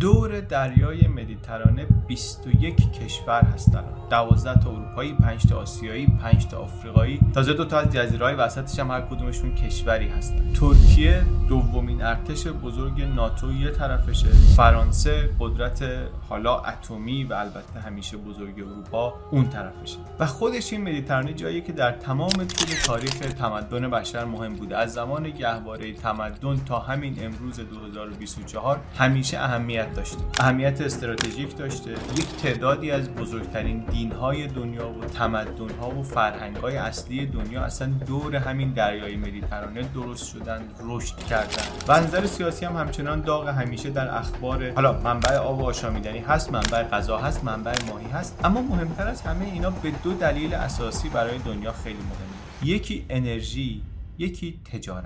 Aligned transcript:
دور 0.00 0.40
دریای 0.40 1.08
مدیترانه 1.08 1.86
21 2.08 2.92
کشور 2.92 3.42
هستن. 3.42 3.84
12 4.10 4.60
تا 4.60 4.70
اروپایی 4.70 5.12
5 5.12 5.46
تا 5.46 5.58
آسیایی 5.58 6.06
5 6.22 6.46
تا 6.46 6.58
آفریقایی. 6.58 7.20
تازه 7.34 7.52
دو 7.52 7.64
تا 7.64 7.78
از 7.78 7.92
جزیره‌های 7.92 8.34
وسطش 8.34 8.78
هم 8.78 8.90
هر 8.90 9.00
کدومشون 9.00 9.54
کشوری 9.54 10.08
هستن. 10.08 10.52
ترکیه 10.52 11.22
دومین 11.48 12.02
ارتش 12.02 12.46
بزرگ 12.46 13.02
ناتو 13.02 13.52
یه 13.52 13.70
طرفشه. 13.70 14.28
فرانسه 14.56 15.30
قدرت 15.40 15.84
حالا 16.28 16.60
اتمی 16.60 17.24
و 17.24 17.32
البته 17.34 17.80
همیشه 17.80 18.16
بزرگ 18.16 18.54
اروپا 18.58 19.14
اون 19.30 19.48
طرفشه. 19.48 19.98
و 20.18 20.26
خودش 20.26 20.72
این 20.72 20.82
مدیترانه 20.82 21.32
جایی 21.32 21.60
که 21.60 21.72
در 21.72 21.92
تمام 21.92 22.30
طول 22.30 22.68
تاریخ 22.84 23.14
تمدن 23.14 23.90
بشر 23.90 24.24
مهم 24.24 24.54
بوده. 24.54 24.76
از 24.76 24.92
زمان 24.92 25.30
گهواره 25.30 25.92
تمدن 25.92 26.56
تا 26.66 26.78
همین 26.78 27.16
امروز 27.24 27.60
2024 27.60 28.80
همیشه 28.98 29.38
اهمیت 29.38 29.89
داشته. 29.94 30.18
اهمیت 30.40 30.80
استراتژیک 30.80 31.56
داشته. 31.56 31.90
یک 31.90 32.36
تعدادی 32.42 32.90
از 32.90 33.14
بزرگترین 33.14 33.84
دینهای 33.90 34.46
دنیا 34.46 34.90
و 34.90 35.04
تمدنها 35.04 35.90
و 35.90 36.02
فرهنگهای 36.02 36.76
اصلی 36.76 37.26
دنیا 37.26 37.62
اصلا 37.62 37.88
دور 38.06 38.36
همین 38.36 38.72
دریای 38.72 39.16
مدیترانه 39.16 39.82
درست 39.82 40.32
شدن 40.32 40.62
رشد 40.84 41.16
کردن. 41.16 41.62
و 41.88 42.00
نظر 42.00 42.26
سیاسی 42.26 42.64
هم 42.64 42.76
همچنان 42.76 43.20
داغ 43.20 43.48
همیشه 43.48 43.90
در 43.90 44.14
اخبار 44.14 44.70
حالا 44.70 44.92
منبع 44.92 45.36
آب 45.36 45.60
و 45.60 45.64
آشامیدنی 45.64 46.18
هست 46.18 46.52
منبع 46.52 46.82
غذا 46.82 47.18
هست 47.18 47.44
منبع 47.44 47.74
ماهی 47.88 48.06
هست 48.06 48.40
اما 48.44 48.62
مهمتر 48.62 49.08
از 49.08 49.22
همه 49.22 49.44
اینا 49.44 49.70
به 49.70 49.90
دو 49.90 50.12
دلیل 50.14 50.54
اساسی 50.54 51.08
برای 51.08 51.38
دنیا 51.38 51.72
خیلی 51.72 51.98
مهمه. 51.98 52.74
یکی 52.74 53.06
انرژی 53.10 53.82
یکی 54.18 54.60
تجارت. 54.72 55.04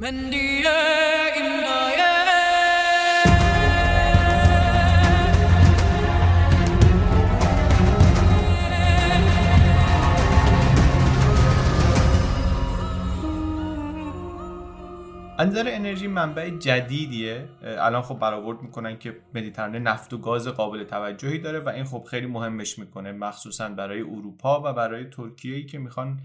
من 0.00 0.30
نظر 15.44 15.64
انرژی 15.66 16.06
منبع 16.06 16.50
جدیدیه. 16.50 17.48
الان 17.62 18.02
خب 18.02 18.18
برآورد 18.18 18.62
می‌کنن 18.62 18.98
که 18.98 19.16
مدیترانه 19.34 19.78
نفت 19.78 20.12
و 20.12 20.18
گاز 20.18 20.48
قابل 20.48 20.84
توجهی 20.84 21.38
داره 21.38 21.58
و 21.58 21.68
این 21.68 21.84
خب 21.84 22.04
خیلی 22.10 22.26
مهمش 22.26 22.78
می‌کنه 22.78 23.12
مخصوصا 23.12 23.68
برای 23.68 24.00
اروپا 24.00 24.62
و 24.64 24.72
برای 24.72 25.04
ترکیه 25.04 25.56
ای 25.56 25.64
که 25.64 25.78
می‌خوان 25.78 26.20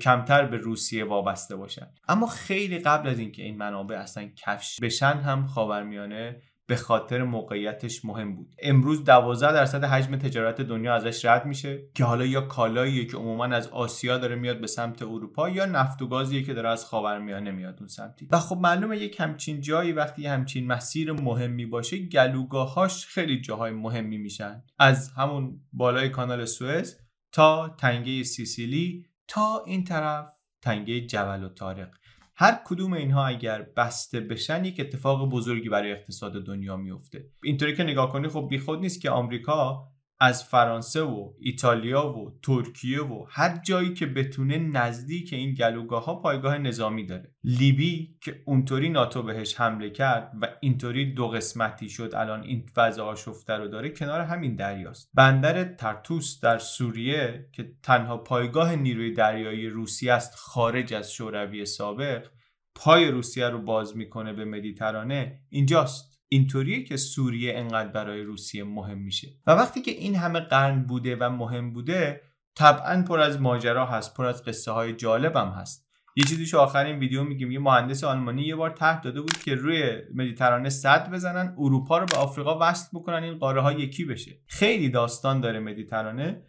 کمتر 0.00 0.46
به 0.46 0.56
روسیه 0.56 1.04
وابسته 1.04 1.56
باشن. 1.56 1.86
اما 2.08 2.26
خیلی 2.26 2.78
قبل 2.78 3.08
از 3.08 3.18
اینکه 3.18 3.42
این 3.42 3.56
منابع 3.56 3.96
اصلا 3.96 4.30
کفش 4.36 4.80
بشن 4.82 5.16
هم 5.16 5.46
خاورمیانه 5.46 6.42
به 6.66 6.76
خاطر 6.76 7.22
موقعیتش 7.22 8.04
مهم 8.04 8.36
بود. 8.36 8.54
امروز 8.62 9.04
12 9.04 9.52
درصد 9.52 9.84
حجم 9.84 10.16
تجارت 10.16 10.60
دنیا 10.60 10.94
ازش 10.94 11.24
رد 11.24 11.46
میشه 11.46 11.82
که 11.94 12.04
حالا 12.04 12.26
یا 12.26 12.40
کالاییه 12.40 13.06
که 13.06 13.16
عموما 13.16 13.44
از 13.44 13.68
آسیا 13.68 14.18
داره 14.18 14.36
میاد 14.36 14.60
به 14.60 14.66
سمت 14.66 15.02
اروپا 15.02 15.48
یا 15.48 15.66
نفت 15.66 16.02
و 16.02 16.08
گازیه 16.08 16.42
که 16.42 16.54
داره 16.54 16.68
از 16.68 16.84
خاورمیانه 16.84 17.50
میاد 17.50 17.76
اون 17.78 17.86
سمتی. 17.86 18.28
و 18.30 18.38
خب 18.38 18.56
معلومه 18.56 18.98
یک 18.98 19.20
همچین 19.20 19.60
جایی 19.60 19.92
وقتی 19.92 20.26
همچین 20.26 20.66
مسیر 20.66 21.12
مهمی 21.12 21.66
باشه 21.66 21.98
گلوگاهاش 21.98 23.06
خیلی 23.06 23.40
جاهای 23.40 23.72
مهمی 23.72 24.18
میشن. 24.18 24.62
از 24.78 25.12
همون 25.12 25.60
بالای 25.72 26.08
کانال 26.08 26.44
سوئز 26.44 26.96
تا 27.32 27.68
تنگه 27.68 28.22
سیسیلی 28.22 29.06
تا 29.28 29.62
این 29.66 29.84
طرف 29.84 30.32
تنگه 30.62 31.00
جبل 31.00 31.44
و 31.44 31.48
طارق. 31.48 31.90
هر 32.36 32.60
کدوم 32.64 32.92
اینها 32.92 33.26
اگر 33.26 33.66
بسته 33.76 34.20
بشن 34.20 34.64
یک 34.64 34.80
اتفاق 34.80 35.30
بزرگی 35.30 35.68
برای 35.68 35.92
اقتصاد 35.92 36.46
دنیا 36.46 36.76
میفته. 36.76 37.24
اینطوری 37.44 37.76
که 37.76 37.82
نگاه 37.82 38.12
کنی 38.12 38.28
خب 38.28 38.46
بیخود 38.50 38.80
نیست 38.80 39.00
که 39.00 39.10
آمریکا 39.10 39.88
از 40.24 40.44
فرانسه 40.44 41.02
و 41.02 41.32
ایتالیا 41.40 42.08
و 42.08 42.38
ترکیه 42.42 43.02
و 43.02 43.26
هر 43.28 43.60
جایی 43.66 43.94
که 43.94 44.06
بتونه 44.06 44.58
نزدیک 44.58 45.32
این 45.32 45.54
گلوگاه 45.54 46.04
ها 46.04 46.14
پایگاه 46.14 46.58
نظامی 46.58 47.06
داره. 47.06 47.34
لیبی 47.44 48.16
که 48.20 48.42
اونطوری 48.44 48.88
ناتو 48.88 49.22
بهش 49.22 49.60
حمله 49.60 49.90
کرد 49.90 50.32
و 50.40 50.48
اینطوری 50.60 51.14
دو 51.14 51.28
قسمتی 51.28 51.88
شد 51.88 52.14
الان 52.14 52.42
این 52.42 52.66
وضع 52.76 53.02
آشفته 53.02 53.52
رو 53.52 53.68
داره 53.68 53.90
کنار 53.90 54.20
همین 54.20 54.54
دریاست. 54.54 55.10
بندر 55.14 55.64
ترتوس 55.64 56.40
در 56.40 56.58
سوریه 56.58 57.48
که 57.52 57.72
تنها 57.82 58.16
پایگاه 58.16 58.76
نیروی 58.76 59.12
دریایی 59.14 59.68
روسیه 59.68 60.12
است 60.12 60.34
خارج 60.34 60.94
از 60.94 61.12
شوروی 61.12 61.66
سابق 61.66 62.26
پای 62.74 63.10
روسیه 63.10 63.48
رو 63.48 63.58
باز 63.58 63.96
می‌کنه 63.96 64.32
به 64.32 64.44
مدیترانه 64.44 65.40
اینجاست. 65.48 66.11
اینطوریه 66.32 66.84
که 66.84 66.96
سوریه 66.96 67.58
انقدر 67.58 67.88
برای 67.88 68.22
روسیه 68.22 68.64
مهم 68.64 68.98
میشه. 68.98 69.28
و 69.46 69.50
وقتی 69.50 69.82
که 69.82 69.90
این 69.90 70.16
همه 70.16 70.40
قرن 70.40 70.82
بوده 70.82 71.16
و 71.16 71.30
مهم 71.30 71.72
بوده 71.72 72.20
طبعا 72.54 73.04
پر 73.08 73.20
از 73.20 73.40
ماجرا 73.40 73.86
هست 73.86 74.16
پر 74.16 74.26
از 74.26 74.44
قصه 74.44 74.72
های 74.72 74.92
جالبم 74.92 75.48
هست. 75.48 75.88
یه 76.16 76.24
چیزی 76.24 76.46
تو 76.46 76.58
آخر 76.58 76.84
این 76.84 76.98
ویدیو 76.98 77.24
میگیم. 77.24 77.50
یه 77.50 77.58
مهندس 77.58 78.04
آلمانی 78.04 78.42
یه 78.42 78.56
بار 78.56 78.70
تحت 78.70 79.02
داده 79.02 79.20
بود 79.20 79.38
که 79.38 79.54
روی 79.54 79.92
مدیترانه 80.14 80.68
صد 80.68 81.10
بزنن 81.10 81.54
اروپا 81.58 81.98
رو 81.98 82.06
به 82.06 82.16
آفریقا 82.16 82.58
وصل 82.60 82.88
بکنن 82.94 83.22
این 83.22 83.38
قاره 83.38 83.60
ها 83.60 83.72
یکی 83.72 84.04
بشه. 84.04 84.32
خیلی 84.46 84.88
داستان 84.88 85.40
داره 85.40 85.60
مدیترانه. 85.60 86.42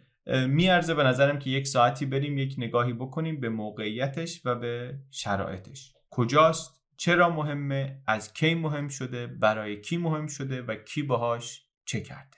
میارزه 0.48 0.94
به 0.94 1.02
نظرم 1.02 1.38
که 1.38 1.50
یک 1.50 1.66
ساعتی 1.66 2.06
بریم 2.06 2.38
یک 2.38 2.54
نگاهی 2.58 2.92
بکنیم 2.92 3.40
به 3.40 3.48
موقعیتش 3.48 4.40
و 4.44 4.54
به 4.54 4.98
شرایطش. 5.10 5.94
کجاست؟ 6.10 6.83
چرا 6.96 7.30
مهمه؟ 7.30 8.02
از 8.06 8.32
کی 8.32 8.54
مهم 8.54 8.88
شده؟ 8.88 9.26
برای 9.26 9.80
کی 9.80 9.96
مهم 9.96 10.26
شده؟ 10.26 10.62
و 10.62 10.74
کی 10.74 11.02
باهاش 11.02 11.66
چه 11.84 12.00
کرده؟ 12.00 12.36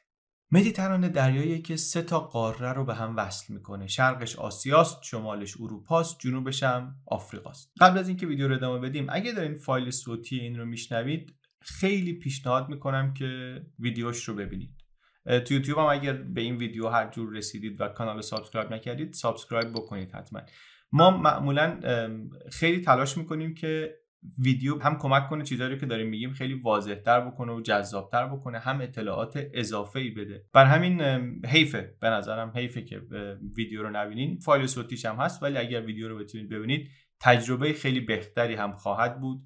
مدیترانه 0.52 1.08
دریایی 1.08 1.62
که 1.62 1.76
سه 1.76 2.02
تا 2.02 2.20
قاره 2.20 2.72
رو 2.72 2.84
به 2.84 2.94
هم 2.94 3.16
وصل 3.16 3.54
می‌کنه. 3.54 3.86
شرقش 3.86 4.36
آسیاست 4.36 5.02
شمالش 5.02 5.60
اروپاست 5.60 6.18
جنوبش 6.20 6.62
هم 6.62 6.94
آفریقاست. 7.06 7.72
قبل 7.80 7.98
از 7.98 8.08
اینکه 8.08 8.26
ویدیو 8.26 8.48
رو 8.48 8.54
ادامه 8.54 8.88
بدیم 8.88 9.06
اگه 9.08 9.32
دارین 9.32 9.54
فایل 9.54 9.90
صوتی 9.90 10.38
این 10.38 10.58
رو 10.58 10.64
میشنوید 10.64 11.36
خیلی 11.60 12.12
پیشنهاد 12.12 12.68
می‌کنم 12.68 13.14
که 13.14 13.60
ویدیوش 13.78 14.24
رو 14.24 14.34
ببینید. 14.34 14.70
تو 15.26 15.54
یوتیوب 15.54 15.78
هم 15.78 15.84
اگر 15.84 16.12
به 16.12 16.40
این 16.40 16.56
ویدیو 16.56 16.88
هر 16.88 17.10
جور 17.10 17.36
رسیدید 17.36 17.80
و 17.80 17.88
کانال 17.88 18.20
subscribe 18.20 18.72
نکردید 18.72 19.12
subscribe 19.12 19.72
بکنید 19.72 20.12
حتما. 20.12 20.40
ما 20.92 21.10
معمولا 21.10 21.80
خیلی 22.52 22.80
تلاش 22.80 23.16
می‌کنیم 23.16 23.54
که 23.54 23.98
ویدیو 24.38 24.78
هم 24.78 24.98
کمک 24.98 25.28
کنه 25.28 25.44
چیزایی 25.44 25.70
رو 25.70 25.76
که 25.76 25.86
داریم 25.86 26.08
میگیم 26.08 26.32
خیلی 26.32 26.54
واضحتر 26.54 27.20
بکنه 27.20 27.52
و 27.52 27.60
جذابتر 27.60 28.26
بکنه 28.26 28.58
هم 28.58 28.80
اطلاعات 28.80 29.46
اضافه 29.54 30.00
ای 30.00 30.10
بده. 30.10 30.44
بر 30.52 30.64
همین 30.64 31.00
حیفه. 31.46 31.94
به 32.00 32.08
نظرم 32.08 32.52
حیفه 32.54 32.82
که 32.82 33.02
ویدیو 33.56 33.82
رو 33.82 33.90
نبینین. 33.90 34.38
فایل 34.38 34.66
صوتیش 34.66 35.06
هم 35.06 35.16
هست 35.16 35.42
ولی 35.42 35.58
اگر 35.58 35.80
ویدیو 35.80 36.08
رو 36.08 36.18
بتونید 36.18 36.48
ببینید 36.48 36.88
تجربه 37.20 37.72
خیلی 37.72 38.00
بهتری 38.00 38.54
هم 38.54 38.72
خواهد 38.72 39.20
بود. 39.20 39.42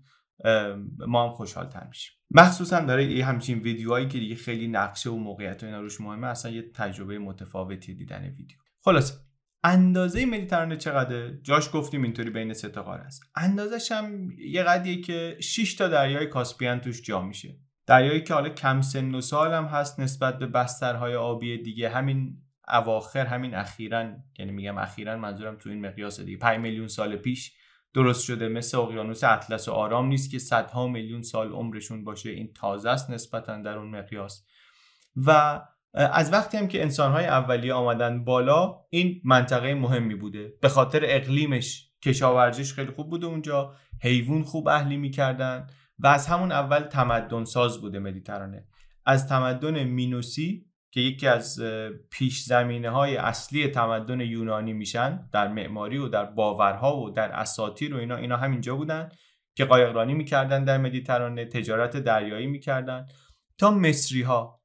ما 1.06 1.28
هم 1.28 1.32
خوشحال 1.32 1.66
تر 1.66 1.86
میشیم. 1.86 2.12
مخصوصا 2.30 2.80
داره 2.80 3.04
یه 3.04 3.24
همچین 3.24 3.58
ویدیوهایی 3.58 4.08
که 4.08 4.18
دیگه 4.18 4.34
خیلی 4.34 4.68
نقشه 4.68 5.10
و 5.10 5.16
موقعیت 5.16 5.62
و 5.62 5.66
اینا 5.66 5.80
روش 5.80 6.00
مهمه 6.00 6.26
اصلا 6.26 6.52
یه 6.52 6.62
تجربه 6.74 7.18
متفاوتی 7.18 7.94
دیدن 7.94 8.24
ویدیو. 8.24 8.56
خلاص 8.84 9.29
اندازه 9.64 10.26
مدیترانه 10.26 10.76
چقدره؟ 10.76 11.40
جاش 11.42 11.70
گفتیم 11.72 12.02
اینطوری 12.02 12.30
بین 12.30 12.52
سه 12.52 12.68
تا 12.68 12.82
قاره 12.82 13.02
است. 13.02 13.22
اندازش 13.36 13.92
هم 13.92 14.30
یه 14.38 14.62
قدیه 14.62 15.00
که 15.00 15.36
6 15.40 15.74
تا 15.74 15.88
دریای 15.88 16.26
کاسپیان 16.26 16.80
توش 16.80 17.02
جا 17.02 17.22
میشه. 17.22 17.56
دریایی 17.86 18.22
که 18.22 18.34
حالا 18.34 18.48
کم 18.48 18.80
سن 18.80 19.14
و 19.14 19.20
سال 19.20 19.52
هم 19.52 19.64
هست 19.64 20.00
نسبت 20.00 20.38
به 20.38 20.46
بسترهای 20.46 21.14
آبی 21.14 21.62
دیگه. 21.62 21.88
همین 21.88 22.42
اواخر 22.68 23.26
همین 23.26 23.54
اخیرا 23.54 24.16
یعنی 24.38 24.52
میگم 24.52 24.78
اخیرا 24.78 25.16
منظورم 25.16 25.56
تو 25.56 25.70
این 25.70 25.86
مقیاس 25.86 26.20
دیگه. 26.20 26.38
5 26.38 26.60
میلیون 26.60 26.88
سال 26.88 27.16
پیش 27.16 27.52
درست 27.94 28.24
شده. 28.24 28.48
مثل 28.48 28.78
اقیانوس 28.78 29.24
اطلس 29.24 29.68
و 29.68 29.72
آرام 29.72 30.08
نیست 30.08 30.30
که 30.30 30.38
صدها 30.38 30.86
میلیون 30.86 31.22
سال 31.22 31.52
عمرشون 31.52 32.04
باشه. 32.04 32.30
این 32.30 32.52
تازه 32.52 32.90
است 32.90 33.10
نسبتا 33.10 33.62
در 33.62 33.78
اون 33.78 33.90
مقیاس. 33.90 34.46
و 35.26 35.60
از 35.94 36.32
وقتی 36.32 36.56
هم 36.56 36.68
که 36.68 36.82
انسانهای 36.82 37.26
اولیه 37.26 37.72
آمدن 37.72 38.24
بالا 38.24 38.76
این 38.90 39.20
منطقه 39.24 39.74
مهمی 39.74 40.14
بوده. 40.14 40.52
به 40.62 40.68
خاطر 40.68 41.00
اقلیمش 41.04 41.90
کشاورزیش 42.04 42.72
خیلی 42.72 42.90
خوب 42.90 43.10
بوده 43.10 43.26
اونجا 43.26 43.74
حیوان 44.02 44.42
خوب 44.42 44.68
اهلی 44.68 44.96
می‌کردن 44.96 45.66
و 45.98 46.06
از 46.06 46.26
همون 46.26 46.52
اول 46.52 46.80
تمدن 46.80 47.44
ساز 47.44 47.80
بوده 47.80 47.98
مدیترانه. 47.98 48.66
از 49.06 49.28
تمدن 49.28 49.84
مینوسی 49.84 50.66
که 50.92 51.00
یکی 51.00 51.26
از 51.26 51.62
پیش 52.10 52.42
زمینه 52.42 52.90
های 52.90 53.16
اصلی 53.16 53.68
تمدن 53.68 54.20
یونانی 54.20 54.72
میشن 54.72 55.28
در 55.32 55.48
معماری 55.48 55.98
و 55.98 56.08
در 56.08 56.24
باورها 56.24 56.96
و 56.96 57.10
در 57.10 57.32
اساطیر 57.32 57.94
و 57.94 57.98
اینا 57.98 58.16
اینا 58.16 58.36
همینجا 58.36 58.76
بودن 58.76 59.08
که 59.54 59.64
قایقرانی 59.64 60.14
می‌کردن 60.14 60.64
در 60.64 60.78
مدیترانه 60.78 61.44
تجارت 61.44 61.96
دریایی 61.96 62.46
می‌کردن 62.46 63.06
تا 63.58 63.70
مصری 63.70 64.22
ها 64.22 64.59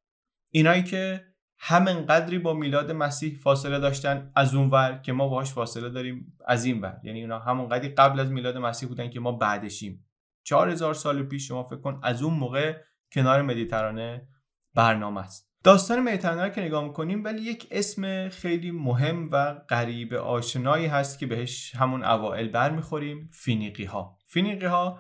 اینایی 0.56 0.84
که 0.84 1.26
همین 1.60 2.06
قدری 2.06 2.40
با 2.40 2.54
میلاد 2.54 2.92
مسیح 2.92 3.38
فاصله 3.38 3.80
داشتن 3.80 4.32
از 4.36 4.56
اون 4.56 4.70
ور 4.70 5.00
که 5.04 5.14
ما 5.14 5.28
باهاش 5.28 5.54
فاصله 5.54 5.90
داریم 5.90 6.38
از 6.48 6.66
این 6.66 6.82
ور. 6.82 7.00
یعنی 7.04 7.20
اینا 7.20 7.40
همون 7.40 7.70
قدری 7.70 7.90
قبل 7.90 8.20
از 8.20 8.32
میلاد 8.32 8.58
مسیح 8.58 8.90
بودن 8.90 9.10
که 9.10 9.20
ما 9.20 9.32
بعدشیم. 9.32 10.06
چهار 10.44 10.70
هزار 10.70 10.94
سال 10.94 11.24
پیش 11.24 11.48
شما 11.48 11.64
فکر 11.64 11.82
کن 11.82 12.00
از 12.04 12.24
اون 12.24 12.34
موقع 12.34 12.78
کنار 13.12 13.42
مدیترانه 13.42 14.28
برنامه 14.74 15.22
است. 15.22 15.52
داستان 15.64 16.00
مدیترانه 16.00 16.50
که 16.50 16.62
نگاه 16.62 16.84
می‌کنیم 16.84 17.24
ولی 17.24 17.42
یک 17.42 17.68
اسم 17.72 18.30
خیلی 18.30 18.72
مهم 18.72 19.30
و 19.32 19.54
غریب 19.54 20.14
آشنایی 20.14 20.86
هست 20.86 21.20
که 21.20 21.26
بهش 21.26 21.76
همون 21.76 22.04
اوائل 22.04 22.48
برمیخوریم 22.48 23.30
فینیقی 23.34 23.86
ها 23.86 24.18
فینیقی 24.28 24.66
ها 24.66 25.00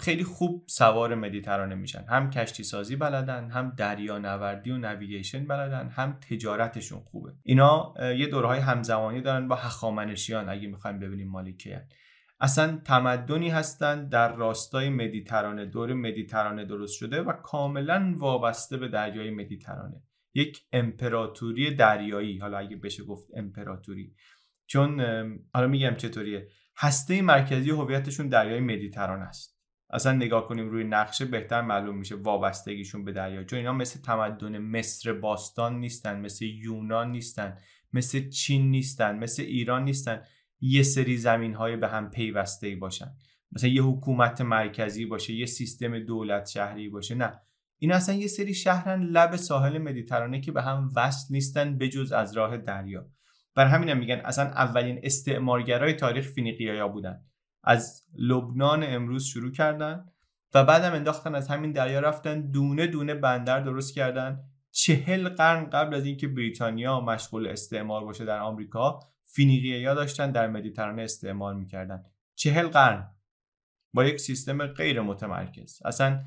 خیلی 0.00 0.24
خوب 0.24 0.64
سوار 0.68 1.14
مدیترانه 1.14 1.74
میشن. 1.74 2.04
هم 2.08 2.30
کشتی 2.30 2.64
سازی 2.64 2.96
بلدن 2.96 3.50
هم 3.50 3.74
دریا 3.76 4.18
نوردی 4.18 4.70
و 4.70 4.78
نویگیشن 4.78 5.46
بلدن 5.46 5.88
هم 5.88 6.18
تجارتشون 6.30 7.00
خوبه. 7.00 7.32
اینا 7.42 7.94
یه 7.98 8.26
دورهای 8.26 8.58
همزمانی 8.58 9.20
دارن 9.20 9.48
با 9.48 9.56
هخامنشیان 9.56 10.48
اگه 10.48 10.68
می‌خوایم 10.68 10.98
ببینیم 10.98 11.28
مالیکیان 11.28 11.82
اصلا 12.40 12.80
تمدنی 12.84 13.48
هستند 13.48 14.08
در 14.08 14.36
راستای 14.36 14.88
مدیترانه. 14.88 15.66
دور 15.66 15.92
مدیترانه 15.92 16.64
درست 16.64 16.94
شده 16.94 17.22
و 17.22 17.32
کاملا 17.32 18.14
وابسته 18.16 18.76
به 18.76 18.88
دریای 18.88 19.30
مدیترانه. 19.30 20.02
یک 20.34 20.58
امپراتوری 20.72 21.74
دریایی 21.74 22.38
حالا 22.38 22.58
اگه 22.58 22.76
بشه 22.76 23.04
گفت 23.04 23.28
امپراتوری. 23.36 24.14
چون 24.66 25.00
حالا 25.54 25.66
میگم 25.66 25.94
چطوریه. 25.94 26.48
هسته 26.76 27.22
مرکزی 27.22 27.70
هویتشون 27.70 28.28
دریای 28.28 28.60
مدیترانه 28.60 29.24
است. 29.24 29.51
اصلا 29.92 30.12
نگاه 30.12 30.48
کنیم 30.48 30.68
روی 30.68 30.84
نقشه 30.84 31.24
بهتر 31.24 31.60
معلوم 31.62 31.98
میشه 31.98 32.14
وابستگیشون 32.14 33.04
به 33.04 33.12
دریا. 33.12 33.44
چون 33.44 33.58
اینا 33.58 33.72
مثل 33.72 34.00
تمدن 34.00 34.58
مصر 34.58 35.12
باستان 35.12 35.80
نیستن 35.80 36.20
مثل 36.20 36.44
یونان 36.44 37.10
نیستن 37.10 37.56
مثل 37.92 38.28
چین 38.28 38.70
نیستن 38.70 39.18
مثل 39.18 39.42
ایران 39.42 39.84
نیستن. 39.84 40.22
یه 40.60 40.82
سری 40.82 41.16
زمین 41.16 41.54
های 41.54 41.76
به 41.76 41.88
هم 41.88 42.10
پیوسته 42.10 42.66
ای 42.66 42.76
باشن. 42.76 43.12
مثلا 43.52 43.70
یه 43.70 43.82
حکومت 43.82 44.40
مرکزی 44.40 45.06
باشه 45.06 45.32
یه 45.32 45.46
سیستم 45.46 45.98
دولت 45.98 46.46
شهری 46.46 46.88
باشه 46.88 47.14
نه. 47.14 47.40
این 47.78 47.92
اصلا 47.92 48.14
یه 48.14 48.26
سری 48.26 48.54
شهرن 48.54 49.02
لب 49.02 49.36
ساحل 49.36 49.78
مدیترانه 49.78 50.40
که 50.40 50.52
به 50.52 50.62
هم 50.62 50.90
وصل 50.96 51.34
نیستن 51.34 51.78
بجز 51.78 52.12
از 52.12 52.36
راه 52.36 52.56
دریا. 52.56 53.06
بر 53.54 53.66
همین 53.66 53.88
هم 53.88 53.98
میگن 53.98 54.20
اصلا 54.24 54.44
اولین 54.44 55.00
استعمارگرای 55.02 55.92
تاریخ 55.92 56.26
فینیقیایا 56.26 56.88
بودن. 56.88 57.20
از 57.64 58.04
لبنان 58.14 58.84
امروز 58.86 59.24
شروع 59.24 59.52
کردن 59.52 60.06
و 60.54 60.64
بعدم 60.64 60.92
انداختن 60.92 61.34
از 61.34 61.48
همین 61.48 61.72
دریا 61.72 62.00
رفتن 62.00 62.50
دونه 62.50 62.86
دونه 62.86 63.14
بندر 63.14 63.60
درست 63.60 63.94
کردن. 63.94 64.44
چهل 64.70 65.28
قرن 65.28 65.70
قبل 65.70 65.94
از 65.94 66.04
اینکه 66.04 66.28
بریتانیا 66.28 67.00
مشغول 67.00 67.46
استعمار 67.46 68.04
باشه 68.04 68.24
در 68.24 68.38
آمریکا 68.38 69.00
فینیقیا 69.24 69.94
داشتن 69.94 70.30
در 70.30 70.48
مدیترانه 70.48 71.02
استعمار 71.02 71.56
می‌کردن. 71.56 72.04
چهل 72.34 72.68
قرن 72.68 73.14
با 73.94 74.04
یک 74.04 74.20
سیستم 74.20 74.66
غیر 74.66 75.00
متمرکز. 75.00 75.82
اصلا 75.84 76.24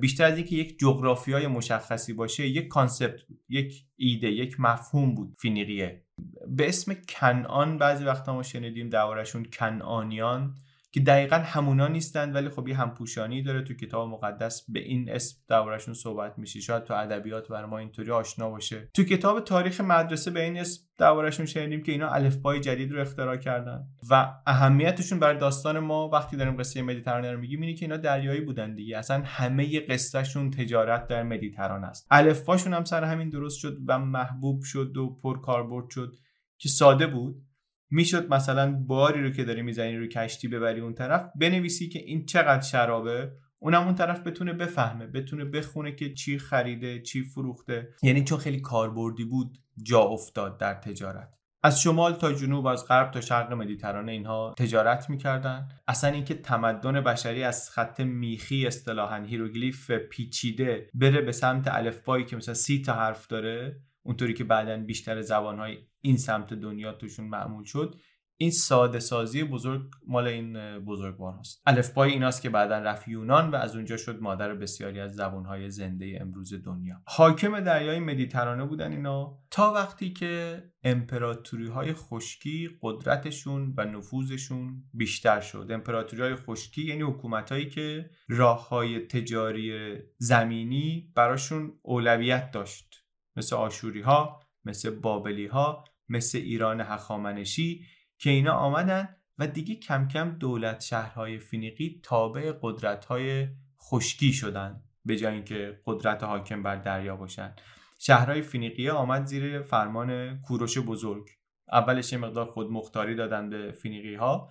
بیشتر 0.00 0.24
از 0.24 0.36
اینکه 0.36 0.56
یک 0.56 0.78
جغرافیای 0.78 1.46
مشخصی 1.46 2.12
باشه 2.12 2.48
یک 2.48 2.68
concept 2.68 3.20
یک 3.48 3.86
ایده 3.96 4.28
یک 4.28 4.60
مفهوم 4.60 5.14
بود 5.14 5.36
فینیقیه. 5.38 6.04
به 6.48 6.68
اسم 6.68 6.94
کنعان 6.94 7.78
بعضی 7.78 8.04
وقتا 8.04 8.34
ما 8.34 8.42
شنیدیم 8.42 8.88
دربارشون 8.88 9.44
کنعانیان. 9.44 10.54
که 10.94 11.00
دقیقا 11.00 11.36
همونا 11.36 11.88
نیستن 11.88 12.32
ولی 12.32 12.48
خب 12.48 12.68
یه 12.68 12.76
همپوشانی 12.76 13.42
داره 13.42 13.62
تو 13.62 13.74
کتاب 13.74 14.08
مقدس 14.08 14.70
به 14.70 14.80
این 14.80 15.10
اسم 15.10 15.38
دربارشون 15.48 15.94
صحبت 15.94 16.38
میشه. 16.38 16.60
شاید 16.60 16.84
تو 16.84 16.94
ادبیات 16.94 17.48
برای 17.48 17.70
ما 17.70 17.78
اینطوری 17.78 18.10
آشنا 18.10 18.50
باشه. 18.50 18.90
تو 18.94 19.04
کتاب 19.04 19.40
تاریخ 19.40 19.80
مدرسه 19.80 20.30
به 20.30 20.42
این 20.42 20.58
اسم 20.58 20.82
دربارشون 20.98 21.46
شنیدیم 21.46 21.82
که 21.82 21.92
اینا 21.92 22.08
الفبای 22.08 22.60
جدید 22.60 22.92
رو 22.92 23.00
اختراع 23.00 23.36
کردن 23.36 23.86
و 24.10 24.34
اهمیتشون 24.46 25.18
برای 25.18 25.38
داستان 25.38 25.78
ما 25.78 26.08
وقتی 26.08 26.36
داریم 26.36 26.56
قصه 26.56 26.82
مدیترانه 26.82 27.32
رو 27.32 27.40
میگیم 27.40 27.60
اینه 27.60 27.74
که 27.74 27.84
اینا 27.84 27.96
دریایی 27.96 28.40
بودن 28.40 28.74
دیگه. 28.74 28.98
اصلا 28.98 29.22
همه 29.24 29.80
قصهشون 29.80 30.50
تجارت 30.50 31.06
در 31.06 31.22
مدیترانه 31.22 31.86
است. 31.86 32.06
الفباشون 32.10 32.74
هم 32.74 32.84
سر 32.84 33.04
همین 33.04 33.30
درست 33.30 33.58
شد 33.58 33.78
و 33.88 33.98
محبوب 33.98 34.62
شد 34.62 34.96
و 34.96 35.18
پر 35.22 35.40
کاربرد 35.40 35.90
شد 35.90 36.14
که 36.58 36.68
ساده 36.68 37.06
بود. 37.06 37.44
می‌شد 37.90 38.28
مثلا 38.34 38.72
باری 38.72 39.22
رو 39.22 39.30
که 39.30 39.44
داری 39.44 39.62
می‌زنی 39.62 39.96
رو 39.96 40.06
کشتی 40.06 40.48
ببری 40.48 40.80
اون 40.80 40.94
طرف 40.94 41.30
بنویسی 41.40 41.88
که 41.88 41.98
این 41.98 42.26
چقدر 42.26 42.62
شرابه 42.62 43.32
اونم 43.58 43.82
اون 43.82 43.94
طرف 43.94 44.20
بتونه 44.20 44.52
بفهمه 44.52 45.06
بتونه 45.06 45.44
بخونه 45.44 45.92
که 45.92 46.14
چی 46.14 46.38
خریده 46.38 47.02
چی 47.02 47.22
فروخته. 47.22 47.88
یعنی 48.02 48.24
چون 48.24 48.38
خیلی 48.38 48.60
کاربردی 48.60 49.24
بود 49.24 49.58
جا 49.82 50.00
افتاد 50.00 50.60
در 50.60 50.74
تجارت. 50.74 51.28
از 51.62 51.80
شمال 51.80 52.12
تا 52.12 52.32
جنوب 52.32 52.66
از 52.66 52.88
غرب 52.88 53.10
تا 53.10 53.20
شرق 53.20 53.52
مدیترانه 53.52 54.12
اینها 54.12 54.54
تجارت 54.58 55.10
می‌کردن. 55.10 55.68
اصلا 55.88 56.10
اینکه 56.10 56.34
تمدن 56.34 57.00
بشری 57.00 57.42
از 57.42 57.70
خط 57.70 58.00
میخی 58.00 58.66
اصطلاحا 58.66 59.22
هیروگلیف 59.22 59.90
پیچیده 59.90 60.90
بره 60.94 61.20
به 61.20 61.32
سمت 61.32 61.68
الفبایی 61.68 62.24
که 62.24 62.36
مثلا 62.36 62.54
سی 62.54 62.82
تا 62.82 62.94
حرف 62.94 63.26
داره 63.26 63.80
اونطوری 64.04 64.34
که 64.34 64.44
بعدا 64.44 64.76
بیشتر 64.76 65.20
زبانهای 65.20 65.78
این 66.00 66.16
سمت 66.16 66.54
دنیا 66.54 66.92
توشون 66.92 67.26
معمول 67.26 67.64
شد 67.64 67.94
این 68.36 68.50
ساده 68.50 69.00
سازی 69.00 69.44
بزرگ 69.44 69.82
مال 70.06 70.26
این 70.26 70.78
بزرگوار 70.78 71.34
هست 71.38 71.62
الفبای 71.66 72.12
ایناست 72.12 72.42
که 72.42 72.50
بعدا 72.50 72.78
رفت 72.78 73.08
یونان 73.08 73.50
و 73.50 73.56
از 73.56 73.76
اونجا 73.76 73.96
شد 73.96 74.20
مادر 74.20 74.54
بسیاری 74.54 75.00
از 75.00 75.14
زبانهای 75.14 75.70
زنده 75.70 76.18
امروز 76.20 76.64
دنیا. 76.64 77.02
حاکم 77.06 77.60
دریای 77.60 78.00
مدیترانه 78.00 78.64
بودن 78.64 78.92
اینا 78.92 79.38
تا 79.50 79.72
وقتی 79.72 80.12
که 80.12 80.62
امپراتوری 80.82 81.68
های 81.68 81.92
خشکی 81.92 82.70
قدرتشون 82.82 83.74
و 83.76 83.84
نفوذشون 83.84 84.82
بیشتر 84.94 85.40
شد. 85.40 85.66
امپراتوری 85.70 86.22
های 86.22 86.34
خشکی 86.34 86.86
یعنی 86.86 87.02
حکومت 87.02 87.52
هایی 87.52 87.68
که 87.68 88.10
راه 88.28 88.68
های 88.68 89.00
تجاری 89.06 89.98
زمینی 90.18 91.12
براشون 91.14 91.72
اولویت 91.82 92.50
داشت. 92.50 93.03
مثل 93.36 93.56
آشوری 93.56 94.00
ها 94.00 94.40
مثل 94.64 94.90
بابلی 94.90 95.46
ها 95.46 95.84
مثل 96.08 96.38
ایران 96.38 96.80
هخامنشی 96.80 97.86
که 98.18 98.30
اینا 98.30 98.52
آمدن 98.52 99.16
و 99.38 99.46
دیگه 99.46 99.74
کم 99.74 100.08
کم 100.08 100.30
دولت 100.30 100.80
شهرهای 100.80 101.38
فینیقی 101.38 102.00
تابع 102.02 102.52
قدرت 102.62 103.04
های 103.04 103.48
خشکی 103.80 104.32
شدن 104.32 104.82
به 105.04 105.16
جای 105.16 105.34
اینکه 105.34 105.80
قدرت 105.86 106.24
حاکم 106.24 106.62
بر 106.62 106.76
دریا 106.76 107.16
باشن. 107.16 107.54
شهرهای 107.98 108.42
فینیقیه 108.42 108.92
آمد 108.92 109.24
زیر 109.24 109.62
فرمان 109.62 110.38
کوروش 110.38 110.78
بزرگ. 110.78 111.28
اولش 111.72 112.12
یه 112.12 112.18
مقدار 112.18 112.46
خود 112.46 112.70
مختاری 112.70 113.14
دادن 113.14 113.50
به 113.50 113.72
فینیقی 113.72 114.14
ها 114.14 114.50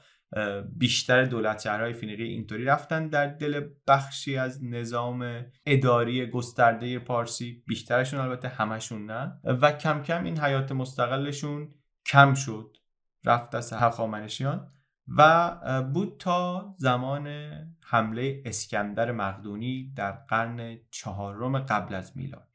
بیشتر 0.77 1.23
دولت 1.23 1.61
شهرهای 1.61 1.93
فینیقی 1.93 2.23
اینطوری 2.23 2.65
رفتن 2.65 3.07
در 3.07 3.27
دل 3.27 3.67
بخشی 3.87 4.37
از 4.37 4.63
نظام 4.63 5.45
اداری 5.65 6.25
گسترده 6.25 6.99
پارسی. 6.99 7.63
بیشترشون 7.67 8.19
البته 8.19 8.47
همشون 8.47 9.05
نه. 9.05 9.39
و 9.43 9.71
کم 9.71 10.01
کم 10.01 10.23
این 10.23 10.39
حیات 10.39 10.71
مستقلشون 10.71 11.73
کم 12.05 12.33
شد. 12.33 12.77
رفت 13.25 13.55
از 13.55 13.73
هخامنشیان. 13.73 14.71
و 15.17 15.83
بود 15.93 16.15
تا 16.19 16.75
زمان 16.77 17.27
حمله 17.85 18.43
اسکندر 18.45 19.11
مقدونی 19.11 19.93
در 19.95 20.11
قرن 20.11 20.77
چهارم 20.91 21.59
قبل 21.59 21.95
از 21.95 22.17
میلاد. 22.17 22.47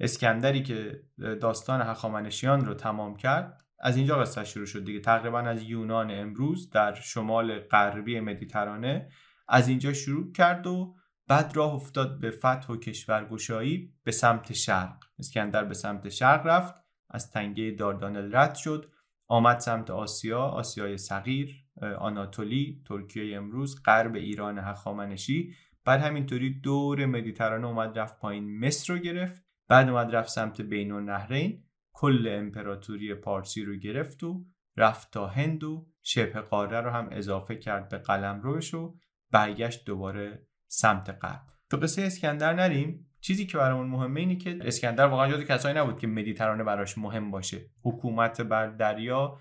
اسکندری 0.00 0.62
که 0.62 1.02
داستان 1.18 1.82
هخامنشیان 1.82 2.64
رو 2.64 2.74
تمام 2.74 3.16
کرد 3.16 3.61
از 3.82 3.96
اینجا 3.96 4.18
قصه 4.18 4.44
شروع 4.44 4.66
شد 4.66 4.84
دیگه. 4.84 5.00
تقریبا 5.00 5.38
از 5.38 5.62
یونان 5.62 6.10
امروز 6.10 6.70
در 6.70 6.94
شمال 6.94 7.58
غربی 7.58 8.20
مدیترانه 8.20 9.08
از 9.48 9.68
اینجا 9.68 9.92
شروع 9.92 10.32
کرد 10.32 10.66
و 10.66 10.94
بعد 11.28 11.56
راه 11.56 11.74
افتاد 11.74 12.20
به 12.20 12.30
فتح 12.30 12.66
و 12.72 12.76
کشورگشایی 12.76 13.94
به 14.04 14.12
سمت 14.12 14.52
شرق. 14.52 14.96
اسکندر 15.18 15.64
به 15.64 15.74
سمت 15.74 16.08
شرق 16.08 16.46
رفت 16.46 16.74
از 17.10 17.30
تنگه 17.30 17.70
داردانل 17.70 18.36
رد 18.36 18.54
شد 18.54 18.92
آمد 19.28 19.58
سمت 19.58 19.90
آسیا 19.90 20.40
آسیای 20.40 20.98
صغیر 20.98 21.64
آناتولی 21.98 22.82
ترکیه 22.88 23.36
امروز 23.36 23.82
غرب 23.82 24.14
ایران 24.14 24.58
هخامنشی. 24.58 25.54
بعد 25.84 26.00
همینطوری 26.00 26.60
دور 26.60 27.06
مدیترانه 27.06 27.66
اومد 27.66 27.98
رفت 27.98 28.18
پایین 28.18 28.58
مصر 28.58 28.94
رو 28.94 29.00
گرفت. 29.00 29.42
بعد 29.68 29.88
اومد 29.88 30.16
رفت 30.16 30.28
سمت 30.28 30.60
بین 30.60 30.92
النهرین. 30.92 31.64
کل 31.92 32.28
امپراتوری 32.30 33.14
پارسی 33.14 33.64
رو 33.64 33.76
گرفت 33.76 34.22
و 34.24 34.44
رفت 34.76 35.12
تا 35.12 35.26
هند 35.26 35.64
و 35.64 35.86
شبه 36.02 36.40
قاره 36.40 36.80
رو 36.80 36.90
هم 36.90 37.08
اضافه 37.10 37.56
کرد 37.56 37.88
به 37.88 37.98
قلم 37.98 38.40
روش 38.40 38.74
و 38.74 38.96
برگشت 39.30 39.84
دوباره 39.84 40.46
سمت 40.66 41.10
غرب. 41.10 41.42
تو 41.70 41.76
قصه 41.76 42.02
اسکندر 42.02 42.54
نریم. 42.54 43.08
چیزی 43.20 43.46
که 43.46 43.58
برامون 43.58 43.86
مهمه 43.86 44.20
اینه 44.20 44.36
که 44.36 44.58
اسکندر 44.60 45.06
واقعا 45.06 45.32
جز 45.32 45.44
کسایی 45.44 45.74
نبود 45.74 45.98
که 45.98 46.06
مدیترانه 46.06 46.64
براش 46.64 46.98
مهم 46.98 47.30
باشه. 47.30 47.70
حکومت 47.82 48.40
بر 48.40 48.66
دریا 48.66 49.38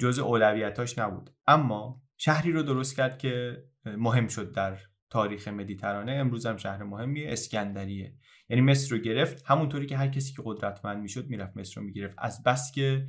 جز 0.00 0.18
اولویتاش 0.18 0.98
نبود. 0.98 1.30
اما 1.46 2.02
شهری 2.16 2.52
رو 2.52 2.62
درست 2.62 2.96
کرد 2.96 3.18
که 3.18 3.64
مهم 3.84 4.28
شد 4.28 4.52
در 4.52 4.78
تاریخ 5.10 5.48
مدیترانه 5.48 6.12
امروز 6.12 6.46
هم 6.46 6.56
شهر 6.56 6.82
مهمیه 6.82 7.32
اسکندریه. 7.32 8.14
یعنی 8.48 8.62
مصر 8.62 8.96
رو 8.96 9.02
گرفت 9.02 9.44
همونطوری 9.46 9.86
که 9.86 9.96
هر 9.96 10.08
کسی 10.08 10.32
که 10.32 10.42
قدرتمند 10.44 11.02
می‌شد 11.02 11.28
می‌رفت 11.28 11.56
مصر 11.56 11.80
رو 11.80 11.86
می‌گرفت. 11.86 12.16
از 12.18 12.42
بس 12.42 12.72
که 12.72 13.06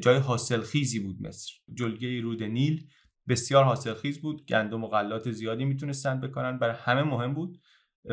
جای 0.00 0.16
حاصل 0.16 0.60
خیزی 0.60 1.00
بود 1.00 1.22
مصر. 1.22 1.52
جلگه 1.74 2.20
رود 2.20 2.42
نیل 2.42 2.88
بسیار 3.28 3.64
حاصل 3.64 3.94
خیز 3.94 4.20
بود 4.20 4.46
گندم 4.46 4.84
و 4.84 4.88
غلات 4.88 5.30
زیادی 5.30 5.64
می‌تونستند 5.64 6.20
بکنن 6.20 6.58
برای 6.58 6.76
همه 6.78 7.02
مهم 7.02 7.34
بود. 7.34 7.60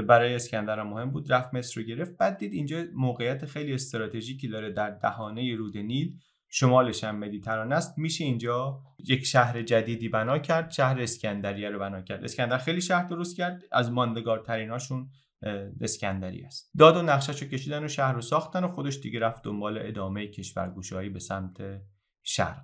برای 0.08 0.36
اسکندر 0.36 0.80
هم 0.80 0.88
مهم 0.88 1.12
بود 1.12 1.34
رفت 1.34 1.54
مصر 1.54 1.82
رو 1.82 1.88
گرفت. 1.88 2.18
بعد 2.18 2.38
دید 2.38 2.54
اینجا 2.54 2.84
موقعیت 2.94 3.46
خیلی 3.46 3.74
استراتژیکی 3.74 4.48
داره 4.48 4.72
در 4.72 4.90
دهانه 4.90 5.56
رود 5.56 5.78
نیل. 5.78 6.20
شمالش 6.58 7.04
هم 7.04 7.20
مدیترانه 7.20 7.76
است. 7.76 7.98
میشه 7.98 8.24
اینجا 8.24 8.82
یک 9.00 9.26
شهر 9.26 9.62
جدیدی 9.62 10.10
بنا 10.10 10.40
کرد. 10.40 10.72
شهر 10.72 11.02
اسکندریه 11.02 11.70
رو 11.70 11.80
بنا 11.80 12.02
کرد. 12.02 12.24
اسکندر 12.24 12.58
خیلی 12.58 12.82
شهر 12.82 13.04
درست 13.04 13.38
کرد. 13.38 13.64
از 13.72 13.92
ماندگارتریناشون 13.92 15.10
اسکندری 15.82 16.44
است. 16.44 16.72
داد 16.78 16.98
و 16.98 17.02
نقشش 17.02 17.42
رو 17.42 17.48
کشیدن 17.48 17.84
و 17.84 17.88
شهر 17.88 18.14
رو 18.14 18.22
ساختن 18.22 18.64
و 18.64 18.68
خودش 18.68 19.00
دیگه 19.00 19.20
رفت 19.20 19.44
دنبال 19.44 19.78
ادامه 19.82 20.28
کشورگوشایی 20.28 21.10
به 21.10 21.20
سمت 21.20 21.58
شرق. 22.24 22.64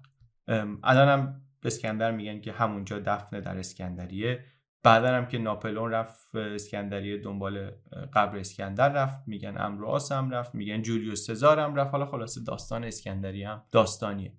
الان 0.83 1.07
هم 1.07 1.41
اسکندر 1.63 2.11
میگن 2.11 2.41
که 2.41 2.51
همونجا 2.51 2.99
دفنه 2.99 3.41
در 3.41 3.57
اسکندریه. 3.57 4.45
بعدا 4.83 5.15
هم 5.15 5.25
که 5.25 5.37
ناپلون 5.37 5.91
رفت 5.91 6.35
اسکندریه 6.35 7.17
دنبال 7.17 7.71
قبر 8.13 8.37
اسکندر 8.37 8.89
رفت. 8.89 9.27
میگن 9.27 9.57
امروآس 9.57 10.11
هم 10.11 10.29
رفت 10.29 10.55
میگن 10.55 10.81
جولیوس 10.81 11.27
سزار 11.27 11.59
هم 11.59 11.75
رفت. 11.75 11.91
حالا 11.91 12.05
خلاصه 12.05 12.43
داستان 12.43 12.83
اسکندریه 12.83 13.49
هم 13.49 13.63
داستانیه. 13.71 14.33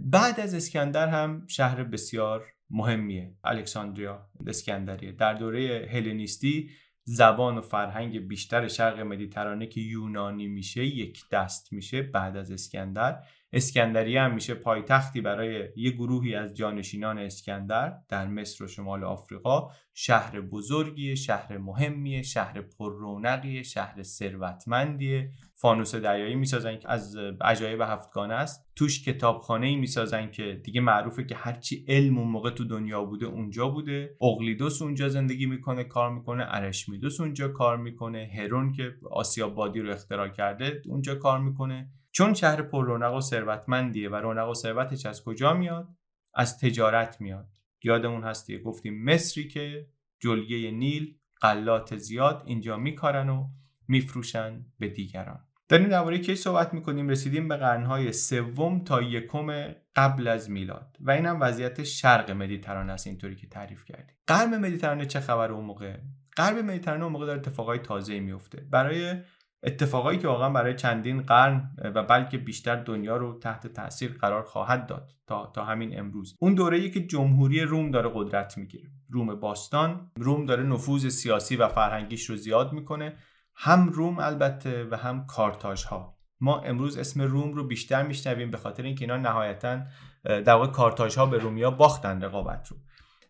بعد 0.00 0.40
از 0.40 0.54
اسکندر 0.54 1.08
هم 1.08 1.46
شهر 1.46 1.84
بسیار 1.84 2.44
مهمیه 2.70 3.34
الکساندریا 3.44 4.28
اسکندریه. 4.46 5.12
در 5.12 5.34
دوره 5.34 5.88
هلنیستی 5.92 6.70
زبان 7.04 7.58
و 7.58 7.60
فرهنگ 7.60 8.28
بیشتر 8.28 8.68
شرق 8.68 9.00
مدیترانه 9.00 9.66
که 9.66 9.80
یونانی 9.80 10.46
میشه 10.46 10.84
یک 10.84 11.24
دست 11.32 11.72
میشه 11.72 12.02
بعد 12.02 12.36
از 12.36 12.50
اسکندر. 12.50 13.22
اسکندریه 13.52 14.20
هم 14.20 14.34
میشه 14.34 14.54
پایتختی 14.54 15.20
برای 15.20 15.68
یه 15.76 15.90
گروهی 15.90 16.34
از 16.34 16.54
جانشینان 16.54 17.18
اسکندر 17.18 17.92
در 18.08 18.26
مصر 18.26 18.64
و 18.64 18.66
شمال 18.66 19.04
آفریقا. 19.04 19.70
شهر 19.94 20.40
بزرگیه 20.40 21.14
شهر 21.14 21.58
مهمیه 21.58 22.22
شهر 22.22 22.60
پررونقیه 22.60 23.62
شهر 23.62 24.02
ثروتمندیه. 24.02 25.30
فانوس 25.54 25.94
دریایی 25.94 26.34
می‌سازن 26.34 26.76
که 26.78 26.90
از 26.90 27.16
عجایب 27.40 27.80
هفتگانه 27.80 28.34
است. 28.34 28.68
توش 28.76 29.04
کتابخانه 29.04 29.66
ای 29.66 29.76
می‌سازن 29.76 30.30
که 30.30 30.60
دیگه 30.64 30.80
معروفه 30.80 31.24
که 31.24 31.34
هرچی 31.34 31.84
علم 31.88 32.18
اون 32.18 32.28
موقع 32.28 32.50
تو 32.50 32.64
دنیا 32.64 33.04
بوده 33.04 33.26
اونجا 33.26 33.68
بوده. 33.68 34.16
اقلیدوس 34.20 34.82
اونجا 34.82 35.08
زندگی 35.08 35.46
می‌کنه 35.46 35.84
کار 35.84 36.10
می‌کنه. 36.10 36.46
ارشمیدوس 36.48 37.20
اونجا 37.20 37.48
کار 37.48 37.76
می‌کنه. 37.76 38.30
هرون 38.36 38.72
که 38.72 38.94
آسیا 39.10 39.48
بادی 39.48 39.80
رو 39.80 39.90
اختراع 39.90 40.28
کرده 40.28 40.82
اونجا 40.86 41.14
کار 41.14 41.40
می‌کنه. 41.40 41.90
چون 42.18 42.34
شهر 42.34 42.62
پر 42.62 42.86
رونق 42.86 43.14
و 43.14 43.20
ثروتمندیه 43.20 44.08
و 44.08 44.14
رونق 44.14 44.48
و 44.48 44.54
ثروتش 44.54 45.06
از 45.06 45.24
کجا 45.24 45.54
میاد؟ 45.54 45.88
از 46.34 46.58
تجارت 46.58 47.20
میاد. 47.20 47.48
یادمون 47.82 48.24
هستی 48.24 48.62
گفتیم 48.62 49.04
مصری 49.04 49.48
که 49.48 49.86
جلگه 50.20 50.70
نیل 50.70 51.18
قلات 51.40 51.96
زیاد 51.96 52.42
اینجا 52.46 52.76
میکارن 52.76 53.28
و 53.28 53.48
میفروشن 53.88 54.66
به 54.78 54.88
دیگران. 54.88 55.40
داریم 55.68 55.88
درباره 55.88 56.18
کی 56.18 56.34
صحبت 56.34 56.74
می‌کنیم؟ 56.74 57.08
رسیدیم 57.08 57.48
به 57.48 57.56
قرنهای 57.56 58.12
سوم 58.12 58.84
تا 58.84 59.02
یکم 59.02 59.74
قبل 59.96 60.28
از 60.28 60.50
میلاد. 60.50 60.96
و 61.00 61.10
اینم 61.10 61.38
وضعیت 61.40 61.82
شرق 61.82 62.30
مدیترانه 62.30 62.92
است 62.92 63.06
اینطوری 63.06 63.36
که 63.36 63.46
تعریف 63.46 63.84
کردیم. 63.84 64.16
غرب 64.28 64.54
مدیترانه 64.54 65.06
چه 65.06 65.20
خبر 65.20 65.52
اون 65.52 65.64
موقع؟ 65.64 65.96
غرب 66.36 66.58
مدیترانه 66.58 67.04
اون 67.04 67.12
موقع 67.12 67.26
داره 67.26 67.38
اتفاقای 67.38 67.78
تازه 67.78 68.20
میفته 68.20 68.60
برای 68.70 69.14
اتفاقایی 69.62 70.18
که 70.18 70.28
واقعا 70.28 70.50
برای 70.50 70.74
چندین 70.74 71.22
قرن 71.22 71.76
و 71.94 72.02
بلکه 72.02 72.38
بیشتر 72.38 72.76
دنیا 72.76 73.16
رو 73.16 73.38
تحت 73.38 73.66
تاثیر 73.66 74.18
قرار 74.20 74.42
خواهد 74.42 74.86
داد 74.86 75.10
تا, 75.26 75.52
تا 75.54 75.64
همین 75.64 75.98
امروز. 75.98 76.36
اون 76.40 76.54
دوره 76.54 76.90
که 76.90 77.00
جمهوری 77.00 77.60
روم 77.60 77.90
داره 77.90 78.10
قدرت 78.14 78.58
می‌گیره. 78.58 78.90
روم 79.10 79.34
باستان 79.34 80.10
روم 80.16 80.46
داره 80.46 80.62
نفوذ 80.62 81.08
سیاسی 81.08 81.56
و 81.56 81.68
فرهنگیش 81.68 82.30
رو 82.30 82.36
زیاد 82.36 82.72
می‌کنه. 82.72 83.16
هم 83.54 83.88
روم 83.88 84.18
البته 84.18 84.88
و 84.90 84.96
هم 84.96 85.26
کارتاژ 85.26 85.84
ها 85.84 86.18
ما 86.40 86.60
امروز 86.60 86.98
اسم 86.98 87.22
روم 87.22 87.52
رو 87.52 87.66
بیشتر 87.66 88.02
میشنویم 88.02 88.50
به 88.50 88.56
خاطر 88.56 88.82
اینکه 88.82 89.04
اینا 89.04 89.16
نهایتا 89.16 89.80
در 90.24 90.54
واقع 90.54 90.66
کارتاژ 90.66 91.18
ها 91.18 91.26
به 91.26 91.38
رومیا 91.38 91.70
باختن 91.70 92.22
رقابت 92.22 92.68
رو. 92.68 92.76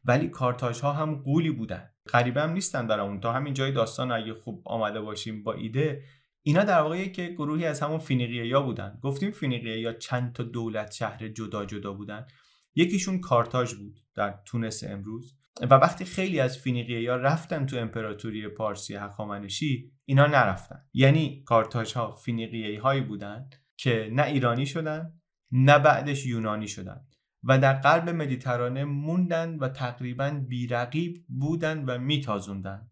ولی 0.04 0.28
کارتاژ 0.28 0.80
ها 0.80 0.92
هم 0.92 1.14
قولی 1.14 1.50
بودن. 1.50 1.90
غریبه 2.12 2.42
هم 2.42 2.50
نیستن 2.50 2.86
در 2.86 3.00
اون. 3.00 3.20
تا 3.20 3.32
همین 3.32 3.54
جای 3.54 3.72
داستان 3.72 4.12
اگه 4.12 4.34
خوب 4.34 4.62
آمده 4.64 5.00
باشیم 5.00 5.42
با 5.42 5.52
ایده 5.52 6.02
اینا 6.48 6.64
در 6.64 6.80
واقع 6.80 7.08
که 7.08 7.26
گروهی 7.26 7.64
از 7.64 7.80
همون 7.80 7.98
فینیقیه 7.98 8.46
یا 8.46 8.62
بودن. 8.62 8.98
گفتیم 9.02 9.30
فینیقیه 9.30 9.80
یا 9.80 9.92
چند 9.92 10.32
تا 10.32 10.42
دولت 10.42 10.92
شهر 10.92 11.28
جدا 11.28 11.64
جدا 11.64 11.92
بودن. 11.92 12.26
یکیشون 12.74 13.20
کارتاژ 13.20 13.74
بود 13.74 14.00
در 14.14 14.34
تونس 14.44 14.84
امروز. 14.84 15.36
و 15.62 15.74
وقتی 15.74 16.04
خیلی 16.04 16.40
از 16.40 16.58
فینیقیه 16.58 17.02
یا 17.02 17.16
رفتن 17.16 17.66
تو 17.66 17.76
امپراتوری 17.76 18.48
پارسی 18.48 18.94
هخامنشی 18.94 19.92
اینا 20.04 20.26
نرفتن. 20.26 20.84
یعنی 20.92 21.42
کارتاژ 21.46 21.92
ها 21.92 22.14
فینیقیه 22.14 22.80
هایی 22.80 23.00
بودن 23.00 23.48
که 23.76 24.10
نه 24.12 24.22
ایرانی 24.22 24.66
شدن 24.66 25.12
نه 25.52 25.78
بعدش 25.78 26.26
یونانی 26.26 26.68
شدن. 26.68 27.00
و 27.44 27.58
در 27.58 27.72
قلب 27.72 28.08
مدیترانه 28.08 28.84
موندن 28.84 29.58
و 29.58 29.68
تقریبا 29.68 30.30
بیرقیب 30.48 31.24
بودن 31.28 31.84
و 31.84 31.98
میتازوندن. 31.98 32.88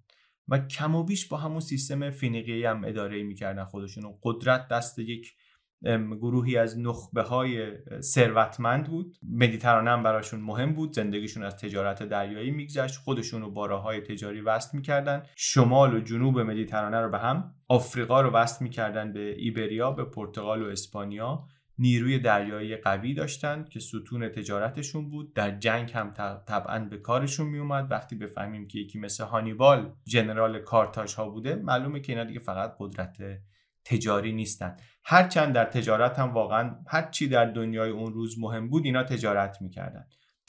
و 0.49 0.59
کم 0.59 0.95
و 0.95 1.05
بیش 1.05 1.29
با 1.29 1.37
همون 1.37 1.61
سیستم 1.61 2.11
فینیقی 2.11 2.65
هم 2.65 2.85
اداره 2.85 3.23
می‌کردن 3.23 3.65
خودشون 3.65 4.05
و 4.05 4.19
قدرت 4.23 4.69
دست 4.69 4.99
یک 4.99 5.35
گروهی 6.21 6.57
از 6.57 6.79
نخبه 6.79 7.23
های 7.23 7.73
ثروتمند 8.01 8.87
بود. 8.87 9.17
مدیترانه 9.33 9.91
هم 9.91 10.03
براشون 10.03 10.41
مهم 10.41 10.73
بود. 10.73 10.93
زندگیشون 10.93 11.43
از 11.43 11.57
تجارت 11.57 12.03
دریایی 12.03 12.51
میگذشت. 12.51 12.97
خودشون 12.97 13.43
رو 13.43 13.51
با 13.51 13.79
های 13.79 14.01
تجاری 14.01 14.41
وصل 14.41 14.77
می‌کردن. 14.77 15.23
شمال 15.37 15.95
و 15.95 16.01
جنوب 16.01 16.41
مدیترانه 16.41 17.01
رو 17.01 17.11
به 17.11 17.19
هم 17.19 17.55
آفریقا 17.69 18.21
رو 18.21 18.31
وصل 18.31 18.65
می‌کردن 18.65 19.13
به 19.13 19.35
ایبریا 19.39 19.91
به 19.91 20.05
پرتغال 20.05 20.63
و 20.63 20.67
اسپانیا. 20.67 21.49
نیروی 21.79 22.19
دریایی 22.19 22.77
قوی 22.77 23.15
داشتند 23.15 23.69
که 23.69 23.81
ستون 23.81 24.29
تجارتشون 24.29 25.11
بود. 25.11 25.35
در 25.35 25.59
جنگ 25.59 25.93
هم 25.93 26.11
طبعا 26.47 26.79
به 26.79 26.97
کارشون 26.97 27.47
میومد 27.47 27.91
وقتی 27.91 28.17
بفهمیم 28.17 28.69
که 28.69 28.79
یکی 28.79 28.99
مثل 28.99 29.25
هانیبال 29.25 29.93
جنرال 30.05 30.59
کارتاژ 30.59 31.15
ها 31.15 31.29
بوده 31.29 31.55
معلومه 31.55 32.01
که 32.01 32.13
اینا 32.13 32.25
دیگه 32.25 32.41
فقط 32.41 32.77
قدرت 32.79 33.17
تجاری 33.85 34.33
نیستن. 34.33 34.77
هرچند 35.05 35.55
در 35.55 35.65
تجارت 35.65 36.19
هم 36.19 36.33
واقعا 36.33 36.77
هر 36.89 37.11
چی 37.11 37.29
در 37.29 37.45
دنیای 37.45 37.91
اون 37.91 38.13
روز 38.13 38.39
مهم 38.39 38.69
بود 38.69 38.85
اینا 38.85 39.05
تجارت 39.05 39.63
می‌کردن. 39.63 40.07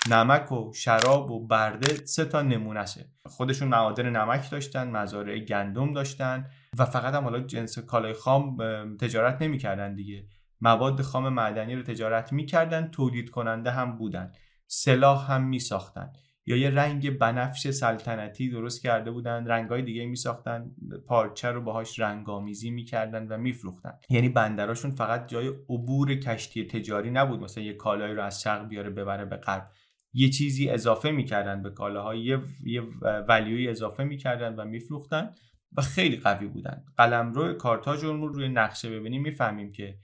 نمک 0.10 0.52
و 0.52 0.74
شراب 0.74 1.32
و 1.32 1.48
برده 1.48 1.96
سه 2.06 2.26
تا 2.26 2.42
نمونهشه 2.42 3.10
خودشون 3.26 3.68
معادن 3.68 4.10
نمک 4.10 4.52
داشتن 4.52 4.92
مزارع 4.92 5.40
گندم 5.40 5.94
داشتن 5.94 6.46
و 6.78 6.86
فقط 6.86 7.14
هم 7.14 7.24
حالا 7.24 7.40
جنس 7.40 7.80
کالای 7.80 8.14
خام 8.14 8.58
تجارت 8.98 9.42
نمی‌کردن 9.42 9.96
دیگه. 9.96 10.28
مواد 10.62 11.02
خام 11.02 11.30
معدنی 11.30 11.76
رو 11.76 11.82
تجارت 11.82 12.34
می‌کردن 12.34 12.88
تولید 12.88 13.30
کننده 13.30 13.72
هم 13.72 13.98
بودن. 13.98 14.32
سلاح 14.68 15.32
هم 15.32 15.44
میساختن. 15.44 16.14
یا 16.46 16.58
یه 16.58 16.70
رنگ 16.70 17.18
بنفش 17.18 17.70
سلطنتی 17.70 18.50
درست 18.50 18.84
کرده 18.84 19.12
بودن 19.12 19.48
رنگای 19.48 19.82
دیگه 19.82 20.06
میساختن. 20.06 20.72
پارچه 21.08 21.52
رو 21.52 21.62
باهاش 21.62 22.00
رنگامیزی 22.00 22.70
می‌کردن 22.70 23.28
و 23.28 23.38
میفروختن. 23.38 23.94
یعنی 24.10 24.30
بندراشون 24.30 24.92
فقط 24.92 25.28
جای 25.28 25.48
عبور 25.48 26.16
کشتی 26.16 26.68
تجاری 26.68 27.12
نبود. 27.12 27.40
مثلا 27.40 27.64
یه 27.64 27.74
کالایی 27.74 28.14
رو 28.14 28.24
از 28.24 28.42
شرق 28.42 28.68
بیاره 28.68 28.90
ببره 28.90 29.26
به 29.26 29.36
غرب. 29.36 29.72
یه 30.14 30.30
چیزی 30.30 30.70
اضافه 30.70 31.12
می‌کردن 31.12 31.62
به 31.62 31.70
کالاها 31.70 32.16
یه, 32.16 32.40
یه 32.64 32.82
ولیوی 33.28 33.68
اضافه 33.68 34.04
می‌کردن 34.04 34.56
و 34.56 34.66
میفروختن 34.66 35.32
و 35.78 35.82
خیلی 35.82 36.18
قوی 36.18 36.48
بودن. 36.48 36.84
قلمرو 36.98 37.54
کارتاژ 37.54 38.04
رو 38.04 38.28
روی 38.28 38.50
نقشه 38.50 39.00
ببینیم 39.00 39.22
می‌فهمیم 39.22 39.72
که 39.72 39.98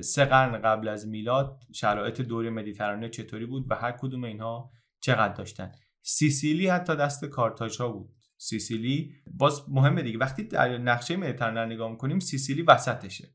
سه 0.00 0.24
قرن 0.24 0.62
قبل 0.62 0.88
از 0.88 1.08
میلاد 1.08 1.62
شرایط 1.72 2.20
دور 2.20 2.50
مدیترانه 2.50 3.08
چطوری 3.08 3.46
بود 3.46 3.66
و 3.70 3.74
هر 3.74 3.92
کدوم 3.92 4.24
اینها 4.24 4.72
چقدر 5.00 5.34
داشتن؟ 5.34 5.72
سیسیلی 6.02 6.68
حتی 6.68 6.96
دست 6.96 7.24
کارتاژ 7.24 7.80
بود. 7.80 8.14
سیسیلی 8.36 9.14
باز 9.26 9.62
مهمه 9.68 10.02
دیگه. 10.02 10.18
وقتی 10.18 10.44
در 10.44 10.78
نقشه 10.78 11.16
مدیترانه 11.16 11.74
نگاه 11.74 11.90
می‌کنیم 11.90 12.18
سیسیلی 12.18 12.62
وسطشه. 12.62 13.28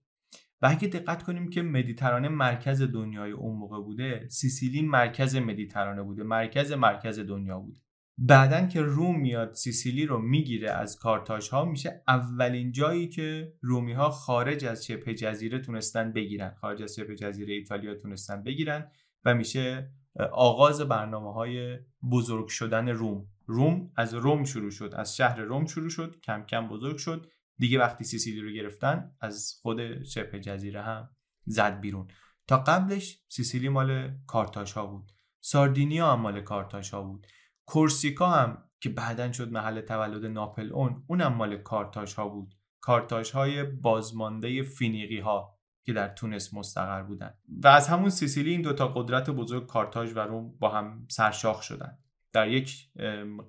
و 0.62 0.68
اگه 0.72 0.88
دقت 0.88 1.24
کنیم 1.24 1.50
که 1.50 1.62
مدیترانه 1.62 2.30
مرکز 2.30 2.82
دنیای 2.82 3.32
اون 3.32 3.58
موقع 3.58 3.80
بوده 3.82 4.28
سیسیلی 4.30 4.82
مرکز 4.82 5.36
مدیترانه 5.36 6.04
بوده. 6.04 6.24
مرکز 6.24 6.72
مرکز 6.72 7.20
دنیا 7.20 7.60
بوده 7.60 7.80
بعدن 8.18 8.68
که 8.68 8.82
روم 8.82 9.20
میاد 9.20 9.54
سیسیلی 9.54 10.06
رو 10.06 10.20
می‌گیره 10.20 10.72
از 10.72 11.00
کارتاژ 11.00 11.50
ها 11.50 11.66
میشه 11.66 12.04
اولین 12.08 12.72
جایی 12.72 13.08
که 13.08 13.54
رومی 13.62 13.94
ها 13.94 14.10
خارج 14.10 14.66
از 14.66 14.86
شبه 14.86 15.14
جزیره 15.14 15.60
تونستن 15.60 16.14
بگیرن. 16.14 16.54
خارج 16.62 16.84
از 16.84 16.96
شبه 16.96 17.16
جزیره 17.16 17.54
ایتالیا 17.54 17.96
تونستن 17.96 18.44
بگیرن 18.44 18.92
و 19.26 19.34
میشه 19.34 19.92
آغاز 20.32 20.82
برنامه 20.82 21.34
های 21.34 21.78
بزرگ 22.12 22.48
شدن 22.48 22.90
روم. 22.90 23.28
روم 23.46 23.92
از 23.96 24.14
روم 24.14 24.44
شروع 24.44 24.72
شد 24.72 24.94
از 24.96 25.16
شهر 25.16 25.42
روم 25.42 25.66
شروع 25.66 25.90
شد 25.90 26.20
کم 26.24 26.44
کم 26.44 26.68
بزرگ 26.68 26.98
شد. 26.98 27.30
دیگه 27.58 27.80
وقتی 27.80 28.04
سیسیلی 28.04 28.42
رو 28.42 28.52
گرفتن 28.52 29.12
از 29.22 29.54
خود 29.62 30.04
شبه 30.04 30.40
جزیره 30.40 30.82
هم 30.82 31.10
زد 31.46 31.80
بیرون. 31.80 32.08
تا 32.48 32.58
قبلش 32.58 33.24
سیسیلی 33.28 33.70
مال 33.70 34.18
کارتاش 34.28 34.72
ها 34.72 34.86
بود. 34.86 35.12
ساردینیا 35.42 36.14
هم 36.14 36.20
مال 36.20 36.42
کارتاش 36.42 36.90
ها 36.90 37.02
بود. 37.02 37.28
کورسیکا 37.66 38.30
هم 38.30 38.64
که 38.82 38.90
بعدا 38.90 39.32
شد 39.32 39.52
محل 39.52 39.82
تولد 39.82 40.26
ناپل 40.26 40.74
اون 40.74 41.04
اونم 41.08 41.34
مال 41.34 41.58
کارتاش 41.58 42.14
ها 42.14 42.30
بود. 42.30 42.56
کارتاش 42.82 43.32
های 43.32 43.64
بازمانده 43.64 44.64
فینیقی 44.64 45.20
ها 45.20 45.60
که 45.86 45.94
در 45.94 46.08
تونس 46.08 46.54
مستقر 46.54 47.04
بودن. 47.04 47.34
و 47.64 47.68
از 47.68 47.88
همون 47.88 48.10
سیسیلی 48.10 48.52
این 48.52 48.62
دوتا 48.62 48.88
قدرت 48.88 49.30
بزرگ 49.30 49.68
کارتاژ 49.68 50.14
و 50.16 50.20
روم 50.20 50.58
با 50.60 50.70
هم 50.70 51.06
سرشاخ 51.10 51.62
شدن. 51.62 51.98
در 52.34 52.48
یک 52.48 52.90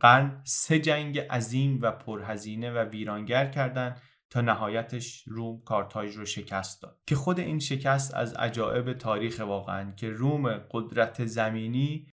قرن 0.00 0.42
سه 0.44 0.78
جنگ 0.78 1.18
عظیم 1.18 1.78
و 1.82 1.90
پرهزینه 1.90 2.70
و 2.70 2.78
ویرانگر 2.78 3.46
کردند 3.46 4.00
تا 4.30 4.40
نهایتش 4.40 5.24
روم 5.26 5.62
کارتاژ 5.64 6.16
رو 6.16 6.24
شکست 6.24 6.82
داد. 6.82 6.98
که 7.06 7.16
خود 7.16 7.40
این 7.40 7.58
شکست 7.58 8.14
از 8.14 8.34
عجایب 8.34 8.92
تاریخ 8.92 9.40
واقعا 9.40 9.92
که 9.92 10.10
روم 10.10 10.48
قدرت 10.70 11.24
زمینی 11.24 12.06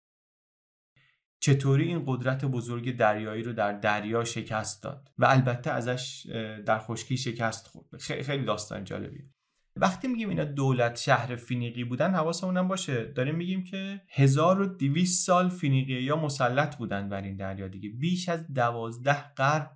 چطوری 1.40 1.88
این 1.88 2.02
قدرت 2.06 2.44
بزرگ 2.44 2.96
دریایی 2.96 3.42
رو 3.42 3.52
در 3.52 3.72
دریا 3.72 4.24
شکست 4.24 4.82
داد؟ 4.82 5.08
و 5.18 5.24
البته 5.24 5.70
ازش 5.70 6.26
در 6.66 6.78
خشکی 6.78 7.16
شکست 7.16 7.66
خورد. 7.66 7.96
خیلی 8.00 8.44
داستان 8.44 8.84
جالبیه. 8.84 9.30
وقتی 9.76 10.08
میگیم 10.08 10.28
اینا 10.28 10.44
دولت 10.44 10.96
شهر 10.96 11.36
فینیقی 11.36 11.84
بودن 11.84 12.14
حواسمون 12.14 12.56
هم 12.56 12.68
باشه. 12.68 13.04
داریم 13.04 13.34
میگیم 13.34 13.64
که 13.64 14.02
1200 14.08 15.26
سال 15.26 15.48
فینیقی 15.48 16.02
یا 16.02 16.16
مسلط 16.16 16.76
بودن 16.76 17.08
بر 17.08 17.22
این 17.22 17.36
دریا 17.36 17.68
دیگه. 17.68 17.88
بیش 17.88 18.28
از 18.28 18.52
دوازده 18.52 19.34
قرن 19.34 19.70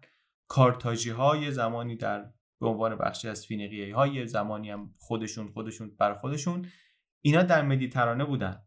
کارتاژی 0.49 1.11
های 1.11 1.51
زمانی 1.51 1.97
در 1.97 2.31
به 2.61 2.67
عنوان 2.67 2.99
بخشی 2.99 3.29
از 3.29 3.47
فینیقی 3.47 3.91
های 3.91 4.27
زمانی 4.27 4.71
هم 4.71 4.95
خودشون 4.99 5.49
خودشون 5.49 5.97
بر 5.99 6.15
خودشون 6.15 6.67
اینا 7.21 7.43
در 7.43 7.63
مدیترانه 7.63 8.25
بودن. 8.25 8.63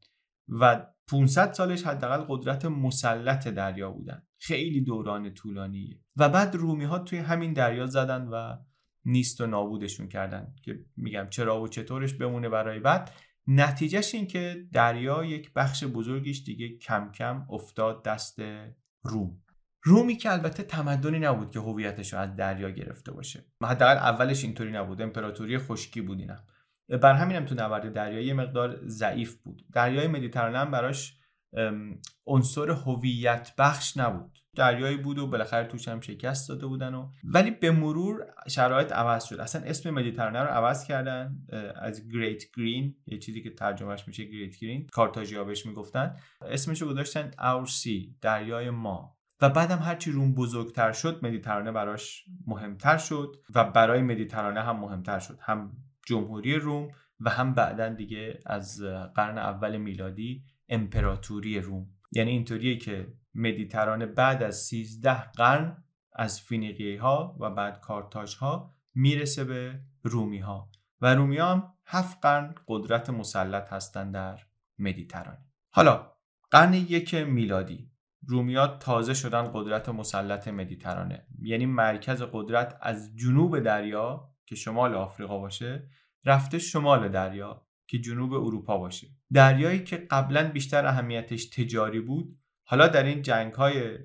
و 0.47 0.85
500 1.07 1.53
سالش 1.53 1.83
حداقل 1.83 2.25
قدرت 2.27 2.65
مسلط 2.65 3.47
دریا 3.47 3.91
بودن. 3.91 4.23
خیلی 4.37 4.81
دوران 4.81 5.33
طولانیه. 5.33 5.99
و 6.15 6.29
بعد 6.29 6.55
رومی 6.55 6.83
ها 6.83 6.99
توی 6.99 7.19
همین 7.19 7.53
دریا 7.53 7.85
زدن 7.85 8.27
و 8.27 8.57
نیست 9.05 9.41
و 9.41 9.47
نابودشون 9.47 10.07
کردن 10.07 10.55
که 10.63 10.79
میگم 10.97 11.27
چرا 11.29 11.61
و 11.61 11.67
چطورش 11.67 12.13
بمونه 12.13 12.49
برای 12.49 12.79
بعد. 12.79 13.11
نتیجهش 13.47 14.15
این 14.15 14.27
که 14.27 14.67
دریا 14.73 15.23
یک 15.23 15.53
بخش 15.53 15.83
بزرگیش 15.83 16.43
دیگه 16.43 16.77
کم 16.77 17.11
کم 17.11 17.45
افتاد 17.49 18.03
دست 18.03 18.39
روم. 19.03 19.41
رومی 19.83 20.15
که 20.15 20.31
البته 20.31 20.63
تمدنی 20.63 21.19
نبود 21.19 21.51
که 21.51 21.59
هویتش 21.59 22.13
رو 22.13 22.19
از 22.19 22.35
دریا 22.35 22.69
گرفته 22.69 23.11
باشه. 23.11 23.45
حداقل 23.63 23.97
اولش 23.97 24.43
اینطوری 24.43 24.71
نبود. 24.71 25.01
امپراتوری 25.01 25.57
خشکی 25.57 26.01
بود 26.01 26.19
اینم. 26.19 26.43
بر 26.89 27.13
همینم 27.13 27.45
تو 27.45 27.55
نبرد 27.55 27.93
دریایی 27.93 28.33
مقدار 28.33 28.79
ضعیف 28.87 29.35
بود. 29.35 29.65
دریای 29.73 30.07
مدیترانه 30.07 30.57
هم 30.57 30.71
براش 30.71 31.17
عنصر 32.25 32.69
هویت 32.69 33.53
بخش 33.57 33.97
نبود. 33.97 34.39
دریایی 34.55 34.97
بود 34.97 35.19
و 35.19 35.27
بالاخره 35.27 35.67
توش 35.67 35.87
هم 35.87 35.99
شکست 35.99 36.49
داده 36.49 36.67
بودن 36.67 36.93
و 36.93 37.09
ولی 37.23 37.51
به 37.51 37.71
مرور 37.71 38.25
شرایط 38.47 38.91
عوض 38.91 39.25
شد. 39.25 39.39
اصلا 39.39 39.61
اسم 39.65 39.89
مدیترانه 39.89 40.39
رو 40.39 40.47
عوض 40.47 40.87
کردن 40.87 41.37
از 41.75 42.09
گریت 42.09 42.43
گرین 42.57 42.95
یه 43.05 43.17
چیزی 43.17 43.41
که 43.41 43.49
ترجمهش 43.49 44.07
میشه 44.07 44.23
گریت 44.23 44.57
گرین 44.59 44.87
کارتاژیا 44.91 45.43
بهش 45.43 45.65
می‌گفتن. 45.65 46.15
اسمش 46.41 46.81
رو 46.81 46.87
گذاشتن 46.87 47.31
اورسی 47.39 48.15
دریای 48.21 48.69
ما. 48.69 49.17
و 49.41 49.49
بعدم 49.49 49.77
هرچی 49.77 50.11
روم 50.11 50.33
بزرگتر 50.33 50.91
شد 50.91 51.19
مدیترانه 51.23 51.71
براش 51.71 52.25
مهمتر 52.47 52.97
شد 52.97 53.35
و 53.55 53.63
برای 53.63 54.01
مدیترانه 54.01 54.61
هم 54.61 54.79
مهمتر 54.79 55.19
شد. 55.19 55.37
هم 55.41 55.71
جمهوری 56.07 56.55
روم 56.55 56.87
و 57.19 57.29
هم 57.29 57.53
بعدا 57.53 57.89
دیگه 57.89 58.39
از 58.45 58.81
قرن 59.15 59.37
اول 59.37 59.77
میلادی 59.77 60.43
امپراتوری 60.69 61.59
روم. 61.59 61.87
یعنی 62.11 62.31
اینطوریه 62.31 62.77
که 62.77 63.13
مدیترانه 63.35 64.05
بعد 64.05 64.43
از 64.43 64.55
13 64.55 65.31
قرن 65.31 65.83
از 66.13 66.41
فینیقی 66.41 66.95
ها 66.95 67.37
و 67.39 67.49
بعد 67.49 67.79
کارتاژ 67.79 68.35
ها 68.35 68.75
می‌رسه 68.95 69.43
به 69.43 69.79
رومی 70.03 70.39
ها 70.39 70.69
و 71.01 71.15
رومی 71.15 71.37
ها 71.37 71.51
هم 71.51 71.73
هفت 71.85 72.17
قرن 72.21 72.55
قدرت 72.67 73.09
مسلط 73.09 73.73
هستند 73.73 74.13
در 74.13 74.39
مدیترانه. 74.79 75.45
حالا 75.69 76.11
قرن 76.51 76.73
یک 76.73 77.15
میلادی 77.15 77.91
رومیا 78.27 78.67
تازه 78.67 79.13
شدن 79.13 79.51
قدرت 79.53 79.89
مسلط 79.89 80.47
مدیترانه. 80.47 81.27
یعنی 81.41 81.65
مرکز 81.65 82.23
قدرت 82.31 82.77
از 82.81 83.15
جنوب 83.15 83.59
دریا 83.59 84.36
که 84.47 84.55
شمال 84.55 84.95
آفریقا 84.95 85.39
باشه 85.39 85.89
رفته 86.25 86.59
شمال 86.59 87.09
دریا 87.09 87.67
که 87.87 87.99
جنوب 87.99 88.33
اروپا 88.33 88.77
باشه. 88.77 89.07
دریایی 89.33 89.83
که 89.83 89.97
قبلا 89.97 90.51
بیشتر 90.51 90.85
اهمیتش 90.85 91.45
تجاری 91.45 91.99
بود 91.99 92.37
حالا 92.63 92.87
در 92.87 93.03
این 93.03 93.21
جنگ 93.21 93.53
های 93.53 93.97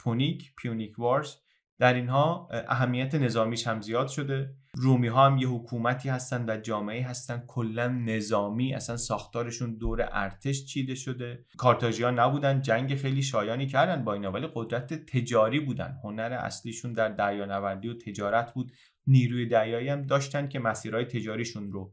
پونیک 0.00 0.54
پیونیک 0.56 0.98
وارز 0.98 1.36
در 1.78 1.94
اینها 1.94 2.48
اهمیت 2.68 3.14
نظامیش 3.14 3.66
هم 3.66 3.80
زیاد 3.80 4.08
شده. 4.08 4.54
رومی 4.74 5.08
ها 5.08 5.26
هم 5.26 5.38
یه 5.38 5.48
حکومتی 5.48 6.08
هستن 6.08 6.50
و 6.50 6.56
جامعه 6.56 7.04
هستن 7.04 7.44
کلا 7.46 7.88
نظامی 7.88 8.74
اصلا 8.74 8.96
ساختارشون 8.96 9.74
دور 9.74 10.08
ارتش 10.12 10.64
چیده 10.64 10.94
شده. 10.94 11.44
کارتاژی 11.56 12.02
ها 12.02 12.10
نبودن 12.10 12.60
جنگ 12.60 12.94
خیلی 12.94 13.22
شایانی 13.22 13.66
کردن 13.66 14.04
با 14.04 14.12
اینا 14.12 14.32
ولی 14.32 14.48
قدرت 14.54 14.94
تجاری 14.94 15.60
بودن. 15.60 15.98
هنر 16.04 16.32
اصلیشون 16.32 16.92
در 16.92 17.08
دریانوردی 17.08 17.88
و 17.88 17.94
تجارت 17.94 18.54
بود. 18.54 18.72
نیروی 19.06 19.46
دریایی 19.46 19.88
هم 19.88 20.02
داشتن 20.02 20.48
که 20.48 20.58
مسیرهای 20.58 21.04
تجاریشون 21.04 21.72
رو 21.72 21.92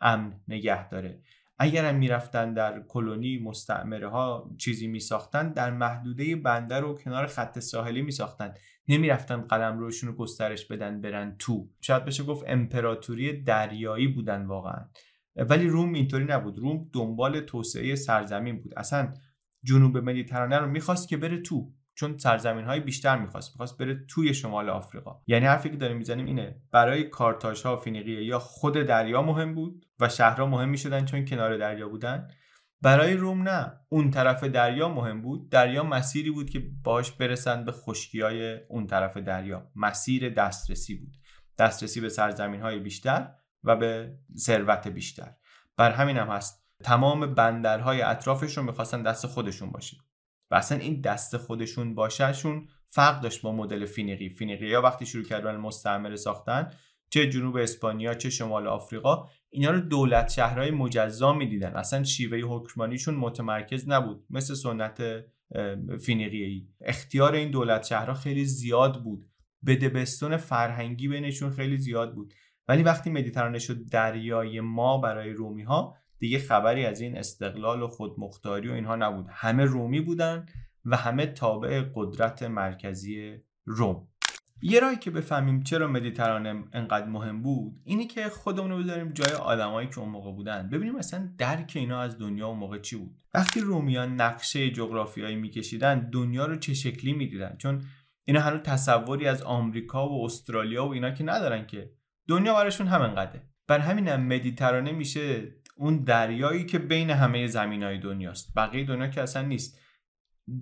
امن 0.00 0.40
نگه 0.48 0.88
داره. 0.88 1.22
اگر 1.58 1.84
هم 1.84 1.94
می‌رفتن 1.94 2.54
در 2.54 2.82
کلونی 2.88 3.38
مستعمره 3.38 4.08
ها 4.08 4.50
چیزی 4.58 4.86
میساختن 4.86 5.52
در 5.52 5.70
محدوده 5.70 6.36
بندر 6.36 6.84
و 6.84 6.94
کنار 6.94 7.26
خط 7.26 7.58
ساحلی 7.58 8.02
میساختن. 8.02 8.54
نمی‌رفتن 8.88 9.40
قلم 9.40 9.78
روشون 9.78 10.10
رو 10.10 10.16
گسترش 10.16 10.66
بدن 10.66 11.00
برن 11.00 11.36
تو. 11.38 11.68
شاید 11.80 12.04
بشه 12.04 12.24
گفت 12.24 12.44
امپراتوری 12.46 13.42
دریایی 13.42 14.08
بودن 14.08 14.46
واقعا. 14.46 14.88
ولی 15.36 15.68
روم 15.68 15.92
اینطوری 15.92 16.24
نبود. 16.24 16.58
روم 16.58 16.90
دنبال 16.92 17.40
توسعه 17.40 17.94
سرزمین 17.94 18.60
بود. 18.60 18.74
اصلا 18.76 19.14
جنوب 19.62 19.98
مدیترانه 19.98 20.58
رو 20.58 20.70
می‌خواست 20.70 21.08
که 21.08 21.16
بره 21.16 21.40
تو. 21.40 21.73
چون 21.94 22.18
سرزمین 22.18 22.64
های 22.64 22.80
بیشتر 22.80 23.18
می‌خواست 23.18 23.50
می‌خواست 23.52 23.78
بره 23.78 24.04
توی 24.08 24.34
شمال 24.34 24.68
آفریقا. 24.68 25.20
یعنی 25.26 25.46
حرفی 25.46 25.70
که 25.70 25.76
داریم 25.76 25.96
می‌زنیم 25.96 26.26
اینه 26.26 26.62
برای 26.72 27.04
کارتاژ 27.04 27.62
ها 27.62 27.76
فینیقیه 27.76 28.24
یا 28.24 28.38
خود 28.38 28.74
دریا 28.74 29.22
مهم 29.22 29.54
بود 29.54 29.86
و 30.00 30.08
شهرها 30.08 30.46
مهم 30.46 30.68
می‌شدن 30.68 31.04
چون 31.04 31.24
کنار 31.24 31.56
دریا 31.56 31.88
بودن. 31.88 32.28
برای 32.82 33.14
روم 33.14 33.48
نه 33.48 33.80
اون 33.88 34.10
طرف 34.10 34.44
دریا 34.44 34.88
مهم 34.88 35.22
بود. 35.22 35.50
دریا 35.50 35.84
مسیری 35.84 36.30
بود 36.30 36.50
که 36.50 36.62
باش 36.82 37.12
برسند 37.12 37.64
به 37.64 37.72
خشکی 37.72 38.20
های 38.20 38.60
اون 38.68 38.86
طرف 38.86 39.16
دریا. 39.16 39.70
مسیر 39.76 40.28
دسترسی 40.28 40.94
بود. 40.94 41.16
دسترسی 41.58 42.00
به 42.00 42.08
سرزمین 42.08 42.60
های 42.60 42.78
بیشتر 42.78 43.30
و 43.64 43.76
به 43.76 44.18
ثروت 44.36 44.88
بیشتر. 44.88 45.34
بر 45.76 45.90
همین 45.90 46.16
هم 46.16 46.28
هست. 46.28 46.64
تمام 46.84 47.34
بندرهای 47.34 48.02
اطرافش 48.02 48.56
رو 48.56 48.62
می‌خواستن 48.62 49.02
دست 49.02 49.26
خودشون 49.26 49.70
باشه. 49.70 49.96
و 50.54 50.56
اصلا 50.56 50.78
این 50.78 51.00
دست 51.00 51.36
خودشون 51.36 51.94
باشهشون 51.94 52.68
فرق 52.86 53.20
داشت 53.20 53.42
با 53.42 53.52
مدل 53.52 53.84
فینیقی. 53.86 54.28
فینیقی 54.28 54.66
یا 54.66 54.82
وقتی 54.82 55.06
شروع 55.06 55.24
کردن 55.24 55.56
مستعمره 55.56 56.16
ساختن 56.16 56.70
چه 57.10 57.28
جنوب 57.28 57.56
اسپانیا 57.56 58.14
چه 58.14 58.30
شمال 58.30 58.66
آفریقا 58.66 59.28
اینا 59.50 59.70
رو 59.70 59.80
دولت 59.80 60.30
شهرهای 60.30 60.70
مجزا 60.70 61.32
می‌دیدن. 61.32 61.72
اصلا 61.72 62.04
شیوه 62.04 62.38
حکمرانیشون 62.38 63.14
متمرکز 63.14 63.88
نبود. 63.88 64.24
مثل 64.30 64.54
سنت 64.54 65.02
فینیقی 66.00 66.68
اختیار 66.80 67.34
این 67.34 67.50
دولت 67.50 67.84
شهرها 67.84 68.14
خیلی 68.14 68.44
زیاد 68.44 69.02
بود. 69.02 69.26
بدبستون 69.66 70.36
فرهنگی 70.36 71.08
بینشون 71.08 71.50
خیلی 71.50 71.76
زیاد 71.76 72.14
بود. 72.14 72.34
ولی 72.68 72.82
وقتی 72.82 73.10
مدیترانه 73.10 73.58
شد 73.58 73.88
دریای 73.88 74.60
ما 74.60 74.98
برای 74.98 75.30
رومی 75.30 75.62
ها 75.62 75.96
دیگه 76.24 76.38
خبری 76.38 76.86
از 76.86 77.00
این 77.00 77.18
استقلال 77.18 77.82
و 77.82 77.88
خودمختاری 77.88 78.68
و 78.68 78.72
اینها 78.72 78.96
نبود. 78.96 79.26
همه 79.30 79.64
رومی 79.64 80.00
بودن 80.00 80.46
و 80.84 80.96
همه 80.96 81.26
تابع 81.26 81.84
قدرت 81.94 82.42
مرکزی 82.42 83.36
روم. 83.64 84.08
یه 84.62 84.80
راهی 84.80 84.96
که 84.96 85.10
بفهمیم 85.10 85.62
چرا 85.62 85.88
مدیترانه 85.88 86.64
انقدر 86.72 87.06
مهم 87.06 87.42
بود 87.42 87.80
اینی 87.84 88.06
که 88.06 88.28
خودمون 88.28 88.70
رو 88.70 88.78
بذاریم 88.78 89.12
جای 89.12 89.32
آدمایی 89.32 89.88
که 89.88 89.98
اون 89.98 90.08
موقع 90.08 90.32
بودن. 90.32 90.68
ببینیم 90.70 90.96
مثلا 90.96 91.28
درک 91.38 91.72
اینا 91.74 92.00
از 92.00 92.18
دنیا 92.18 92.48
اون 92.48 92.58
موقع 92.58 92.78
چی 92.78 92.96
بود. 92.96 93.16
وقتی 93.34 93.60
رومیان 93.60 94.20
نقشه 94.20 94.70
جغرافیایی 94.70 95.36
میکشیدن 95.36 96.10
دنیا 96.10 96.46
رو 96.46 96.56
چه 96.56 96.74
شکلی 96.74 97.12
می‌دیدن؟ 97.12 97.56
چون 97.58 97.82
اینا 98.24 98.40
هنوز 98.40 98.60
تصوری 98.60 99.26
از 99.26 99.42
آمریکا 99.42 100.08
و 100.08 100.24
استرالیا 100.24 100.86
و 100.86 100.92
اینا 100.92 101.10
که 101.10 101.24
ندارن 101.24 101.66
که. 101.66 101.90
دنیا 102.28 102.54
براشون 102.54 102.86
همینقدره. 102.86 103.42
بر 103.66 103.78
همینم 103.78 104.26
مدیترانه 104.26 104.92
میشه 104.92 105.54
اون 105.74 106.04
دریایی 106.04 106.66
که 106.66 106.78
بین 106.78 107.10
همه 107.10 107.46
زمین 107.46 107.82
های 107.82 107.98
دنیاست. 107.98 108.52
بقیه 108.56 108.84
دنیا 108.84 109.06
که 109.06 109.22
اصلا 109.22 109.42
نیست. 109.42 109.80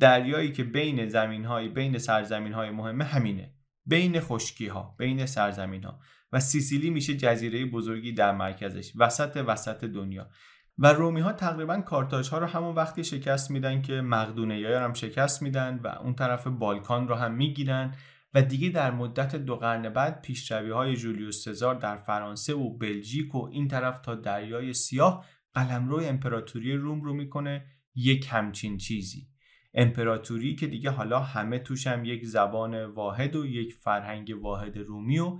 دریایی 0.01 0.53
که 0.53 0.65
بین 0.65 1.09
زمین 1.09 1.45
های 1.45 1.69
بین 1.69 1.99
سرزمین 1.99 2.53
های 2.53 2.71
مهمه 2.71 3.05
همینه. 3.05 3.55
بین 3.87 4.21
خشکی 4.21 4.67
ها 4.67 4.95
بین 4.99 5.27
سرزمین 5.27 5.85
ها 5.85 6.01
و 6.33 6.41
سیسیلی 6.41 6.91
میشه 6.91 7.15
جزیره 7.15 7.65
بزرگی 7.65 8.13
در 8.13 8.33
مرکزش. 8.33 8.93
وسط 8.97 9.45
وسط 9.47 9.85
دنیا. 9.85 10.31
و 10.79 10.93
رومی 10.93 11.21
ها 11.21 11.33
تقریبا 11.33 11.81
کارتاژ 11.81 12.29
ها 12.29 12.39
رو 12.39 12.47
همون 12.47 12.75
وقتی 12.75 13.05
شکست 13.05 13.51
میدن 13.51 13.83
که 13.83 14.01
مقدونیه 14.01 14.79
هم 14.79 14.93
شکست 14.93 15.43
میدن 15.43 15.81
و 15.85 15.87
اون 15.87 16.15
طرف 16.15 16.47
بالکان 16.47 17.09
رو 17.09 17.15
هم 17.15 17.35
می‌گیرن. 17.35 17.95
و 18.35 18.43
دیگه 18.43 18.69
در 18.69 18.91
مدت 18.91 19.37
دو 19.37 19.57
قرن 19.57 19.89
بعد 19.89 20.23
پیشروی 20.23 20.71
های 20.71 20.97
جولیوس 20.97 21.45
سزار 21.45 21.75
در 21.75 21.97
فرانسه 21.97 22.55
و 22.55 22.71
بلژیک 22.79 23.35
و 23.35 23.49
این 23.53 23.69
طرف 23.69 23.99
تا 23.99 24.15
دریای 24.15 24.75
سیاه 24.75 25.27
قلمرو 25.55 26.01
امپراتوری 26.03 26.77
روم 26.77 27.03
رو 27.03 27.15
می‌کنه 27.15 27.67
یک 27.95 28.27
همچین 28.31 28.79
چیزی. 28.79 29.29
امپراتوری 29.75 30.55
که 30.55 30.67
دیگه 30.67 30.91
حالا 30.91 31.21
همه 31.21 31.59
توش 31.59 31.87
هم 31.87 32.05
یک 32.05 32.25
زبان 32.25 32.85
واحد 32.85 33.37
و 33.37 33.47
یک 33.47 33.75
فرهنگ 33.75 34.35
واحد 34.41 34.79
رومی 34.79 35.19
و 35.19 35.39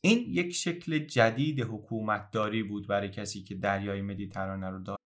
این 0.00 0.24
یک 0.28 0.50
شکل 0.54 0.98
جدید 0.98 1.60
حکومتداری 1.60 2.62
بود 2.62 2.88
برای 2.88 3.08
کسی 3.08 3.42
که 3.42 3.54
دریای 3.54 4.02
مدیترانه 4.02 4.70
رو 4.70 4.82
داشت. 4.82 5.00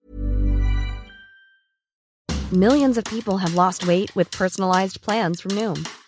Millions 2.53 2.97
of 2.97 3.05
people 3.05 3.37
have 3.45 3.55
lost 3.63 3.81
weight 3.91 4.11
with 4.15 4.29
personalized 4.31 4.97
plans 5.07 5.41
from 5.41 5.53
Noom, 5.61 5.79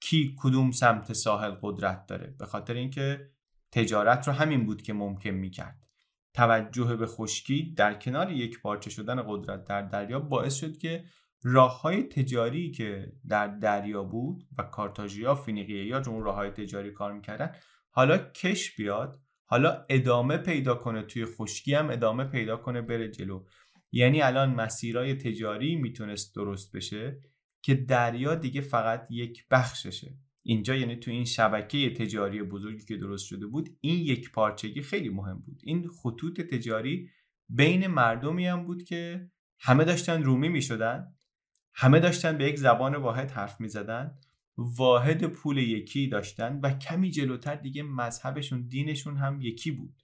کی 0.00 0.36
کدوم 0.38 0.70
سمت 0.70 1.12
ساحل 1.12 1.54
قدرت 1.62 2.06
داره؟ 2.06 2.34
به 2.38 2.46
خاطر 2.46 2.74
اینکه 2.74 3.30
تجارت 3.72 4.28
رو 4.28 4.34
همین 4.34 4.66
بود 4.66 4.82
که 4.82 4.92
ممکن 4.92 5.30
می‌کرد. 5.30 5.86
توجه 6.34 6.96
به 6.96 7.06
خشکی 7.06 7.74
در 7.76 7.94
کنار 7.94 8.30
یک 8.30 8.60
پارچه 8.60 8.90
شدن 8.90 9.22
قدرت 9.26 9.64
در 9.64 9.82
دریا 9.82 10.20
باعث 10.20 10.54
شد 10.54 10.78
که 10.78 11.04
راه 11.42 11.80
های 11.80 12.02
تجاری 12.02 12.70
که 12.70 13.12
در 13.28 13.46
دریا 13.46 14.02
بود 14.02 14.48
و 14.58 14.62
کارتاژیا 14.62 15.34
فینیقیه 15.34 15.86
یا 15.86 16.02
اون 16.06 16.24
راه 16.24 16.34
های 16.34 16.50
تجاری 16.50 16.90
کار 16.90 17.12
می‌کردن 17.12 17.54
حالا 17.90 18.18
کش 18.18 18.76
بیاد 18.76 19.20
حالا 19.44 19.84
ادامه 19.88 20.36
پیدا 20.36 20.74
کنه 20.74 21.02
توی 21.02 21.26
خشکی 21.26 21.74
هم 21.74 21.90
ادامه 21.90 22.24
پیدا 22.24 22.56
کنه 22.56 22.82
بره 22.82 23.08
جلو. 23.08 23.44
یعنی 23.92 24.22
الان 24.22 24.54
مسیرهای 24.54 25.14
تجاری 25.14 25.76
می‌تونست 25.76 26.34
درست 26.34 26.76
بشه. 26.76 27.20
که 27.62 27.74
دریا 27.74 28.34
دیگه 28.34 28.60
فقط 28.60 29.06
یک 29.10 29.46
بخششه. 29.50 30.14
اینجا 30.42 30.76
یعنی 30.76 30.96
تو 30.96 31.10
این 31.10 31.24
شبکه 31.24 31.90
تجاری 31.90 32.42
بزرگی 32.42 32.84
که 32.84 32.96
درست 32.96 33.26
شده 33.26 33.46
بود 33.46 33.68
این 33.80 33.98
یک 33.98 34.32
پارچگی 34.32 34.82
خیلی 34.82 35.08
مهم 35.08 35.38
بود. 35.40 35.60
این 35.64 35.88
خطوط 35.88 36.40
تجاری 36.40 37.10
بین 37.48 37.86
مردمی 37.86 38.46
هم 38.46 38.64
بود 38.64 38.82
که 38.82 39.30
همه 39.58 39.84
داشتن 39.84 40.22
رومی 40.22 40.48
می 40.48 40.62
شدن 40.62 41.14
همه 41.74 42.00
داشتن 42.00 42.38
به 42.38 42.44
یک 42.44 42.58
زبان 42.58 42.94
واحد 42.94 43.30
حرف 43.30 43.60
می 43.60 43.68
زدن 43.68 44.18
واحد 44.56 45.26
پول 45.26 45.58
یکی 45.58 46.08
داشتن 46.08 46.60
و 46.62 46.70
کمی 46.70 47.10
جلوتر 47.10 47.54
دیگه 47.54 47.82
مذهبشون 47.82 48.68
دینشون 48.68 49.16
هم 49.16 49.40
یکی 49.40 49.70
بود. 49.70 50.02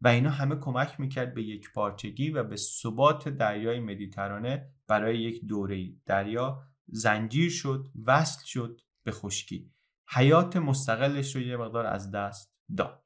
و 0.00 0.08
اینا 0.08 0.30
همه 0.30 0.56
کمک 0.56 1.00
می‌کرد 1.00 1.34
به 1.34 1.42
یک 1.42 1.72
پارچگی 1.72 2.30
و 2.30 2.44
به 2.44 2.56
ثبات 2.56 3.28
دریای 3.28 3.80
مدیترانه 3.80 4.68
برای 4.88 5.18
یک 5.18 5.44
دوره 5.44 5.92
دریا 6.06 6.62
زنجیر 6.92 7.50
شد 7.50 7.88
وصل 8.06 8.44
شد 8.44 8.80
به 9.04 9.12
خشکی. 9.12 9.72
حیات 10.14 10.56
مستقلش 10.56 11.36
رو 11.36 11.42
یه 11.42 11.56
مقدار 11.56 11.86
از 11.86 12.10
دست 12.10 12.54
داد. 12.76 13.02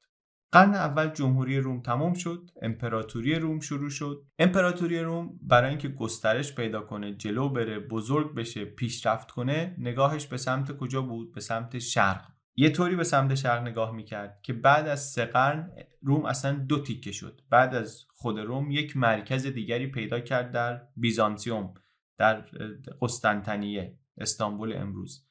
قرن 0.51 0.73
اول 0.73 1.07
جمهوری 1.07 1.59
روم 1.59 1.81
تمام 1.81 2.13
شد 2.13 2.49
امپراتوری 2.61 3.35
روم 3.35 3.59
شروع 3.59 3.89
شد. 3.89 4.25
امپراتوری 4.39 4.99
روم 4.99 5.39
برای 5.41 5.69
اینکه 5.69 5.87
گسترش 5.87 6.55
پیدا 6.55 6.81
کنه 6.81 7.13
جلو 7.13 7.49
بره 7.49 7.79
بزرگ 7.79 8.35
بشه 8.35 8.65
پیشرفت 8.65 9.31
کنه 9.31 9.75
نگاهش 9.77 10.25
به 10.25 10.37
سمت 10.37 10.77
کجا 10.77 11.01
بود؟ 11.01 11.33
به 11.33 11.41
سمت 11.41 11.79
شرق. 11.79 12.31
یه 12.55 12.69
طوری 12.69 12.95
به 12.95 13.03
سمت 13.03 13.35
شرق 13.35 13.67
نگاه 13.67 13.91
می‌کرد 13.91 14.39
که 14.43 14.53
بعد 14.53 14.87
از 14.87 15.09
سه 15.09 15.25
قرن 15.25 15.71
روم 16.01 16.25
اصلا 16.25 16.53
دو 16.53 16.83
تیکه 16.83 17.11
شد. 17.11 17.41
بعد 17.49 17.75
از 17.75 18.05
خود 18.09 18.39
روم 18.39 18.71
یک 18.71 18.97
مرکز 18.97 19.47
دیگری 19.47 19.87
پیدا 19.87 20.19
کرد 20.19 20.51
در 20.51 20.81
بیزانسیوم. 20.95 21.73
در 22.17 22.45
قسطنطنیه 23.01 23.97
استانبول 24.17 24.73
امروز. 24.73 25.27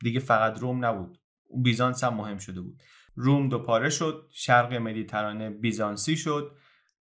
دیگه 0.00 0.20
فقط 0.20 0.58
روم 0.58 0.84
نبود. 0.84 1.18
بیزانس 1.62 2.04
هم 2.04 2.14
مهم 2.14 2.38
شده 2.38 2.60
بود. 2.60 2.82
روم 3.14 3.48
دو 3.48 3.58
پاره 3.58 3.90
شد 3.90 4.28
شرق 4.32 4.74
مدیترانه 4.74 5.50
بیزانسی 5.50 6.16
شد. 6.16 6.56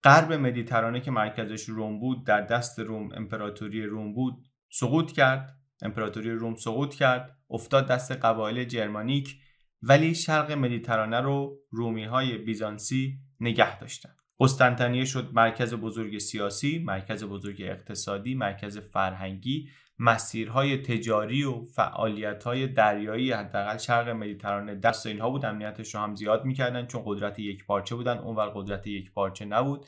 غرب 0.04 0.34
مدیترانه 0.34 1.02
که 1.02 1.12
مرکزش 1.12 1.70
روم 1.70 2.00
بود 2.00 2.26
در 2.26 2.42
دست 2.42 2.80
روم 2.80 3.10
امپراتوری 3.14 3.86
روم 3.86 4.14
بود 4.14 4.46
سقوط 4.70 5.12
کرد. 5.12 5.58
امپراتوری 5.82 6.32
روم 6.32 6.56
سقوط 6.56 6.96
کرد 6.96 7.38
افتاد 7.50 7.88
دست 7.88 8.12
قبایل 8.12 8.64
جرمانیک 8.64 9.40
ولی 9.82 10.16
شرق 10.16 10.52
مدیترانه 10.52 11.22
رو 11.22 11.60
رومی 11.72 12.04
های 12.04 12.38
بیزانسی 12.38 13.20
نگه 13.40 13.80
داشتن. 13.80 14.16
قسطنطنیه 14.44 15.06
شد 15.06 15.30
مرکز 15.34 15.74
بزرگ 15.74 16.18
سیاسی، 16.18 16.80
مرکز 16.80 17.24
بزرگ 17.24 17.62
اقتصادی، 17.62 18.36
مرکز 18.36 18.78
فرهنگی، 18.78 19.70
مسیرهای 20.00 20.78
تجاری 20.78 21.44
و 21.44 21.66
فعالیت‌های 21.66 22.68
دریایی 22.68 23.32
حداقل 23.32 23.78
شرق 23.78 24.10
مدیترانه 24.10 24.76
دست 24.76 25.08
اینها 25.08 25.30
بود. 25.30 25.46
امنیتش 25.46 25.96
رو 25.96 26.02
هم 26.02 26.16
زیاد 26.16 26.46
می‌کردن 26.46 26.86
چون 26.86 27.02
قدرت 27.06 27.40
یک 27.40 27.66
پارچه 27.66 27.96
بودن. 27.96 28.18
اونور 28.18 28.50
قدرت 28.50 28.88
یک 28.88 29.14
پارچه 29.14 29.46
نبود. 29.46 29.86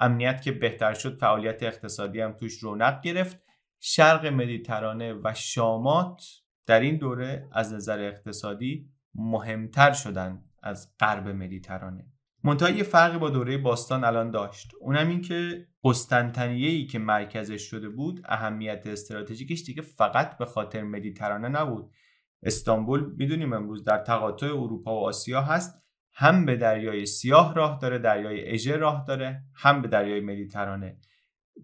امنیت 0.00 0.42
که 0.42 0.52
بهتر 0.52 0.94
شد 0.94 1.18
فعالیت 1.18 1.62
اقتصادی 1.62 2.20
هم 2.20 2.32
توش 2.32 2.58
رونق 2.58 3.02
گرفت. 3.02 3.42
شرق 3.80 4.26
مدیترانه 4.26 5.12
و 5.12 5.34
شامات 5.36 6.24
در 6.66 6.80
این 6.80 6.96
دوره 6.96 7.48
از 7.52 7.74
نظر 7.74 7.98
اقتصادی 7.98 8.88
مهمتر 9.14 9.92
شدن 9.92 10.44
از 10.62 10.92
غرب 11.00 11.28
مدیترانه. 11.28 12.06
منتها 12.44 12.70
یه 12.70 12.82
فرقی 12.82 13.18
با 13.18 13.30
دوره 13.30 13.58
باستان 13.58 14.04
الان 14.04 14.30
داشت. 14.30 14.70
اونم 14.80 15.08
این 15.08 15.20
که 15.20 15.66
قسطنطنیه 15.84 16.68
ای 16.68 16.86
که 16.86 16.98
مرکزش 16.98 17.62
شده 17.62 17.88
بود 17.88 18.20
اهمیت 18.24 18.86
استراتژیکش 18.86 19.62
دیگه 19.62 19.82
فقط 19.82 20.38
به 20.38 20.44
خاطر 20.44 20.82
مدیترانه 20.82 21.48
نبود. 21.48 21.90
استانبول 22.42 23.14
می‌دونیم 23.16 23.52
امروز 23.52 23.84
در 23.84 23.98
تقاطع 23.98 24.46
اروپا 24.46 24.94
و 24.94 25.04
آسیا 25.04 25.42
هست 25.42 25.82
هم 26.12 26.44
به 26.44 26.56
دریای 26.56 27.06
سیاه 27.06 27.54
راه 27.54 27.78
داره 27.82 27.98
دریای 27.98 28.50
اژه 28.50 28.76
راه 28.76 29.04
داره 29.08 29.42
هم 29.54 29.82
به 29.82 29.88
دریای 29.88 30.20
مدیترانه. 30.20 30.96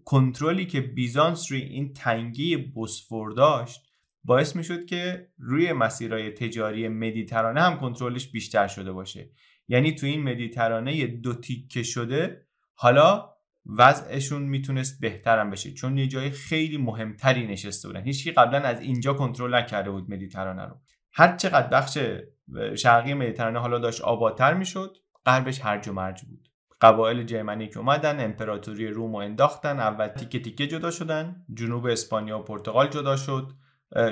کنترلی 0.05 0.65
که 0.65 0.81
بیزانس 0.81 1.51
روی 1.51 1.61
این 1.61 1.93
تنگی 1.93 2.57
بوسفور 2.57 3.31
داشت 3.31 3.87
باعث 4.23 4.55
می 4.55 4.63
شد 4.63 4.85
که 4.85 5.27
روی 5.37 5.73
مسیرهای 5.73 6.31
تجاری 6.31 6.87
مدیترانه 6.87 7.61
هم 7.61 7.79
کنترلش 7.79 8.27
بیشتر 8.31 8.67
شده 8.67 8.91
باشه. 8.91 9.29
یعنی 9.67 9.95
تو 9.95 10.05
این 10.05 10.23
مدیترانه 10.23 11.07
دو 11.07 11.33
تیکه 11.33 11.83
شده 11.83 12.47
حالا 12.73 13.29
وضعشون 13.77 14.41
می‌تونست 14.41 15.01
بهترم 15.01 15.49
بشه. 15.49 15.71
چون 15.71 15.97
یه 15.97 16.07
جای 16.07 16.29
خیلی 16.29 16.77
مهمتری 16.77 17.47
نشسته 17.47 17.87
بودن. 17.87 18.03
هیچکی 18.03 18.31
قبلا 18.31 18.59
از 18.59 18.81
اینجا 18.81 19.13
کنترل 19.13 19.55
نکرده 19.55 19.91
بود 19.91 20.11
مدیترانه 20.11 20.65
رو. 20.65 20.75
هر 21.13 21.35
چقدر 21.35 21.67
بخش 21.67 21.97
شرقی 22.75 23.13
مدیترانه 23.13 23.59
حالا 23.59 23.79
داشت 23.79 24.01
آبادتر 24.01 24.53
می‌شد 24.53 24.97
غربش 25.25 25.61
هرج 25.61 25.87
و 25.87 25.93
مرج 25.93 26.21
بود. 26.21 26.49
قبایل 26.81 27.23
جرمنیک 27.23 27.77
اومدن 27.77 28.23
امپراتوری 28.23 28.87
روم 28.87 29.11
رو 29.11 29.17
انداختن 29.17 29.79
اول 29.79 30.07
تیکه 30.07 30.39
تیکه 30.39 30.67
جدا 30.67 30.91
شدن 30.91 31.45
جنوب 31.53 31.85
اسپانیا 31.85 32.39
و 32.39 32.43
پرتغال 32.43 32.87
جدا 32.87 33.17
شد. 33.17 33.51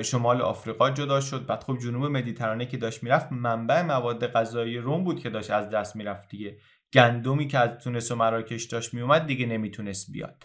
شمال 0.03 0.41
آفریقا 0.41 0.89
جدا 0.89 1.21
شد. 1.21 1.45
بعد 1.45 1.63
خب 1.63 1.77
جنوب 1.77 2.05
مدیترانه 2.05 2.65
که 2.65 2.77
داشت 2.77 3.03
می‌رفت 3.03 3.31
منبع 3.31 3.81
مواد 3.81 4.27
غذایی 4.27 4.77
روم 4.77 5.03
بود 5.03 5.19
که 5.19 5.29
داشت 5.29 5.51
از 5.51 5.69
دست 5.69 5.95
می‌رفت 5.95 6.29
دیگه. 6.29 6.57
گندمی 6.93 7.47
که 7.47 7.59
از 7.59 7.77
تونس 7.77 8.11
و 8.11 8.15
مراکش 8.15 8.63
داشت 8.63 8.93
میومد 8.93 9.25
دیگه 9.25 9.45
نمی‌تونست 9.45 10.11
بیاد. 10.11 10.43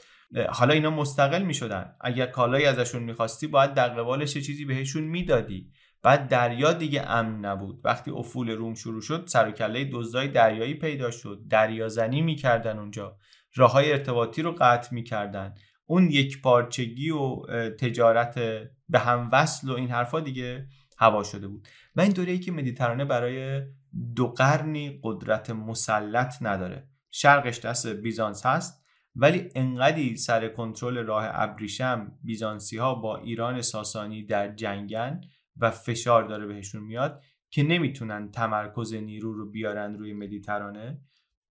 حالا 0.49 0.75
اینا 0.75 0.91
مستقل 0.91 1.43
می‌شدن. 1.43 1.95
اگر 2.01 2.27
کالایی 2.27 2.67
ازشون 2.67 3.03
می‌خواستی 3.03 3.47
باید 3.47 3.75
در 3.75 3.89
قبالش 3.89 4.33
چیزی 4.35 4.65
بهشون 4.65 5.03
می‌دادی. 5.03 5.71
بعد 6.03 6.29
دریا 6.29 6.73
دیگه 6.73 7.03
امن 7.03 7.45
نبود. 7.45 7.81
وقتی 7.85 8.11
افول 8.11 8.51
روم 8.51 8.75
شروع 8.75 9.01
شد 9.01 9.25
سر 9.27 9.49
و 9.49 9.53
کله 9.53 9.91
دزدای 9.93 10.29
دریایی 10.29 10.75
پیدا 10.75 11.11
شد. 11.11 11.41
دریازنی 11.51 12.23
می‌کردن 12.23 12.79
اونجا. 12.79 13.17
راه 13.55 13.73
های 13.73 13.93
ارتباطی 13.93 14.43
رو 14.43 14.53
قطع 14.61 14.95
می‌کردن. 14.95 15.55
اون 15.91 16.11
یک 16.11 16.43
پارچگی 16.43 17.11
و 17.11 17.47
تجارت 17.71 18.35
به 18.89 18.99
هم 18.99 19.29
وصل 19.33 19.71
و 19.71 19.75
این 19.75 19.91
حرفا 19.91 20.21
دیگه 20.21 20.67
هوا 20.99 21.23
شده 21.23 21.49
بود. 21.49 21.69
و 21.97 22.01
این 22.01 22.13
دوره 22.13 22.33
ای 22.33 22.39
که 22.39 22.53
مدیترانه 22.53 23.05
برای 23.05 23.63
دو 24.17 24.27
قرنی 24.27 25.01
قدرت 25.03 25.51
مسلط 25.51 26.35
نداره. 26.41 26.89
شرقش 27.11 27.61
دست 27.61 27.87
بیزانس 27.87 28.47
هست 28.47 28.85
ولی 29.17 29.49
انقدی 29.55 30.17
سر 30.17 30.49
کنترل 30.49 30.99
راه 30.99 31.25
ابریشم 31.33 32.13
بیزانسی 32.23 32.77
ها 32.77 32.95
با 32.95 33.17
ایران 33.17 33.63
ساسانی 33.63 34.27
در 34.27 34.55
جنگن 34.55 35.21
و 35.57 35.71
فشار 35.71 36.25
داره 36.25 36.47
بهشون 36.47 36.83
میاد 36.83 37.23
که 37.51 37.63
نمی‌تونن 37.63 38.31
تمرکز 38.31 38.95
نیرو 38.95 39.33
رو 39.33 39.51
بیارن 39.51 39.95
روی 39.95 40.13
مدیترانه. 40.13 41.01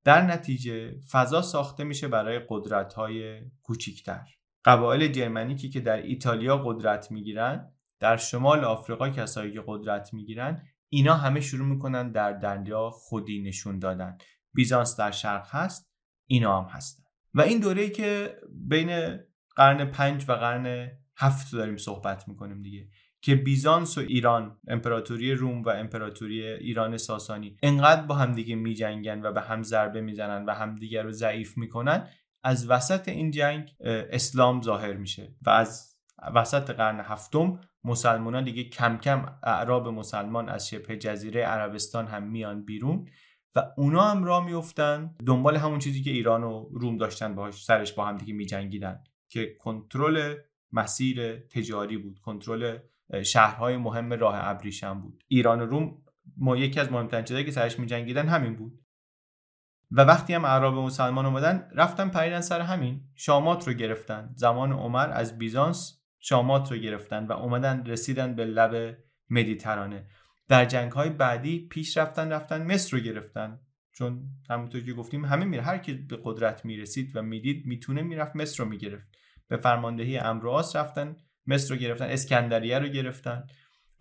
در 0.10 0.22
نتیجه 0.22 1.00
فضا 1.12 1.42
ساخته 1.42 1.84
میشه 1.84 2.08
برای 2.08 2.42
قدرت 2.50 2.94
های 2.94 3.42
کوچیکتر. 3.64 4.26
قبایل 4.66 5.12
جرمنیکی 5.12 5.70
که 5.70 5.80
در 5.80 5.98
ایتالیا 6.02 6.58
قدرت 6.58 7.12
می‌گیرن 7.12 7.74
در 8.00 8.18
شمال 8.18 8.64
آفریقا 8.64 9.10
کسایی 9.10 9.54
که 9.54 9.64
قدرت 9.68 10.14
می‌گیرن 10.14 10.62
اینا 10.90 11.14
همه 11.14 11.42
شروع 11.42 11.68
می‌کنن 11.68 12.12
در 12.12 12.34
دریا 12.34 12.90
خودی 12.90 13.42
نشون 13.42 13.80
دادن. 13.80 14.18
بیزانس 14.54 14.98
در 14.98 15.12
شرق 15.12 15.48
هست 15.50 15.92
اینا 16.26 16.62
هم 16.62 16.70
هستن. 16.70 17.04
و 17.34 17.42
این 17.42 17.60
دوره 17.60 17.90
که 17.90 18.36
بین 18.68 19.20
قرن 19.56 19.86
پنج 19.86 20.26
و 20.28 20.34
قرن 20.34 20.92
هفت 21.18 21.54
داریم 21.54 21.78
صحبت 21.78 22.28
می‌کنیم 22.28 22.62
دیگه. 22.62 22.88
که 23.22 23.36
بیزانس 23.36 23.98
و 23.98 24.02
ایران 24.02 24.58
امپراتوری 24.68 25.34
روم 25.34 25.62
و 25.62 25.70
امپراتوری 25.70 26.48
ایران 26.48 26.98
ساسانی 26.98 27.58
انقدر 27.64 28.02
با 28.02 28.16
همدیگه 28.16 28.56
میجنگن 28.56 29.22
و 29.22 29.32
به 29.32 29.42
هم 29.42 29.64
ضربه 29.64 30.02
می‌زنن 30.02 30.46
و 30.46 30.54
همدیگه 30.54 31.02
رو 31.02 31.12
ضعیف 31.12 31.58
می‌کنن 31.58 32.08
از 32.44 32.70
وسط 32.70 33.10
این 33.10 33.32
جنگ 33.32 33.76
اسلام 34.12 34.62
ظاهر 34.62 34.94
میشه 34.94 35.36
و 35.42 35.50
از 35.50 35.96
وسط 36.36 36.70
قرن 36.70 37.00
هفتم 37.00 37.60
مسلمان 37.84 38.44
دیگه 38.44 38.64
کم 38.64 38.98
کم 38.98 39.26
اعراب 39.44 39.88
مسلمان 39.88 40.50
از 40.50 40.70
شبه 40.70 40.98
جزیره 40.98 41.42
عربستان 41.42 42.08
هم 42.08 42.24
میان 42.24 42.66
بیرون 42.66 43.08
و 43.56 43.64
اونا 43.78 44.04
هم 44.04 44.24
را 44.24 44.42
میفتن 44.42 45.16
دنبال 45.26 45.58
همون 45.58 45.80
چیزی 45.80 46.02
که 46.02 46.12
ایران 46.12 46.44
و 46.44 46.70
روم 46.72 46.98
داشتن 46.98 47.36
باهاش 47.36 47.66
سرش 47.66 47.94
با 47.94 48.06
هم 48.06 48.18
دیگه 48.18 48.34
میجنگیدن 48.34 49.04
که 49.30 49.56
کنترل 49.60 50.36
مسیر 50.72 51.36
تجاری 51.40 51.98
بود 51.98 52.20
کنترل 52.20 52.78
شهرهای 53.26 53.78
مهم 53.78 54.14
راه 54.14 54.36
ابریشم 54.38 55.02
بود. 55.02 55.24
ایران 55.28 55.62
و 55.62 55.66
روم 55.66 56.02
ما 56.38 56.58
یکی 56.58 56.80
از 56.80 56.92
مهمترین 56.92 57.26
چیزایی 57.26 57.46
که 57.46 57.52
سرش 57.52 57.80
میجنگیدن 57.80 58.28
همین 58.28 58.56
بود. 58.56 58.80
و 59.92 60.02
وقتی 60.02 60.34
هم 60.34 60.46
اعراب 60.46 60.74
مسلمان 60.74 61.26
اومدن 61.26 61.70
رفتن 61.76 62.10
پریدن 62.10 62.42
سر 62.42 62.62
همین. 62.62 63.02
شامات 63.16 63.68
رو 63.68 63.74
گرفتن. 63.74 64.30
زمان 64.36 64.72
عمر 64.72 65.10
از 65.12 65.38
بیزانس 65.38 66.02
شامات 66.20 66.72
رو 66.72 66.78
گرفتن 66.78 67.26
و 67.26 67.32
اومدن 67.32 67.86
رسیدن 67.86 68.36
به 68.36 68.46
لب 68.46 68.98
مدیترانه. 69.30 70.06
در 70.48 70.66
جنگ 70.66 70.92
های 70.92 71.10
بعدی 71.10 71.68
پیش 71.68 71.98
رفتن 71.98 72.32
رفتن 72.32 72.66
مصر 72.74 72.98
رو 72.98 73.04
گرفتن. 73.04 73.60
چون 73.92 74.30
همونطور 74.50 74.82
که 74.82 74.94
گفتیم 74.94 75.26
همه 75.26 75.46
میره. 75.46 75.64
هر 75.64 75.78
کی 75.78 75.94
به 75.94 76.20
قدرت 76.24 76.66
می‌رسید 76.66 77.16
و 77.16 77.22
می‌دید 77.22 77.66
می‌تونه 77.66 78.02
می‌رفت 78.02 78.36
مصر 78.36 78.64
رو 78.64 78.70
می‌گرفت. 78.70 79.08
به 79.48 79.58
فرماندهی 79.58 80.18
امروز 80.18 80.76
رفتن. 80.76 81.18
مصر 81.50 81.74
رو 81.74 81.80
گرفتن 81.80 82.06
اسکندریه 82.06 82.80
رو 82.80 82.88
گرفتن. 82.88 83.44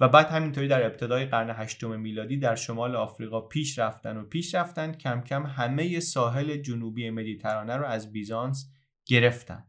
و 0.01 0.09
بعد 0.09 0.27
همینطوری 0.27 0.69
در 0.69 0.87
ابتدای 0.87 1.25
قرن 1.25 1.51
هشتم 1.51 2.01
میلادی 2.01 2.37
در 2.37 2.55
شمال 2.55 2.97
آفریقا 2.97 3.41
پیش 3.41 3.79
رفتن 3.79 4.17
و 4.17 4.25
پیش 4.25 4.55
رفتن 4.55 4.93
کم 4.93 5.21
کم 5.21 5.47
همه 5.47 6.01
ساحل 6.01 6.57
جنوبی 6.57 7.11
مدیترانه 7.11 7.77
رو 7.77 7.87
از 7.87 8.13
بیزانس 8.13 8.73
گرفتن. 9.07 9.65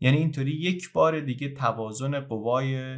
یعنی 0.00 0.16
اینطوری 0.16 0.50
یک 0.50 0.92
بار 0.92 1.20
دیگه 1.20 1.48
توازن 1.48 2.20
قوای 2.20 2.96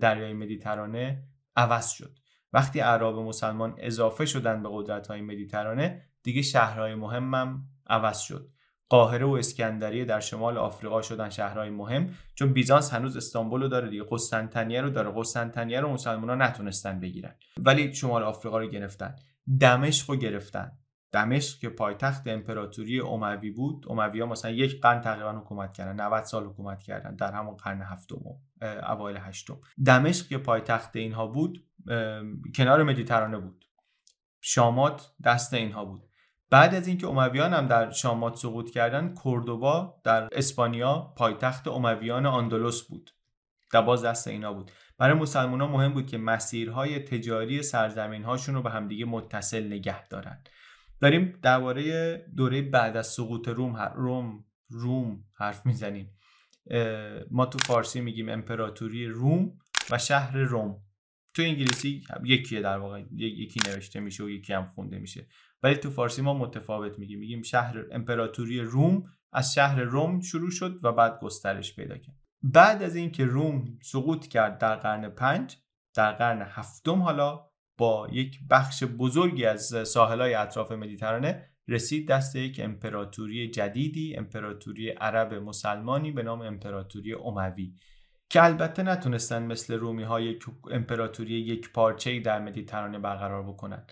دریای 0.00 0.32
مدیترانه 0.32 1.22
عوض 1.56 1.90
شد. 1.90 2.18
وقتی 2.52 2.80
اعراب 2.80 3.18
مسلمان 3.18 3.74
اضافه 3.78 4.26
شدن 4.26 4.62
به 4.62 4.68
قدرت 4.72 5.06
های 5.06 5.20
مدیترانه 5.20 6.02
دیگه 6.22 6.42
شهرهای 6.42 6.94
مهمم 6.94 7.64
عوض 7.86 8.20
شد. 8.20 8.50
قاهره 8.88 9.26
و 9.26 9.30
اسکندریه 9.30 10.04
در 10.04 10.20
شمال 10.20 10.58
آفریقا 10.58 11.02
شدن 11.02 11.30
شهرهای 11.30 11.70
مهم 11.70 12.14
چون 12.34 12.52
بیزانس 12.52 12.94
هنوز 12.94 13.16
استانبول 13.16 13.62
رو 13.62 13.68
داره 13.68 13.88
دیگه. 13.88 14.04
قسطنطنیه 14.10 14.80
رو 14.80 14.90
داره. 14.90 15.12
قسطنطنیه 15.16 15.80
رو 15.80 15.92
مسلمان 15.92 16.28
ها 16.28 16.34
نتونستن 16.34 17.00
بگیرن. 17.00 17.34
ولی 17.58 17.94
شمال 17.94 18.22
آفریقا 18.22 18.58
رو 18.58 18.66
گرفتن. 18.66 19.16
دمشق 19.60 20.10
رو 20.10 20.16
گرفتن. 20.16 20.72
دمشق 21.12 21.58
که 21.60 21.68
پایتخت 21.68 22.28
امپراتوری 22.28 23.00
اموی 23.00 23.50
بود. 23.50 23.86
اموی 23.90 24.20
ها 24.20 24.26
مثلا 24.26 24.50
یک 24.50 24.80
قرن 24.80 25.00
تقریبا 25.00 25.32
حکومت 25.32 25.72
کردن. 25.72 26.00
90 26.00 26.22
سال 26.24 26.44
حکومت 26.44 26.82
کردن 26.82 27.14
در 27.16 27.32
همون 27.32 27.54
قرن 27.54 27.82
هفتم 27.82 28.16
و 28.16 28.38
اوایل 28.90 29.16
هشتم. 29.16 29.60
دمشق 29.86 30.28
که 30.28 30.38
پایتخت 30.38 30.96
اینها 30.96 31.26
بود 31.26 31.64
کنار 32.56 32.82
مدیترانه 32.82 33.38
بود. 33.38 33.64
شامات 34.40 35.12
دست 35.24 35.54
اینها 35.54 35.84
بود. 35.84 36.05
بعد 36.50 36.74
از 36.74 36.88
اینکه 36.88 37.06
امویان 37.06 37.52
هم 37.52 37.66
در 37.66 37.90
شامات 37.90 38.36
سقوط 38.36 38.70
کردن 38.70 39.14
کوردوبا 39.14 40.00
در 40.04 40.28
اسپانیا 40.32 41.14
پایتخت 41.16 41.68
امویان 41.68 42.26
آندلوس 42.26 42.82
بود 42.82 43.10
باز 43.86 44.04
دست 44.04 44.28
اینا 44.28 44.52
بود. 44.52 44.70
برای 44.98 45.14
مسلمان 45.14 45.60
ها 45.60 45.66
مهم 45.66 45.92
بود 45.92 46.06
که 46.06 46.18
مسیرهای 46.18 46.98
تجاری 46.98 47.62
سرزمین 47.62 48.24
هاشون 48.24 48.54
رو 48.54 48.62
به 48.62 48.70
همدیگه 48.70 49.04
متصل 49.04 49.66
نگه 49.66 50.08
دارن. 50.08 50.42
داریم 51.00 51.38
درباره 51.42 52.16
دوره 52.36 52.62
بعد 52.62 52.96
از 52.96 53.06
سقوط 53.06 53.48
روم 53.48 53.92
روم 53.94 54.44
روم 54.68 55.24
حرف 55.34 55.66
می‌زنیم. 55.66 56.18
ما 57.30 57.46
تو 57.46 57.58
فارسی 57.58 58.00
میگیم 58.00 58.28
امپراتوری 58.28 59.06
روم 59.06 59.58
و 59.90 59.98
شهر 59.98 60.36
روم. 60.36 60.82
تو 61.34 61.42
انگلیسی 61.42 62.02
یکیه 62.24 62.60
در 62.60 62.78
واقع 62.78 63.02
یکی 63.16 63.60
نوشته 63.70 64.00
میشه 64.00 64.24
و 64.24 64.30
یکی 64.30 64.52
هم 64.52 64.66
خونده 64.66 64.98
میشه. 64.98 65.26
ولی 65.62 65.74
تو 65.74 65.90
فارسی 65.90 66.22
ما 66.22 66.34
متفاوت 66.34 66.98
میگیم. 66.98 67.18
میگیم 67.18 67.42
شهر 67.42 67.84
امپراتوری 67.90 68.60
روم 68.60 69.02
از 69.32 69.54
شهر 69.54 69.80
روم 69.80 70.20
شروع 70.20 70.50
شد 70.50 70.80
و 70.82 70.92
بعد 70.92 71.20
گسترش 71.20 71.76
پیدا 71.76 71.98
کرد. 71.98 72.16
بعد 72.42 72.82
از 72.82 72.96
اینکه 72.96 73.24
روم 73.24 73.78
سقوط 73.82 74.26
کرد 74.26 74.58
در 74.58 74.76
قرن 74.76 75.08
پنج 75.08 75.56
در 75.94 76.12
قرن 76.12 76.42
هفتم 76.42 77.02
حالا 77.02 77.46
با 77.78 78.08
یک 78.12 78.38
بخش 78.50 78.84
بزرگی 78.84 79.44
از 79.44 79.74
ساحلهای 79.88 80.34
اطراف 80.34 80.72
مدیترانه 80.72 81.50
رسید 81.68 82.08
دست 82.08 82.36
یک 82.36 82.60
امپراتوری 82.64 83.50
جدیدی 83.50 84.16
امپراتوری 84.16 84.90
عرب 84.90 85.34
مسلمانی 85.34 86.12
به 86.12 86.22
نام 86.22 86.40
امپراتوری 86.40 87.14
اموی 87.14 87.74
که 88.30 88.44
البته 88.44 88.82
نتونستن 88.82 89.42
مثل 89.42 89.74
رومی 89.74 90.02
های 90.02 90.38
امپراتوری 90.70 91.34
یک 91.34 91.72
پارچه 91.72 92.20
در 92.20 92.42
مدیترانه 92.42 92.98
برقرار 92.98 93.42
بکنن. 93.42 93.86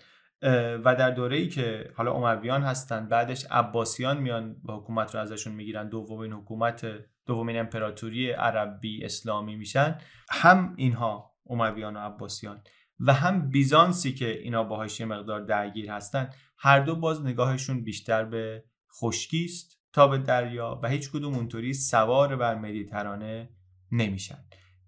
و 0.85 0.95
در 0.95 1.11
دوره 1.11 1.37
ای 1.37 1.47
که 1.47 1.91
حالا 1.95 2.13
امویان 2.13 2.63
هستن 2.63 3.07
بعدش 3.07 3.45
عباسیان 3.51 4.17
میان 4.17 4.55
و 4.65 4.71
حکومت 4.71 5.15
رو 5.15 5.21
ازشون 5.21 5.53
می‌گیرن 5.53 5.89
دومین 5.89 6.33
حکومت 6.33 6.85
دومین 7.25 7.59
امپراتوری 7.59 8.31
عربی 8.31 9.05
اسلامی 9.05 9.55
میشن. 9.55 9.97
هم 10.29 10.73
اینها 10.77 11.31
امویان 11.49 11.97
و 11.97 11.99
عباسیان 11.99 12.61
و 12.99 13.13
هم 13.13 13.49
بیزانسی 13.49 14.13
که 14.13 14.39
اینا 14.39 14.63
باهاش 14.63 14.99
یه 14.99 15.05
مقدار 15.05 15.41
درگیر 15.41 15.91
هستن 15.91 16.29
هر 16.57 16.79
دو 16.79 16.95
باز 16.95 17.25
نگاهشون 17.25 17.83
بیشتر 17.83 18.25
به 18.25 18.63
خشکی 19.01 19.45
است 19.45 19.81
تا 19.93 20.07
به 20.07 20.17
دریا 20.17 20.79
و 20.83 20.89
هیچ 20.89 21.11
کدوم 21.11 21.33
اونطوری 21.33 21.73
سوار 21.73 22.35
بر 22.35 22.55
مدیترانه 22.55 23.49
نمیشن. 23.91 24.37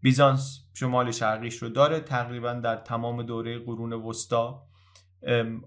بیزانس 0.02 0.60
شمال 0.74 1.12
شرقیش 1.12 1.58
رو 1.58 1.70
داره 1.70 2.00
تقریبا 2.00 2.54
در 2.54 2.76
تمام 2.76 3.24
دوره 3.24 3.60
قرون 3.60 3.94
وسطا. 3.94 4.67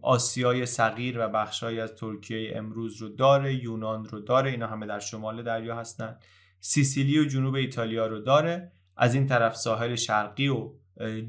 آسیای 0.03 0.67
صغیر 0.67 1.19
و 1.19 1.29
بخشهایی 1.29 1.81
از 1.81 1.95
ترکیه 1.95 2.53
امروز 2.57 3.03
رو 3.03 3.09
داره 3.09 3.55
یونان 3.65 4.05
رو 4.05 4.21
داره 4.21 4.51
اینا 4.51 4.67
همه 4.67 4.87
در 4.87 4.99
شمال 4.99 5.43
دریا 5.43 5.77
هستن. 5.77 6.17
سیسیلی 6.61 7.19
و 7.19 7.25
جنوب 7.25 7.55
ایتالیا 7.55 8.07
رو 8.07 8.21
داره. 8.21 8.73
از 8.97 9.15
این 9.15 9.27
طرف 9.27 9.57
ساحل 9.57 9.95
شرقی 9.95 10.49
و 10.49 10.73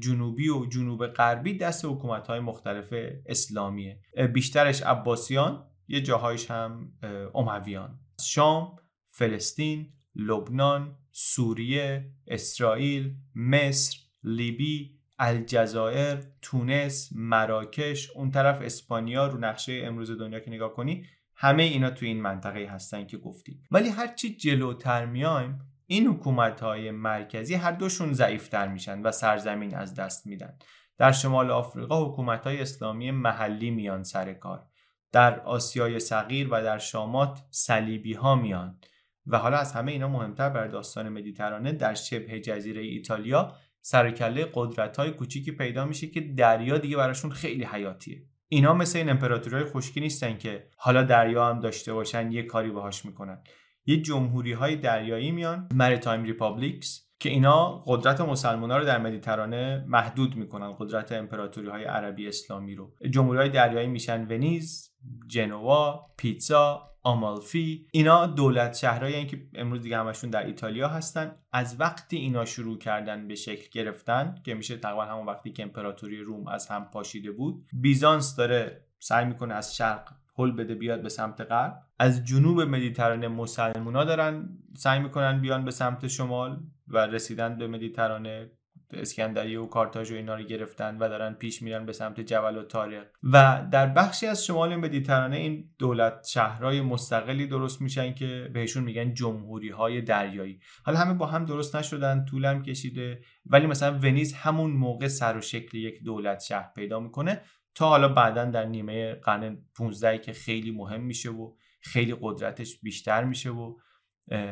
جنوبی 0.00 0.48
و 0.48 0.66
جنوب 0.66 1.06
غربی 1.06 1.58
دست 1.58 1.84
حکومت 1.84 2.26
های 2.26 2.40
مختلف 2.40 2.94
اسلامیه. 3.26 4.00
بیشترش 4.34 4.82
عباسیان 4.82 5.66
یه 5.88 6.00
جاهایش 6.00 6.50
هم 6.50 6.92
امویان. 7.34 7.98
شام 8.20 8.76
فلسطین 9.08 9.92
لبنان 10.16 10.96
سوریه 11.10 12.10
اسرائیل 12.26 13.14
مصر 13.34 13.98
لیبی 14.24 14.98
الجزایر 15.24 16.18
تونس 16.42 17.10
مراکش 17.14 18.10
اون 18.10 18.30
طرف 18.30 18.62
اسپانیا 18.62 19.26
رو 19.26 19.38
نقشه 19.38 19.82
امروز 19.84 20.10
دنیا 20.10 20.40
که 20.40 20.50
نگاه 20.50 20.72
کنی 20.72 21.06
همه 21.36 21.62
اینا 21.62 21.90
تو 21.90 22.06
این 22.06 22.22
منطقه 22.22 22.66
هستن 22.70 23.06
که 23.06 23.16
گفتیم 23.16 23.62
ولی 23.70 23.88
هرچی 23.88 24.36
جلوتر 24.36 25.06
میایم 25.06 25.72
این 25.86 26.06
حکومت 26.06 26.60
های 26.60 26.90
مرکزی 26.90 27.54
هر 27.54 27.72
دوشون 27.72 28.12
ضعیفتر 28.12 28.68
میشن 28.68 29.02
و 29.02 29.10
سرزمین 29.10 29.74
از 29.74 29.94
دست 29.94 30.26
میدن. 30.26 30.58
در 30.98 31.12
شمال 31.12 31.50
آفریقا 31.50 32.04
حکومت 32.04 32.44
های 32.44 32.60
اسلامی 32.60 33.10
محلی 33.10 33.70
میان 33.70 34.02
سر 34.02 34.32
کار. 34.32 34.66
در 35.12 35.40
آسیای 35.40 36.00
صغیر 36.00 36.48
و 36.50 36.62
در 36.62 36.78
شامات 36.78 37.42
صلیبی 37.50 38.14
ها 38.14 38.34
میان. 38.34 38.78
و 39.26 39.38
حالا 39.38 39.56
از 39.56 39.72
همه 39.72 39.92
اینا 39.92 40.08
مهمتر 40.08 40.48
برا 40.48 40.66
داستان 40.66 41.08
مدیترانه 41.08 41.72
در 41.72 41.94
شبه 41.94 42.40
جزیره 42.40 42.82
ایتالیا 42.82 43.56
سر 43.82 44.01
و 44.01 44.11
کله 44.11 44.50
قدرت 44.54 44.96
های 44.96 45.10
کوچیکی 45.10 45.52
پیدا 45.52 45.84
میشه 45.84 46.06
که 46.06 46.20
دریا 46.20 46.78
دیگه 46.78 46.96
براشون 46.96 47.30
خیلی 47.30 47.64
حیاتیه. 47.64 48.22
اینا 48.48 48.74
مثل 48.74 48.98
این 48.98 49.10
امپراتوری 49.10 49.64
خشکی 49.64 50.00
نیستن 50.00 50.38
که 50.38 50.68
حالا 50.76 51.02
دریا 51.02 51.48
هم 51.48 51.60
داشته 51.60 51.92
باشن 51.94 52.32
یه 52.32 52.42
کاری 52.42 52.70
باهاش 52.70 53.04
می‌کنن. 53.04 53.42
یه 53.86 54.02
جمهوری 54.02 54.52
های 54.52 54.76
دریایی 54.76 55.30
میان 55.30 55.68
maritime 55.74 56.22
republics 56.22 57.08
که 57.20 57.28
اینا 57.28 57.82
قدرت 57.86 58.20
مسلمان 58.20 58.70
ها 58.70 58.78
رو 58.78 58.84
در 58.84 58.98
مدیترانه 58.98 59.84
محدود 59.88 60.36
می‌کنن 60.36 60.72
قدرت 60.78 61.12
امپراتوری 61.12 61.68
های 61.68 61.84
عربی 61.84 62.28
اسلامی 62.28 62.74
رو. 62.74 62.94
جمهوری 63.10 63.38
های 63.38 63.48
دریایی 63.48 63.88
میشن 63.88 64.26
ونیز 64.30 64.91
جنوا 65.26 66.06
پیتزا 66.16 66.88
آمالفی 67.02 67.86
اینا 67.92 68.26
دولت 68.26 68.74
شهرهایی 68.76 69.26
که 69.26 69.46
امروز 69.54 69.82
دیگه 69.82 69.98
همشون 69.98 70.30
در 70.30 70.46
ایتالیا 70.46 70.88
هستن. 70.88 71.34
از 71.52 71.80
وقتی 71.80 72.16
اینا 72.16 72.44
شروع 72.44 72.78
کردن 72.78 73.28
به 73.28 73.34
شکل 73.34 73.68
گرفتن 73.72 74.34
که 74.44 74.54
میشه 74.54 74.76
تقریبا 74.76 75.04
همون 75.04 75.26
وقتی 75.26 75.52
که 75.52 75.62
امپراتوری 75.62 76.20
روم 76.20 76.46
از 76.48 76.68
هم 76.68 76.84
پاشیده 76.84 77.32
بود 77.32 77.64
بیزانس 77.72 78.36
داره 78.36 78.84
سعی 78.98 79.24
می‌کنه 79.24 79.54
از 79.54 79.76
شرق 79.76 80.12
هل 80.38 80.50
بده 80.50 80.74
بیاد 80.74 81.02
به 81.02 81.08
سمت 81.08 81.40
غرب. 81.40 81.82
از 81.98 82.24
جنوب 82.24 82.60
مدیترانه 82.60 83.28
مسلمونا 83.28 84.04
دارن 84.04 84.58
سعی 84.76 85.00
می‌کنن 85.00 85.40
بیان 85.40 85.64
به 85.64 85.70
سمت 85.70 86.06
شمال 86.06 86.62
و 86.88 86.98
رسیدن 86.98 87.58
به 87.58 87.66
مدیترانه 87.66 88.50
اسکندریه 88.92 89.60
و 89.60 89.66
کارتاژ 89.66 90.12
و 90.12 90.14
اینا 90.14 90.34
رو 90.34 90.42
گرفتن 90.42 90.96
و 90.98 91.08
دارن 91.08 91.34
پیش 91.34 91.62
میرن 91.62 91.86
به 91.86 91.92
سمت 91.92 92.20
جبل 92.20 92.56
و 92.56 92.62
تاریق 92.62 93.04
و 93.22 93.66
در 93.72 93.86
بخشی 93.86 94.26
از 94.26 94.46
شمال 94.46 94.76
مدیترانه 94.76 95.36
این 95.36 95.70
دولت 95.78 96.26
شهرهای 96.26 96.80
مستقلی 96.80 97.46
درست 97.46 97.80
میشن 97.80 98.14
که 98.14 98.50
بهشون 98.54 98.84
میگن 98.84 99.14
جمهوری 99.14 99.68
های 99.68 100.00
دریایی. 100.00 100.60
حالا 100.84 100.98
همه 100.98 101.14
با 101.14 101.26
هم 101.26 101.44
درست 101.44 101.76
نشدن 101.76 102.24
طولم 102.24 102.62
کشیده 102.62 103.22
ولی 103.46 103.66
مثلا 103.66 103.98
ونیز 103.98 104.32
همون 104.34 104.70
موقع 104.70 105.08
سر 105.08 105.36
و 105.36 105.40
شکل 105.40 105.78
یک 105.78 106.02
دولت 106.04 106.40
شهر 106.40 106.72
پیدا 106.74 107.00
می‌کنه 107.00 107.40
تا 107.74 107.88
حالا 107.88 108.08
بعدا 108.08 108.44
در 108.44 108.64
نیمه 108.64 109.14
قرن 109.14 109.58
15 109.74 110.18
که 110.18 110.32
خیلی 110.32 110.70
مهم 110.70 111.00
میشه 111.00 111.30
و 111.30 111.54
خیلی 111.80 112.16
قدرتش 112.20 112.78
بیشتر 112.82 113.24
میشه 113.24 113.50
و 113.50 113.76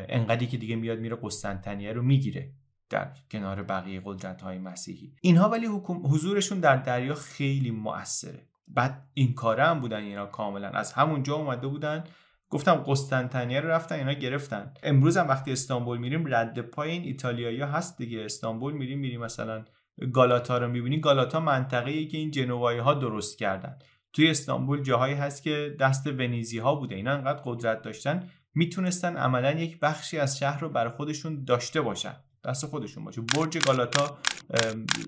انقدری 0.09 0.47
که 0.47 0.57
دیگه 0.57 0.77
میاد 0.77 0.99
میره 0.99 1.17
قسطنطنیه 1.23 1.93
رو 1.93 2.03
می‌گیره. 2.03 2.53
در 2.91 3.13
کنار 3.31 3.63
بقیه 3.63 4.03
قدرت 4.05 4.43
های 4.43 4.59
مسیحی. 4.59 5.13
اینها 5.21 5.49
ولی 5.49 5.67
حضورشون 5.87 6.61
در 6.61 6.77
دریا 6.77 7.15
خیلی 7.15 7.71
مؤثره. 7.71 8.49
بعد 8.69 9.09
این 9.15 9.35
کاره 9.35 9.65
هم 9.65 9.81
بودن 9.81 10.03
اینا 10.03 10.27
کاملا. 10.27 10.69
از 10.69 10.93
همونجا 10.93 11.35
اومده 11.35 11.67
بودن. 11.67 12.05
گفتم 12.51 12.75
قسطنطنیه 12.75 13.61
رو 13.61 13.69
رفتن 13.69 13.95
اینا 13.95 14.13
گرفتن. 14.13 14.75
امروز 14.83 15.17
هم 15.17 15.29
وقتی 15.29 15.53
استانبول 15.53 15.99
میریم 15.99 16.35
رد 16.35 16.61
پای 16.61 16.91
این 16.91 17.03
ایتالیایی 17.03 17.61
هست 17.61 17.99
دیگه. 17.99 18.25
استانبول 18.25 18.73
میریم 18.73 18.99
میریم 18.99 19.21
مثلا 19.21 19.65
گالاتا 20.13 20.59
رو 20.59 20.69
می‌بینی. 20.69 21.01
گالاتا 21.01 21.41
منطقه 21.41 21.91
ای 21.91 22.07
که 22.07 22.19
این 22.19 22.31
جنوایی 22.31 22.79
ها 22.79 22.95
درست 22.95 23.39
کردن. 23.39 23.79
توی 24.13 24.31
استانبول 24.31 24.83
جاهایی 24.83 25.15
هست 25.15 25.43
که 25.43 25.77
دست 25.81 26.07
ونیزی 26.07 26.59
ها 26.59 26.75
بوده. 26.75 26.95
اینا 26.95 27.13
انقدر 27.13 27.41
قدرت 27.45 27.83
داشتن 27.83 28.31
می‌تونستن 28.55 29.17
عملا 29.17 29.51
یک 29.51 29.81
بخشی 29.81 30.19
از 30.19 30.39
شهر 30.39 30.61
رو 30.61 30.69
بر 30.69 30.89
خودشون 30.89 31.45
داشته 31.45 31.81
باشن. 31.81 32.17
دست 32.45 32.67
خودشون 32.67 33.05
باشه. 33.05 33.21
برج 33.21 33.59
گالاتا 33.59 34.19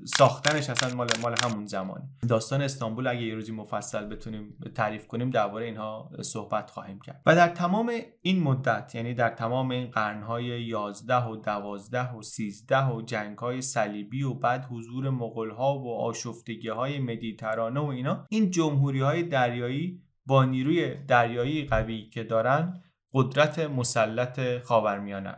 ساختنش 0.04 0.70
اصلا 0.70 0.94
مال 0.94 1.08
مال 1.22 1.34
همون 1.44 1.66
زمانه. 1.66 2.08
داستان 2.28 2.62
استانبول 2.62 3.06
اگه 3.06 3.22
یه 3.22 3.34
روزی 3.34 3.52
مفصل 3.52 4.04
بتونیم 4.04 4.58
تعریف 4.74 5.06
کنیم 5.06 5.30
درباره 5.30 5.66
اینها 5.66 6.10
صحبت 6.22 6.70
خواهیم 6.70 7.00
کرد. 7.00 7.22
و 7.26 7.34
در 7.34 7.48
تمام 7.48 7.92
این 8.22 8.42
مدت 8.42 8.94
یعنی 8.94 9.14
در 9.14 9.28
تمام 9.28 9.70
این 9.70 9.86
قرنهای 9.86 10.44
11 10.62 11.24
و 11.24 11.36
12 11.36 12.12
و 12.12 12.22
13 12.22 12.86
و 12.86 13.02
جنگهای 13.02 13.62
صلیبی 13.62 14.22
و 14.22 14.34
بعد 14.34 14.64
حضور 14.64 15.10
مغولها 15.10 15.78
و 15.78 15.96
آشفتگی 16.00 16.68
های 16.68 16.98
مدیترانه 16.98 17.80
و 17.80 17.86
اینا 17.86 18.26
این 18.30 18.50
جمهوری 18.50 19.00
های 19.00 19.22
دریایی 19.22 20.02
با 20.26 20.44
نیروی 20.44 20.94
دریایی 20.94 21.64
قوی 21.64 22.08
که 22.08 22.24
دارن 22.24 22.82
قدرت 23.14 23.58
مسلط 23.58 24.62
خاورمیانه 24.62 25.36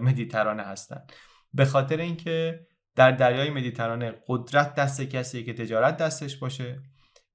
مدیترانه 0.00 0.62
هستند 0.62 1.12
به 1.56 1.64
خاطر 1.64 2.00
اینکه 2.00 2.66
در 2.96 3.10
دریای 3.10 3.50
مدیترانه 3.50 4.14
قدرت 4.28 4.74
دست 4.74 5.02
کسی 5.02 5.44
که 5.44 5.52
تجارت 5.52 5.96
دستش 5.96 6.36
باشه 6.36 6.82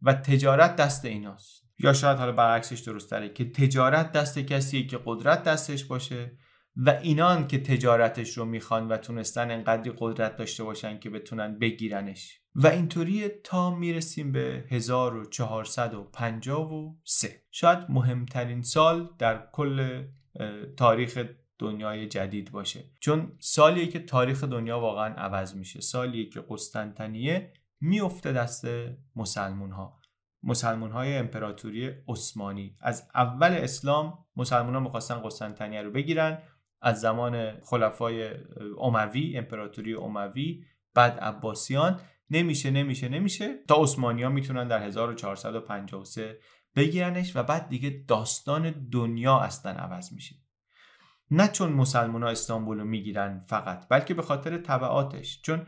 و 0.02 0.14
تجارت 0.14 0.76
دست 0.76 1.06
ایناست. 1.06 1.62
یا 1.80 1.94
شاید 1.94 2.18
حالا 2.18 2.32
برعکسش 2.32 2.80
درست 2.80 3.12
داره 3.12 3.30
که 3.30 3.52
تجارت 3.52 4.12
دست 4.12 4.40
کسی 4.40 4.88
که 4.88 5.00
قدرت 5.06 5.44
دستش 5.44 5.86
باشه 5.86 6.38
و 6.76 6.90
اینان 6.90 7.48
که 7.48 7.60
تجارتش 7.60 8.38
رو 8.38 8.46
می‌خوان 8.46 8.88
و 8.88 8.98
تونستن 8.98 9.52
انقدری 9.52 9.94
قدرت 9.98 10.36
داشته 10.36 10.64
باشن 10.64 11.00
که 11.00 11.10
بتونن 11.10 11.60
بگیرنش. 11.60 12.42
و 12.56 12.68
اینطوری 12.68 13.28
تا 13.44 13.76
می‌رسیم 13.76 14.32
به 14.32 14.66
1453 14.70 17.44
شاید 17.52 17.80
مهمترین 17.90 18.62
سال 18.62 19.10
در 19.20 19.48
کل 19.52 20.04
تاریخ 20.78 21.26
دنیای 21.62 22.08
جدید 22.08 22.52
باشه. 22.52 22.84
چون 23.00 23.32
سالیه 23.40 23.88
که 23.88 24.00
تاریخ 24.00 24.44
دنیا 24.44 24.80
واقعا 24.80 25.14
عوض 25.14 25.56
میشه. 25.56 25.82
سالیه 25.82 26.30
که 26.30 26.44
قسطنطنیه 26.50 27.54
میفته 27.82 28.32
دست 28.32 28.68
مسلمون 29.16 29.72
ها 29.72 30.00
مسلمون 30.44 30.92
های 30.92 31.18
امپراتوری 31.18 31.92
عثمانی. 32.08 32.78
از 32.80 33.10
اول 33.16 33.52
اسلام 33.52 34.26
مسلمان 34.36 34.74
ها 34.74 34.80
می‌خواستن 34.80 35.16
قسطنطنیه 35.16 35.82
رو 35.82 35.92
بگیرن. 35.92 36.42
از 36.82 37.02
زمان 37.02 37.62
خلفای 37.62 38.32
اموی 38.80 39.38
امپراتوری 39.38 39.94
اموی 39.94 40.64
بعد 40.94 41.20
عباسیان. 41.20 42.00
نمیشه 42.30 42.72
نمیشه 42.72 43.10
نمیشه. 43.10 43.64
تا 43.68 43.76
عثمانی 43.76 44.24
ها 44.24 44.30
می‌تونن 44.30 44.68
در 44.68 44.84
1453 44.84 46.38
بگیرنش 46.76 47.36
و 47.36 47.44
بعد 47.44 47.70
دیگه 47.70 48.06
داستان 48.08 48.90
دنیا 48.92 49.40
اصلا 49.40 49.72
عوض 49.72 50.14
میشه. 50.14 50.36
نه 51.32 51.48
چون 51.48 51.74
مسلمان 51.74 52.24
ها 52.24 52.30
استانبول 52.30 52.80
رو 52.80 52.86
می‌گیرن 52.86 53.40
فقط 53.40 53.88
بلکه 53.90 54.14
به 54.14 54.22
خاطر 54.22 54.58
طبعاتش. 54.58 55.42
چون 55.42 55.62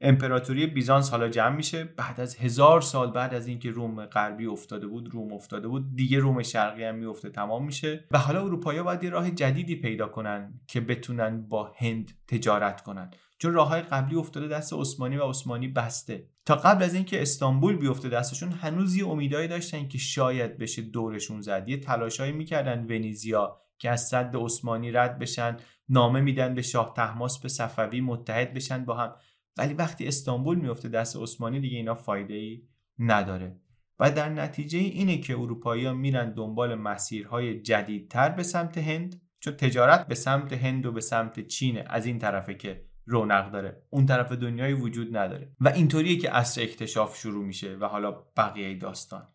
امپراتوری 0.00 0.66
بیزانس 0.66 1.10
حالا 1.10 1.28
جمع 1.28 1.56
میشه 1.56 1.84
بعد 1.84 2.20
از 2.20 2.36
هزار 2.36 2.80
سال 2.80 3.10
بعد 3.10 3.34
از 3.34 3.46
اینکه 3.46 3.70
روم 3.70 4.06
غربی 4.06 4.46
افتاده 4.46 4.86
بود 4.86 5.14
روم 5.14 5.32
افتاده 5.32 5.68
بود 5.68 5.96
دیگه 5.96 6.18
روم 6.18 6.42
شرقی 6.42 6.84
هم 6.84 6.94
میفته 6.94 7.30
تمام 7.30 7.66
میشه. 7.66 8.04
و 8.10 8.18
حالا 8.18 8.44
اروپایی 8.44 8.82
باید 8.82 9.04
یه 9.04 9.10
راه 9.10 9.30
جدیدی 9.30 9.76
پیدا 9.76 10.08
کنن 10.08 10.60
که 10.66 10.80
بتونن 10.80 11.48
با 11.48 11.72
هند 11.76 12.10
تجارت 12.28 12.80
کنن. 12.80 13.10
چون 13.38 13.52
راه 13.52 13.68
های 13.68 13.82
قبلی 13.82 14.16
افتاده 14.16 14.48
دست 14.48 14.72
عثمانی 14.72 15.16
و 15.16 15.22
عثمانی 15.22 15.68
بسته. 15.68 16.28
تا 16.46 16.54
قبل 16.56 16.84
از 16.84 16.94
اینکه 16.94 17.22
استانبول 17.22 17.76
بیفته 17.76 18.08
دستشون 18.08 18.52
هنوز 18.52 18.96
یه 18.96 19.08
امیدایی 19.08 19.48
داشتن 19.48 19.88
که 19.88 19.98
شاید 19.98 20.58
بشه 20.58 20.82
دورشون 20.82 21.40
زد. 21.40 21.68
یه 21.68 21.76
تلاشایی 21.76 22.32
می‌کردن 22.32 22.84
ونیزیا 22.84 23.60
که 23.80 23.90
از 23.90 24.08
صد 24.08 24.36
عثمانی 24.36 24.92
رد 24.92 25.18
بشن 25.18 25.56
نامه 25.88 26.20
میدن 26.20 26.54
به 26.54 26.62
شاه 26.62 26.92
تحماس 26.96 27.38
به 27.38 27.48
صفوی 27.48 28.00
متحد 28.00 28.54
بشن 28.54 28.84
با 28.84 28.94
هم. 28.94 29.14
ولی 29.56 29.74
وقتی 29.74 30.08
استانبول 30.08 30.58
میفته 30.58 30.88
دست 30.88 31.16
عثمانی 31.16 31.60
دیگه 31.60 31.76
اینا 31.76 31.94
فایده 31.94 32.34
ای 32.34 32.62
نداره. 32.98 33.60
و 33.98 34.10
در 34.10 34.28
نتیجه 34.28 34.78
اینه 34.78 35.18
که 35.18 35.34
اروپایی 35.34 35.86
ها 35.86 35.94
میرن 35.94 36.32
دنبال 36.32 36.74
مسیرهای 36.74 37.60
جدیدتر 37.60 38.28
به 38.28 38.42
سمت 38.42 38.78
هند 38.78 39.20
چون 39.40 39.54
تجارت 39.54 40.06
به 40.06 40.14
سمت 40.14 40.52
هند 40.52 40.86
و 40.86 40.92
به 40.92 41.00
سمت 41.00 41.40
چین 41.40 41.82
از 41.86 42.06
این 42.06 42.18
طرفه 42.18 42.54
که 42.54 42.84
رونق 43.06 43.50
داره. 43.50 43.82
اون 43.90 44.06
طرف 44.06 44.32
دنیای 44.32 44.72
وجود 44.72 45.16
نداره. 45.16 45.52
و 45.60 45.68
اینطوریه 45.68 46.18
که 46.18 46.30
عصر 46.30 46.62
اکتشاف 46.62 47.16
شروع 47.16 47.44
میشه 47.44 47.76
و 47.76 47.84
حالا 47.84 48.10
بقیه 48.36 48.74
داستان. 48.74 49.28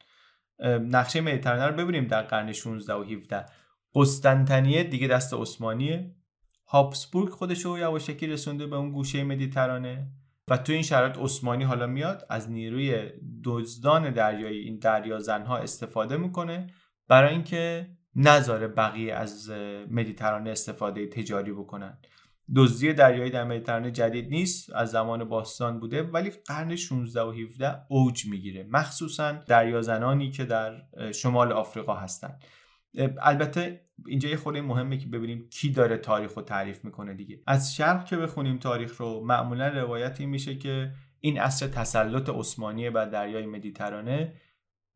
نقشه 0.64 1.22
مدیترانه 1.22 1.68
رو 1.68 1.76
ببینیم 1.76 2.08
در 2.08 2.22
قرن 2.22 2.52
16 2.52 2.94
و 2.94 3.04
17 3.04 3.46
قسطنطنیه 3.96 4.84
دیگه 4.84 5.08
دست 5.08 5.34
عثمانیه. 5.34 6.16
هابسبورگ 6.68 7.30
خودش 7.30 7.66
رو 7.66 7.80
یواشکی 7.80 8.28
رسونده 8.28 8.68
به 8.68 8.76
اون 8.76 8.92
گوشه 8.92 9.24
مدیترانه 9.24 10.08
و 10.48 10.58
تو 10.58 10.74
این 10.74 10.82
شرایط 10.82 11.18
عثمانی 11.18 11.64
حالا 11.64 11.88
میاد 11.88 12.26
از 12.30 12.52
نیروی 12.52 13.10
دزدان 13.44 14.12
دریایی 14.12 14.60
این 14.60 14.80
دریازنها 14.80 15.58
استفاده 15.58 16.18
می‌کنه 16.18 16.68
برای 17.08 17.34
اینکه 17.34 17.90
نذاره 18.16 18.68
بقیه 18.68 19.14
از 19.14 19.50
مدیترانه 19.92 20.50
استفاده 20.50 21.08
تجاری 21.08 21.52
بکنن. 21.52 21.98
دزدی 22.56 22.94
دریایی 22.94 23.32
در 23.32 23.44
مدیترانه 23.44 23.92
جدید 23.92 24.30
نیست 24.30 24.74
از 24.74 24.92
زمان 24.92 25.24
باستان 25.24 25.80
بوده 25.80 26.04
ولی 26.04 26.30
قرن 26.30 26.76
16 26.76 27.22
و 27.22 27.32
17 27.32 27.82
اوج 27.88 28.26
می‌گیره. 28.26 28.68
مخصوصا 28.70 29.32
دریازنانی 29.32 30.32
که 30.32 30.46
در 30.46 30.82
شمال 31.12 31.52
آفریقا 31.52 31.96
هستند 31.96 32.44
البته 33.22 33.85
اینجا 34.08 34.30
یه 34.30 34.38
خورده 34.38 34.62
مهمه 34.62 34.98
که 34.98 35.08
ببینیم 35.08 35.50
کی 35.50 35.72
داره 35.72 35.98
تاریخ 35.98 36.34
رو 36.34 36.42
تعریف 36.42 36.86
می‌کنه 36.86 37.14
دیگه. 37.14 37.42
از 37.48 37.76
شرق 37.76 38.06
که 38.06 38.18
بخونیم 38.18 38.58
تاریخ 38.58 38.98
رو 38.98 39.26
معمولا 39.26 39.68
روایتی 39.68 40.26
میشه 40.26 40.56
که 40.56 40.92
این 41.20 41.40
عصر 41.40 41.68
تسلط 41.68 42.30
عثمانی 42.30 42.90
بر 42.90 43.06
دریای 43.06 43.46
مدیترانه 43.46 44.34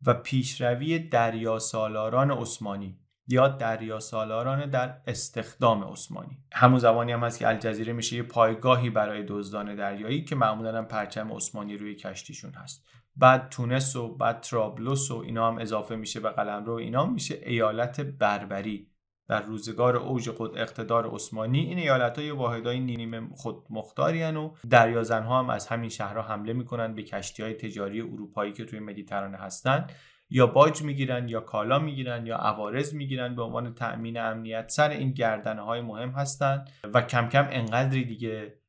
و 0.05 0.13
پیشروی 0.13 0.99
دریا 0.99 1.59
سالاران 1.59 2.31
عثمانی 2.31 2.99
یا 3.27 3.47
دریا 3.47 3.99
سالاران 3.99 4.69
در 4.69 5.01
استخدام 5.07 5.83
عثمانی. 5.83 6.37
همون 6.53 6.79
زمانی 6.79 7.11
هم 7.11 7.23
هست 7.23 7.39
که 7.39 7.47
الجزیره 7.47 7.93
میشه 7.93 8.15
یه 8.15 8.23
پایگاهی 8.23 8.89
برای 8.89 9.23
دزدان 9.27 9.75
دریایی 9.75 10.23
که 10.23 10.35
معمولا 10.35 10.77
هم 10.77 10.85
پرچم 10.85 11.31
عثمانی 11.33 11.77
روی 11.77 11.95
کشتیشون 11.95 12.53
هست. 12.53 12.85
بعد 13.15 13.49
تونس 13.49 13.95
و 13.95 14.15
بعد 14.15 14.41
ترابلوس 14.41 15.11
و 15.11 15.15
اینا 15.15 15.47
هم 15.47 15.57
اضافه 15.57 15.95
میشه 15.95 16.19
به 16.19 16.29
قلمرو 16.29 16.73
اینا 16.73 17.05
میشه 17.05 17.39
ایالت 17.45 18.01
بربری. 18.01 18.88
در 19.29 19.41
روزگار 19.41 19.95
اوج 19.95 20.29
خود 20.29 20.57
اقتدار 20.57 21.15
عثمانی 21.15 21.59
این 21.59 21.77
ایالت 21.77 22.19
های 22.19 22.31
واحد 22.31 22.65
های 22.65 22.79
نیمه 22.79 23.27
خود 23.35 23.63
مختاری 23.69 24.23
و 24.23 24.51
دریازن 24.69 25.23
ها 25.23 25.39
هم 25.39 25.49
از 25.49 25.67
همین 25.67 25.89
شهرها 25.89 26.21
حمله 26.21 26.53
می‌کنن 26.53 26.95
به 26.95 27.03
کشتی 27.03 27.43
های 27.43 27.53
تجاری 27.53 28.01
اروپایی 28.01 28.53
که 28.53 28.65
توی 28.65 28.79
مدیترانه 28.79 29.37
هستن 29.37 29.87
یا 30.29 30.47
باج 30.47 30.81
می‌گیرن 30.81 31.27
یا 31.29 31.39
کالا 31.39 31.79
می‌گیرن 31.79 32.25
یا 32.25 32.37
عوارض 32.37 32.93
می‌گیرن 32.93 33.35
به 33.35 33.41
عنوان 33.41 33.73
تأمین 33.73 34.19
امنیت 34.19 34.69
سر 34.69 34.89
این 34.89 35.11
گردنه 35.11 35.61
های 35.61 35.81
مهم 35.81 36.09
هستند. 36.09 36.69
و 36.93 37.01
کم 37.01 37.29
کم 37.29 37.47
انقدری 37.51 38.05
دیگه 38.05 38.59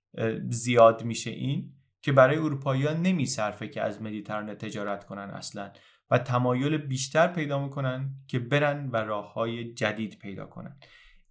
زیاد 0.48 1.04
میشه 1.04 1.30
این. 1.30 1.72
که 2.02 2.12
برای 2.12 2.36
اروپایی 2.36 2.86
ها 2.86 2.92
نمیصرفه 2.92 3.68
که 3.68 3.82
از 3.82 4.02
مدیترانه 4.02 4.54
تجارت 4.54 5.04
کنن 5.04 5.30
اصلا 5.30 5.70
و 6.10 6.18
تمایل 6.18 6.76
بیشتر 6.76 7.26
پیدا 7.26 7.64
می‌کنن 7.64 8.14
که 8.26 8.38
برن 8.38 8.90
و 8.90 8.96
راه 8.96 9.32
های 9.32 9.74
جدید 9.74 10.18
پیدا 10.18 10.46
کنن. 10.46 10.78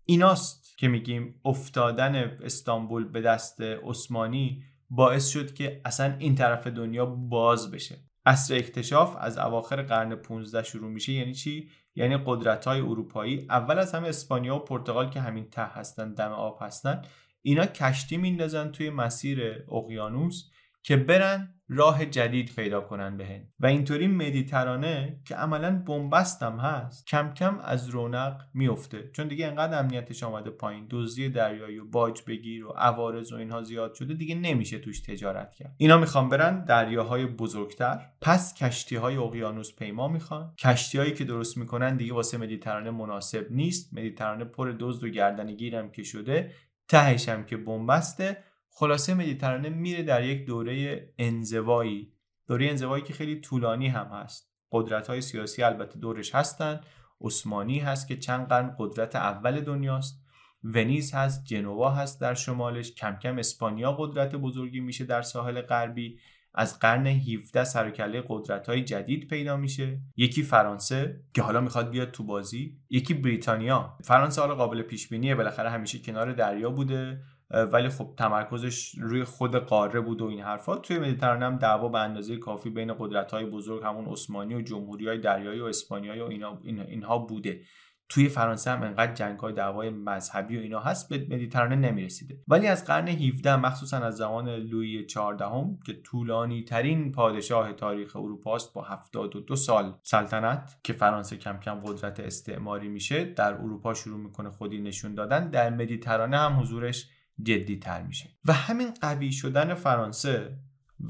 ایناست 0.06 0.78
که 0.78 0.88
میگیم 0.88 1.42
افتادن 1.46 2.16
استانبول 2.44 3.06
به 3.06 3.22
دست 3.22 3.62
عثمانی 3.62 4.64
باعث 4.90 5.28
شد 5.28 5.54
که 5.54 5.82
اصلا 5.86 6.16
این 6.20 6.36
طرف 6.36 6.68
دنیا 6.68 7.06
باز 7.06 7.72
بشه. 7.72 7.98
اصر 8.26 8.56
اکتشاف 8.56 9.16
از 9.20 9.38
اواخر 9.38 9.82
قرن 9.82 10.16
15 10.16 10.64
شروع 10.64 10.92
میشه 10.92 11.14
یعنی 11.14 11.34
چی؟ 11.34 11.70
یعنی 11.96 12.18
قدرت 12.26 12.66
های 12.66 12.82
اروپایی 12.82 13.46
اول 13.50 13.80
از 13.80 13.96
همه 13.96 14.08
اسپانیا 14.08 14.56
و 14.56 14.60
پرتغال 14.60 15.10
که 15.10 15.22
همین 15.22 15.50
ته 15.50 15.66
هستن 15.66 16.14
دم 16.14 16.32
آب 16.32 16.58
هستن 16.62 17.02
اینا 17.42 17.66
کشتی 17.66 18.18
میندازن 18.18 18.72
توی 18.72 18.90
مسیر 18.90 19.66
اقیانوس 19.72 20.50
که 20.90 20.98
برن 20.98 21.54
راه 21.68 22.06
جدید 22.06 22.56
پیدا 22.56 22.82
کنن 22.82 23.18
به 23.18 23.26
هند 23.26 23.54
و 23.60 23.66
اینطوری 23.66 24.08
مدیترانه 24.08 25.22
که 25.26 25.36
عملا 25.36 25.84
بنبست 25.88 26.44
هم 26.44 26.58
هست 26.58 27.08
کم 27.08 27.34
کم 27.34 27.60
از 27.60 27.90
رونق 27.90 28.42
میفته. 28.54 29.10
چون 29.14 29.28
دیگه 29.28 29.48
انقدر 29.48 29.80
امنیتش 29.80 30.24
آمده 30.24 30.50
پایین 30.50 30.88
دزدی 30.90 31.30
دریایی 31.30 31.78
و 31.78 31.86
باج 31.86 32.22
بگیر 32.28 32.66
و 32.66 32.70
عوارض 32.70 33.34
و 33.34 33.36
اینها 33.36 33.62
زیاد 33.62 33.94
شده 33.94 34.14
دیگه 34.14 34.36
نمیشه 34.36 34.80
توش 34.80 35.00
تجارت 35.02 35.54
کرد. 35.54 35.76
اینا 35.78 35.98
می‌خوان 35.98 36.30
برن 36.30 36.66
دریاهای 36.66 37.26
بزرگتر. 37.26 38.00
پس 38.22 38.54
کشتی 38.54 38.96
های 38.96 39.18
اقیانوس 39.18 39.76
پیما 39.76 40.08
می‌خوان. 40.08 40.54
کشتی 40.60 40.98
هایی 40.98 41.14
که 41.14 41.24
درست 41.24 41.58
می‌کنن 41.58 41.98
دیگه 41.98 42.14
واسه 42.14 42.38
مدیترانه 42.38 42.92
مناسب 42.92 43.48
نیست. 43.50 43.94
مدیترانه 43.94 44.46
پر 44.46 44.76
دزد 44.80 45.04
و 45.04 45.10
گردنگیرم 45.10 45.92
که 45.92 46.04
شده 46.04 46.52
تهش 46.88 47.30
هم 47.30 47.46
که 47.46 47.58
بنبسته. 47.58 48.38
خلاصه 48.80 49.14
مدیترانه 49.14 49.70
میره 49.70 50.04
در 50.04 50.24
یک 50.24 50.46
دوره 50.46 51.06
انزوایی. 51.18 52.14
دوره 52.48 52.70
انزوایی 52.70 53.04
که 53.04 53.14
خیلی 53.14 53.40
طولانی 53.40 53.88
هم 53.88 54.08
هست. 54.08 54.54
قدرت 54.72 55.08
های 55.08 55.22
سیاسی 55.22 55.64
البته 55.64 56.00
دورش 56.00 56.36
هستن. 56.36 56.82
عثمانی 57.22 57.80
هست 57.80 58.08
که 58.08 58.18
چند 58.18 58.48
قرن 58.48 58.76
قدرت 58.80 59.16
اول 59.16 59.62
دنیاست. 59.62 60.24
ونیز 60.64 61.14
هست 61.14 61.46
جنوا 61.46 61.92
هست 61.92 62.22
در 62.22 62.34
شمالش. 62.34 62.92
کم 62.92 63.16
کم 63.16 63.38
اسپانیا 63.38 63.92
قدرت 63.92 64.36
بزرگی 64.36 64.80
میشه 64.80 65.06
در 65.06 65.22
ساحل 65.22 65.62
غربی. 65.62 66.20
از 66.54 66.80
قرن 66.80 67.08
17 67.08 67.64
سرکله 67.64 68.24
قدرت 68.28 68.70
های 68.70 68.84
جدید 68.84 69.28
پیدا 69.28 69.58
میشه. 69.58 70.02
یکی 70.18 70.44
فرانسه 70.44 71.24
که 71.34 71.42
حالا 71.42 71.62
می‌خواد 71.62 71.90
بیاد 71.90 72.12
تو 72.12 72.24
بازی. 72.24 72.78
یکی 72.90 73.14
بریتانیا. 73.14 73.98
فرانسه 74.04 74.42
حالا 74.42 74.56
قابل 74.56 74.82
پیش 74.82 75.08
بینیه 75.08 75.36
بالاخره 75.36 75.70
همیشه 75.70 76.00
کنار 76.00 76.34
دریا 76.34 76.70
بوده. 76.70 77.22
ولی 77.52 77.90
خب 77.90 78.14
تمرکزش 78.18 78.96
روی 78.98 79.24
خود 79.24 79.56
قاره 79.56 80.02
بود 80.02 80.22
و 80.22 80.26
این 80.26 80.42
حرفا. 80.42 80.78
توی 80.78 81.00
مدیترانه 81.00 81.46
هم 81.46 81.58
دعوا 81.58 81.90
به 81.90 82.00
اندازه 82.00 82.38
کافی 82.38 82.70
بین 82.70 82.94
قدرت 83.00 83.32
های 83.32 83.46
بزرگ 83.46 83.84
همون 83.84 84.06
عثمانی 84.06 84.56
و 84.56 84.62
جمهوری 84.62 85.08
های 85.08 85.18
دریایی 85.18 85.60
و 85.60 85.66
اسپانیایی 85.66 86.22
و 86.22 86.26
اینا 86.26 86.84
اینها 86.84 87.18
بوده. 87.18 87.62
توی 88.10 88.30
فرانسه 88.30 88.72
هم 88.72 88.84
انقدر 88.84 89.14
جنگ 89.14 89.40
های 89.40 89.54
دعوای 89.54 89.90
مذهبی 89.90 90.58
و 90.58 90.60
اینا 90.60 90.80
هست 90.80 91.10
به 91.10 91.36
مدیترانه 91.36 91.76
نمی‌رسیده. 91.76 92.38
ولی 92.48 92.68
از 92.68 92.86
قرن 92.86 93.08
17 93.08 93.56
مخصوصا 93.56 93.98
از 93.98 94.18
زمان 94.18 94.50
لویی 94.50 95.06
14 95.06 95.46
هم 95.46 95.80
که 95.86 95.94
طولانی 95.94 96.64
ترین 96.64 97.12
پادشاه 97.12 97.74
تاریخ 97.74 98.16
اروپا 98.16 98.56
است 98.56 98.74
با 98.74 98.82
72 98.82 99.56
سال 99.56 99.94
سلطنت 100.04 100.80
که 100.84 100.94
فرانسه 100.94 101.38
کم 101.38 101.58
کم 101.58 101.76
قدرت 101.86 102.20
استعماری 102.20 102.88
میشه 102.88 103.24
در 103.24 103.54
اروپا 103.54 103.94
شروع 103.94 104.20
می‌کنه 104.20 104.50
خودی 104.50 104.82
نشون 104.82 105.16
دادن. 105.16 105.50
در 105.50 105.70
مدیترانه 105.70 106.38
هم 106.38 106.60
حضورش 106.60 107.10
جدی 107.44 107.78
تر 107.78 108.04
میشه. 108.04 108.30
و 108.46 108.54
همین 108.54 108.92
قوی 109.02 109.32
شدن 109.32 109.74
فرانسه 109.74 110.60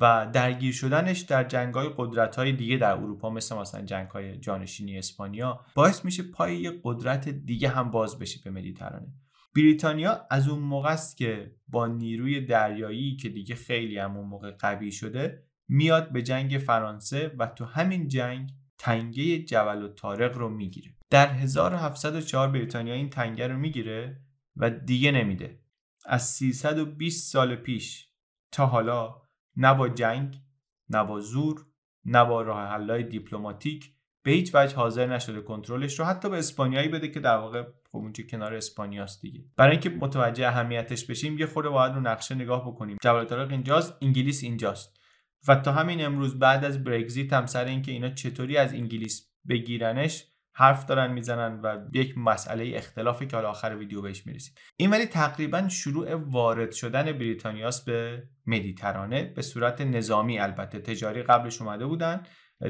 و 0.01 0.30
درگیر 0.34 0.73
شدنش 0.73 1.19
در 1.19 1.43
جنگ 1.43 1.73
های 1.73 1.89
قدرت 1.97 2.36
های 2.36 2.51
دیگه 2.51 2.77
در 2.77 2.91
اروپا 2.91 3.30
مثل 3.30 3.55
مثلا 3.55 3.82
جنگ 3.82 4.09
های 4.09 4.38
جانشینی 4.38 4.97
اسپانیا 4.97 5.65
باعث 5.75 6.05
میشه 6.05 6.23
پای 6.23 6.57
یه 6.57 6.71
قدرت 6.84 7.30
دیگه 7.30 7.69
هم 7.69 7.91
باز 7.91 8.19
بشه 8.19 8.39
به 8.43 8.51
مدیترانه. 8.51 9.07
بریتانیا 9.55 10.27
از 10.30 10.47
اون 10.47 10.59
موقع 10.59 10.89
است 10.89 11.17
که 11.17 11.55
با 11.67 11.88
نیروی 11.88 12.41
دریایی 12.41 13.15
که 13.15 13.30
دیگه 13.30 13.55
خیلی 13.55 13.97
هم 13.97 14.17
اون 14.17 14.27
موقع 14.27 14.51
قوی 14.51 14.91
شده 14.91 15.43
میاد 15.67 16.11
به 16.11 16.21
جنگ 16.21 16.57
فرانسه 16.57 17.36
و 17.38 17.47
تو 17.47 17.65
همین 17.65 18.07
جنگ 18.07 18.49
تنگه 18.77 19.39
جبل 19.39 19.84
و 19.84 19.88
تارق 19.88 20.38
رو 20.38 20.49
می‌گیره. 20.49 20.95
در 21.09 21.34
1704 21.34 22.51
بریتانیا 22.51 22.93
این 22.93 23.09
تنگه 23.09 23.47
رو 23.47 23.57
می‌گیره 23.57 24.21
و 24.55 24.69
دیگه 24.69 25.11
نمیده. 25.11 25.59
از 26.06 26.30
320 26.30 27.32
سال 27.32 27.56
پیش. 27.56 28.10
تا 28.52 28.66
حالا 28.66 29.22
نه 29.56 29.74
با 29.74 29.89
جنگ 29.89 30.41
نه 30.89 31.04
با 31.04 31.20
زور 31.20 31.66
نه 32.06 32.26
با 32.26 32.41
راه 32.41 32.68
حلای 32.68 33.04
دیپلماتیک 33.04 33.93
به 34.24 34.32
هیچ 34.32 34.56
وجه 34.56 34.76
حاضر 34.76 35.08
نشده 35.08 35.41
کنترلش 35.41 36.00
رو 36.00 36.06
حتی 36.06 36.30
به 36.30 36.38
اسپانیایی 36.38 36.88
بده 36.88 37.08
که 37.08 37.20
در 37.20 37.38
واقع 37.38 37.64
خب 37.64 37.97
اونجا 37.97 38.24
کنار 38.30 38.54
اسپانیاست 38.54 39.22
دیگه. 39.22 39.45
برای 39.58 39.72
اینکه 39.72 39.89
متوجه 39.89 40.47
اهمیتش 40.47 41.06
بشیم 41.06 41.38
یه 41.38 41.45
خورده 41.45 41.70
باید 41.70 41.93
رو 41.93 42.02
نقشه 42.02 42.36
نگاه 42.36 42.68
بکنیم. 42.68 42.97
جبل 43.02 43.26
طارق 43.26 43.52
اینجاست 43.52 43.93
انگلیس 44.02 44.43
اینجاست. 44.43 45.00
و 45.47 45.56
تا 45.56 45.72
همین 45.72 46.06
امروز 46.06 46.39
بعد 46.39 46.66
از 46.66 46.84
برگزیت 46.84 47.34
هم 47.34 47.45
سر 47.45 47.66
اینکه 47.66 47.91
اینا 47.91 48.10
چطوری 48.10 48.58
از 48.58 48.74
انگلیس 48.74 49.32
بگیرنش 49.50 50.28
حرف 50.60 50.86
دارن 50.86 51.12
می‌زنن 51.14 51.60
و 51.62 51.78
یک 51.93 52.18
مسئله 52.18 52.72
اختلافی 52.76 53.28
که 53.28 53.36
حالا 53.36 53.49
آخر 53.49 53.76
ویدیو 53.76 54.01
بهش 54.01 54.26
می‌رسیم. 54.26 54.55
این 54.78 54.89
ولی 54.89 55.05
تقریبا 55.05 55.68
شروع 55.68 56.16
وارد 56.16 56.72
شدن 56.72 57.12
بریتانیاست 57.12 57.86
به 57.86 58.24
مدیترانه 58.45 59.24
به 59.24 59.41
صورت 59.41 59.82
نظامی 59.82 60.39
البته. 60.39 60.80
تجاری 60.80 61.24
قبلش 61.24 61.62
اومده 61.62 61.86
بودن 61.86 62.24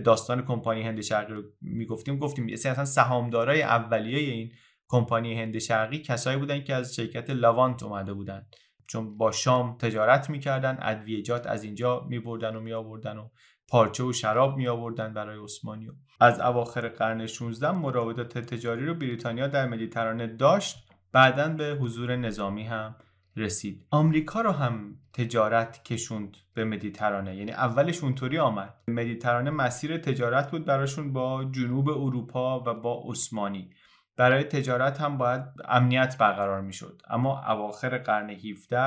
داستان 0.04 0.46
کمپانی 0.46 0.84
هند 0.84 1.02
شرقی 1.02 1.34
رو 1.34 1.44
می‌گفتیم 1.62 2.18
گفتیم 2.20 2.48
اصلا 2.54 2.86
سهامدارای 2.86 3.62
اولیه 3.62 4.20
این 4.20 4.52
کمپانی 4.88 5.42
هند 5.42 5.60
شرقی 5.60 6.00
کسایی 6.00 6.38
بودن 6.38 6.64
که 6.64 6.76
از 6.76 6.96
شرکت 6.96 7.30
لاوانت 7.30 7.84
اومده 7.84 8.14
بودن. 8.14 8.48
چون 8.88 9.18
با 9.18 9.32
شام 9.32 9.78
تجارت 9.78 10.30
می‌کردن 10.30 10.78
ادویجات 10.82 11.48
از 11.48 11.64
اینجا 11.64 12.06
میبردن 12.10 12.56
و 12.56 12.60
میآوردن 12.60 13.18
و 13.18 13.30
پارچه 13.72 14.04
و 14.04 14.14
شراب 14.14 14.58
می 14.58 14.68
آوردن 14.68 15.14
برای 15.14 15.44
عثمانی 15.44 15.90
از 16.20 16.40
اواخر 16.40 16.88
قرن 16.88 17.26
16 17.26 17.72
مراودات 17.72 18.38
تجاری 18.38 18.86
رو 18.86 18.94
بریتانیا 18.94 19.48
در 19.48 19.68
مدیترانه 19.68 20.28
داشت 20.28 20.90
بعدا 21.12 21.48
به 21.50 21.78
حضور 21.82 22.16
نظامی 22.16 22.64
هم 22.64 22.96
رسید. 23.36 23.86
آمریکا 23.92 24.42
رو 24.42 24.52
هم 24.52 24.96
تجارت 25.14 25.84
کشوند 25.84 26.38
به 26.54 26.66
مدیترانه 26.66 27.36
یعنی 27.36 27.52
اولش 27.52 28.04
اونطوری 28.04 28.40
آمد. 28.40 28.74
مدیترانه 28.88 29.50
مسیر 29.50 29.98
تجارت 29.98 30.52
بود 30.52 30.66
براشون 30.66 31.14
با 31.14 31.44
جنوب 31.44 31.90
اروپا 31.90 32.60
و 32.60 32.74
با 32.74 33.04
عثمانی. 33.06 33.70
برای 34.18 34.44
تجارت 34.44 35.02
هم 35.02 35.18
باید 35.18 35.42
امنیت 35.66 36.18
برقرار 36.18 36.62
می‌شد. 36.62 37.02
اما 37.10 37.44
اواخر 37.52 37.98
قرن 37.98 38.30
17 38.30 38.78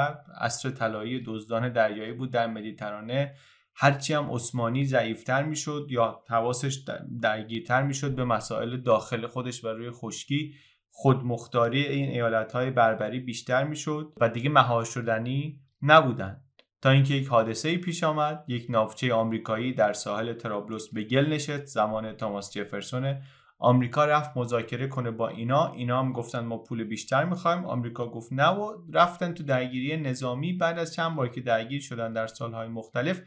عصر 0.41 0.71
طلایی 0.71 1.23
دزدان 1.27 1.73
دریایی 1.73 2.13
بود 2.13 2.31
در 2.31 2.47
مدیترانه 2.47 3.35
هرچی 3.75 4.15
هم 4.15 4.31
عثمانی 4.31 4.85
ضعیفتر 4.85 5.43
می‌شد 5.43 5.87
یا 5.91 6.23
حواسش 6.29 6.85
درگیرتر 7.23 7.83
می‌شد 7.83 8.15
به 8.15 8.25
مسائل 8.25 8.77
داخل 8.77 9.27
خودش 9.27 9.65
و 9.65 9.69
روی 9.69 9.91
خشکی 9.91 10.55
خودمختاری 10.91 11.87
این 11.87 12.09
ایالت 12.09 12.53
های 12.53 12.71
بربری 12.71 13.21
بیشتر 13.21 13.65
می‌شد 13.65 14.13
و 14.21 14.29
دیگه 14.29 14.51
مهار 14.51 14.85
شدنی 14.85 15.61
نبودن. 15.83 16.41
تا 16.83 16.91
اینکه 16.91 17.15
یک 17.15 17.29
حادثه 17.29 17.77
پیش 17.77 18.05
آمد 18.05 18.45
یک 18.49 18.67
ناوچه 18.71 19.15
آمریکایی 19.15 19.73
در 19.73 19.93
ساحل 19.93 20.33
ترابلوس 20.33 20.89
به 20.93 21.05
گل 21.05 21.27
نشست. 21.27 21.67
زمان 21.67 22.13
تاماس 22.13 22.53
جفرسون 22.53 23.17
آمریکا 23.59 24.05
رفت 24.05 24.37
مذاکره 24.37 24.89
کنه 24.89 25.11
با 25.11 25.29
اینا. 25.29 25.73
اینا 25.73 25.99
هم 25.99 26.13
گفتن 26.13 26.41
ما 26.41 26.59
پول 26.59 26.85
بیشتر 26.85 27.25
می‌خوایم. 27.25 27.65
آمریکا 27.65 28.09
گفت 28.09 28.33
نه 28.33 28.49
و 28.49 28.77
رفتن 28.93 29.35
تو 29.35 29.43
درگیری 29.45 29.97
نظامی 29.97 30.53
بعد 30.53 30.79
از 30.79 30.95
چند 30.95 31.17
بار 31.17 31.29
که 31.29 31.41
درگیر 31.41 31.81
شدن 31.81 32.13
در 32.13 32.27
سالهای 32.27 32.69
مختلف 32.69 33.21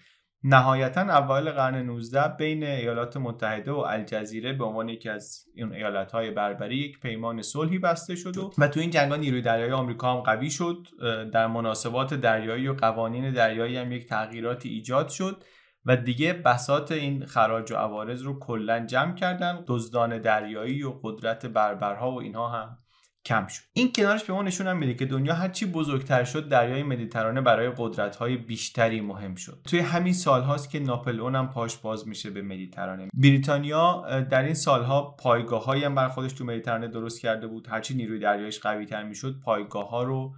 نهایتا 0.47 1.01
اوایل 1.01 1.51
قرن 1.51 1.75
19 1.75 2.27
بین 2.27 2.63
ایالات 2.63 3.17
متحده 3.17 3.71
و 3.71 3.77
الجزیره 3.77 4.53
به 4.53 4.65
عنوان 4.65 4.89
یکی 4.89 5.09
از 5.09 5.45
این 5.55 5.73
ایالت 5.73 6.11
های 6.11 6.31
بربری 6.31 6.77
یک 6.77 6.99
پیمان 6.99 7.41
صلحی 7.41 7.79
بسته 7.79 8.15
شد 8.15 8.37
و, 8.37 8.51
و 8.57 8.67
تو 8.67 8.79
این 8.79 8.89
جنگا 8.89 9.15
نیروی 9.15 9.41
دریایی 9.41 9.71
آمریکا 9.71 10.13
هم 10.13 10.19
قوی 10.19 10.49
شد. 10.49 10.87
در 11.33 11.47
مناسبات 11.47 12.13
دریایی 12.13 12.67
و 12.67 12.73
قوانین 12.73 13.33
دریایی 13.33 13.77
هم 13.77 13.91
یک 13.91 14.07
تغییراتی 14.07 14.69
ایجاد 14.69 15.09
شد 15.09 15.43
و 15.85 15.95
دیگه 15.97 16.33
بسات 16.33 16.91
این 16.91 17.25
خراج 17.25 17.71
و 17.71 17.75
عوارض 17.75 18.21
رو 18.21 18.39
کلا 18.39 18.85
جمع 18.85 19.15
کردن. 19.15 19.63
دزدان 19.67 20.21
دریایی 20.21 20.83
و 20.83 20.93
قدرت 21.03 21.45
بربرها 21.45 22.11
و 22.11 22.21
اینها 22.21 22.47
هم 22.49 22.77
کم 23.25 23.47
شد. 23.47 23.63
این 23.73 23.91
کنارش 23.91 24.23
به 24.23 24.33
ما 24.33 24.41
نشون 24.41 24.73
میده 24.73 24.93
که 24.93 25.05
دنیا 25.05 25.33
هرچی 25.33 25.65
بزرگتر 25.65 26.23
شد 26.23 26.49
دریای 26.49 26.83
مدیترانه 26.83 27.41
برای 27.41 27.71
قدرت 27.77 28.15
های 28.15 28.37
بیشتری 28.37 29.01
مهم 29.01 29.35
شد. 29.35 29.61
توی 29.63 29.79
همین 29.79 30.13
سال 30.13 30.41
هاست 30.41 30.69
که 30.69 30.79
ناپلئون 30.79 31.35
هم 31.35 31.49
پاش 31.49 31.77
باز 31.77 32.07
میشه 32.07 32.29
به 32.29 32.41
مدیترانه. 32.41 33.09
بریتانیا 33.13 34.21
در 34.21 34.43
این 34.43 34.53
سالها 34.53 35.15
پایگاه 35.19 35.83
هم 35.85 35.95
بر 35.95 36.07
خودش 36.07 36.33
تو 36.33 36.45
مدیترانه 36.45 36.87
درست 36.87 37.21
کرده 37.21 37.47
بود. 37.47 37.67
هرچی 37.67 37.93
نیروی 37.93 38.19
دریایش 38.19 38.59
قوی 38.59 38.85
تر 38.85 39.03
می‌شد 39.03 39.39
پایگاه 39.39 39.89
ها 39.89 40.03
رو 40.03 40.33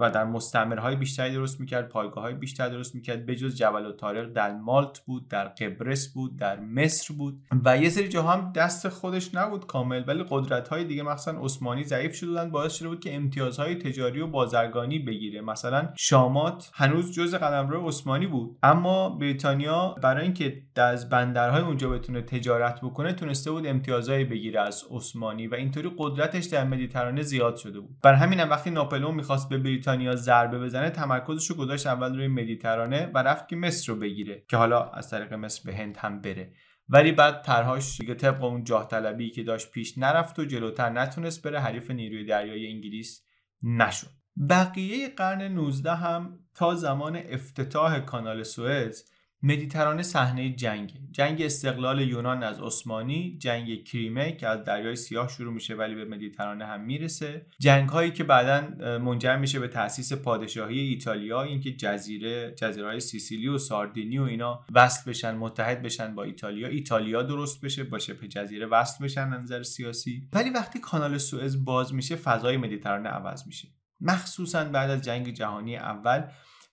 و 0.00 0.10
در 0.10 0.24
مستعمرهای 0.24 0.96
بیشتری 0.96 1.34
درست 1.34 1.60
می‌کرد 1.60 1.88
پایگاه 1.88 2.24
های 2.24 2.34
بیشتر 2.34 2.68
درست 2.68 2.94
می‌کرد. 2.94 3.26
بجز 3.26 3.56
جبل 3.56 3.86
و 3.86 3.92
تارق 3.92 4.32
در 4.32 4.54
مالت 4.54 4.98
بود 4.98 5.28
در 5.28 5.44
قبرس 5.44 6.12
بود 6.12 6.36
در 6.36 6.60
مصر 6.60 7.14
بود. 7.14 7.42
و 7.64 7.78
یه 7.78 7.88
سری 7.90 8.08
جاها 8.08 8.32
هم 8.32 8.52
دست 8.52 8.88
خودش 8.88 9.34
نبود 9.34 9.66
کامل 9.66 10.04
ولی 10.06 10.24
قدرت 10.28 10.68
های 10.68 10.84
دیگه 10.84 11.02
مثلا 11.02 11.40
عثمانی 11.40 11.84
ضعیف 11.84 12.14
شده 12.14 12.28
بودن 12.28 12.50
باعث 12.50 12.74
شده 12.74 12.88
بود 12.88 13.00
که 13.00 13.16
امتیازهای 13.16 13.74
تجاری 13.74 14.20
و 14.20 14.26
بازرگانی 14.26 14.98
بگیره. 14.98 15.40
مثلا 15.40 15.88
شامات 15.96 16.70
هنوز 16.74 17.12
جز 17.12 17.34
قلمرو 17.34 17.88
عثمانی 17.88 18.26
بود 18.26 18.58
اما 18.62 19.08
بریتانیا 19.08 19.94
برای 20.02 20.24
اینکه 20.24 20.62
از 20.82 21.08
بندرهای 21.08 21.62
اونجا 21.62 21.90
بتونه 21.90 22.22
تجارت 22.22 22.80
بکنه 22.80 23.12
تونسته 23.12 23.50
بود 23.50 23.66
امتیازهایی 23.66 24.24
بگیره 24.24 24.60
از 24.60 24.84
عثمانی 24.90 25.46
و 25.46 25.54
اینطوری 25.54 25.90
قدرتش 25.98 26.44
در 26.44 26.64
مدیترانه 26.64 27.22
زیاد 27.22 27.56
شده 27.56 27.80
بود. 27.80 28.00
بر 28.02 28.14
همین 28.14 28.40
هم 28.40 28.50
وقتی 28.50 28.70
ناپلئون 28.70 29.14
می‌خواست 29.14 29.48
به 29.48 29.58
بریتانیا 29.58 30.16
ضربه 30.16 30.58
بزنه 30.58 30.90
تمرکزش 30.90 31.50
رو 31.50 31.56
گذاشت 31.56 31.86
اول 31.86 32.16
روی 32.16 32.28
مدیترانه 32.28 33.10
و 33.14 33.18
رفت 33.18 33.48
که 33.48 33.56
مصر 33.56 33.92
رو 33.92 33.98
بگیره 33.98 34.44
که 34.48 34.56
حالا 34.56 34.84
از 34.90 35.10
طریق 35.10 35.32
مصر 35.32 35.62
به 35.70 35.76
هند 35.76 35.96
هم 35.96 36.20
بره. 36.20 36.52
ولی 36.88 37.12
بعد 37.12 37.42
طرحهاش 37.42 38.00
دیگه 38.00 38.14
طبق 38.14 38.44
اون 38.44 38.64
جاه 38.64 38.88
طلبی 38.88 39.30
که 39.30 39.42
داشت 39.42 39.70
پیش 39.70 39.98
نرفت 39.98 40.38
و 40.38 40.44
جلوتر 40.44 40.90
نتونست 40.90 41.42
بره 41.42 41.60
حریف 41.60 41.90
نیروی 41.90 42.24
دریایی 42.24 42.72
انگلیس 42.72 43.26
نشد. 43.62 44.08
بقیه 44.50 45.08
قرن 45.08 45.42
19 45.42 45.94
هم 45.94 46.38
تا 46.54 46.74
زمان 46.74 47.16
افتتاح 47.16 48.00
کانال 48.00 48.42
سوئز 48.42 49.04
مدیترانه 49.42 50.02
صحنه 50.02 50.50
جنگ 50.50 50.92
جنگ 51.10 51.42
استقلال 51.42 52.00
یونان 52.00 52.42
از 52.42 52.60
عثمانی 52.60 53.38
جنگ 53.38 53.84
کریمه 53.84 54.32
که 54.32 54.48
از 54.48 54.64
دریای 54.64 54.96
سیاه 54.96 55.28
شروع 55.28 55.52
میشه 55.52 55.74
ولی 55.74 55.94
به 55.94 56.04
مدیترانه 56.04 56.66
هم 56.66 56.80
می‌رسه. 56.80 57.46
جنگ 57.60 57.88
هایی 57.88 58.10
که 58.10 58.24
بعدا 58.24 58.68
منجر 58.98 59.36
میشه 59.36 59.60
به 59.60 59.68
تاسیس 59.68 60.12
پادشاهی 60.12 60.78
ایتالیا 60.78 61.42
اینکه 61.42 61.72
جزیره 61.72 62.54
جزیره 62.58 62.86
های 62.86 63.00
سیسیلی 63.00 63.48
و 63.48 63.58
ساردینی 63.58 64.18
و 64.18 64.22
اینا 64.22 64.64
وصل 64.74 65.10
بشن 65.10 65.34
متحد 65.34 65.82
بشن 65.82 66.14
با 66.14 66.22
ایتالیا. 66.22 66.68
ایتالیا 66.68 67.22
درست 67.22 67.64
بشه 67.64 67.84
با 67.84 67.98
شبه 67.98 68.28
جزیره 68.28 68.66
وصل 68.66 69.04
بشن 69.04 69.28
نظر 69.28 69.62
سیاسی. 69.62 70.28
ولی 70.32 70.50
وقتی 70.50 70.78
کانال 70.80 71.18
سوئز 71.18 71.64
باز 71.64 71.94
میشه 71.94 72.16
فضای 72.16 72.56
مدیترانه 72.56 73.08
عوض 73.08 73.46
میشه. 73.46 73.68
مخصوصا 74.00 74.64
بعد 74.64 74.90
از 74.90 75.02
جنگ 75.02 75.28
جهانی 75.28 75.76
اول 75.76 76.22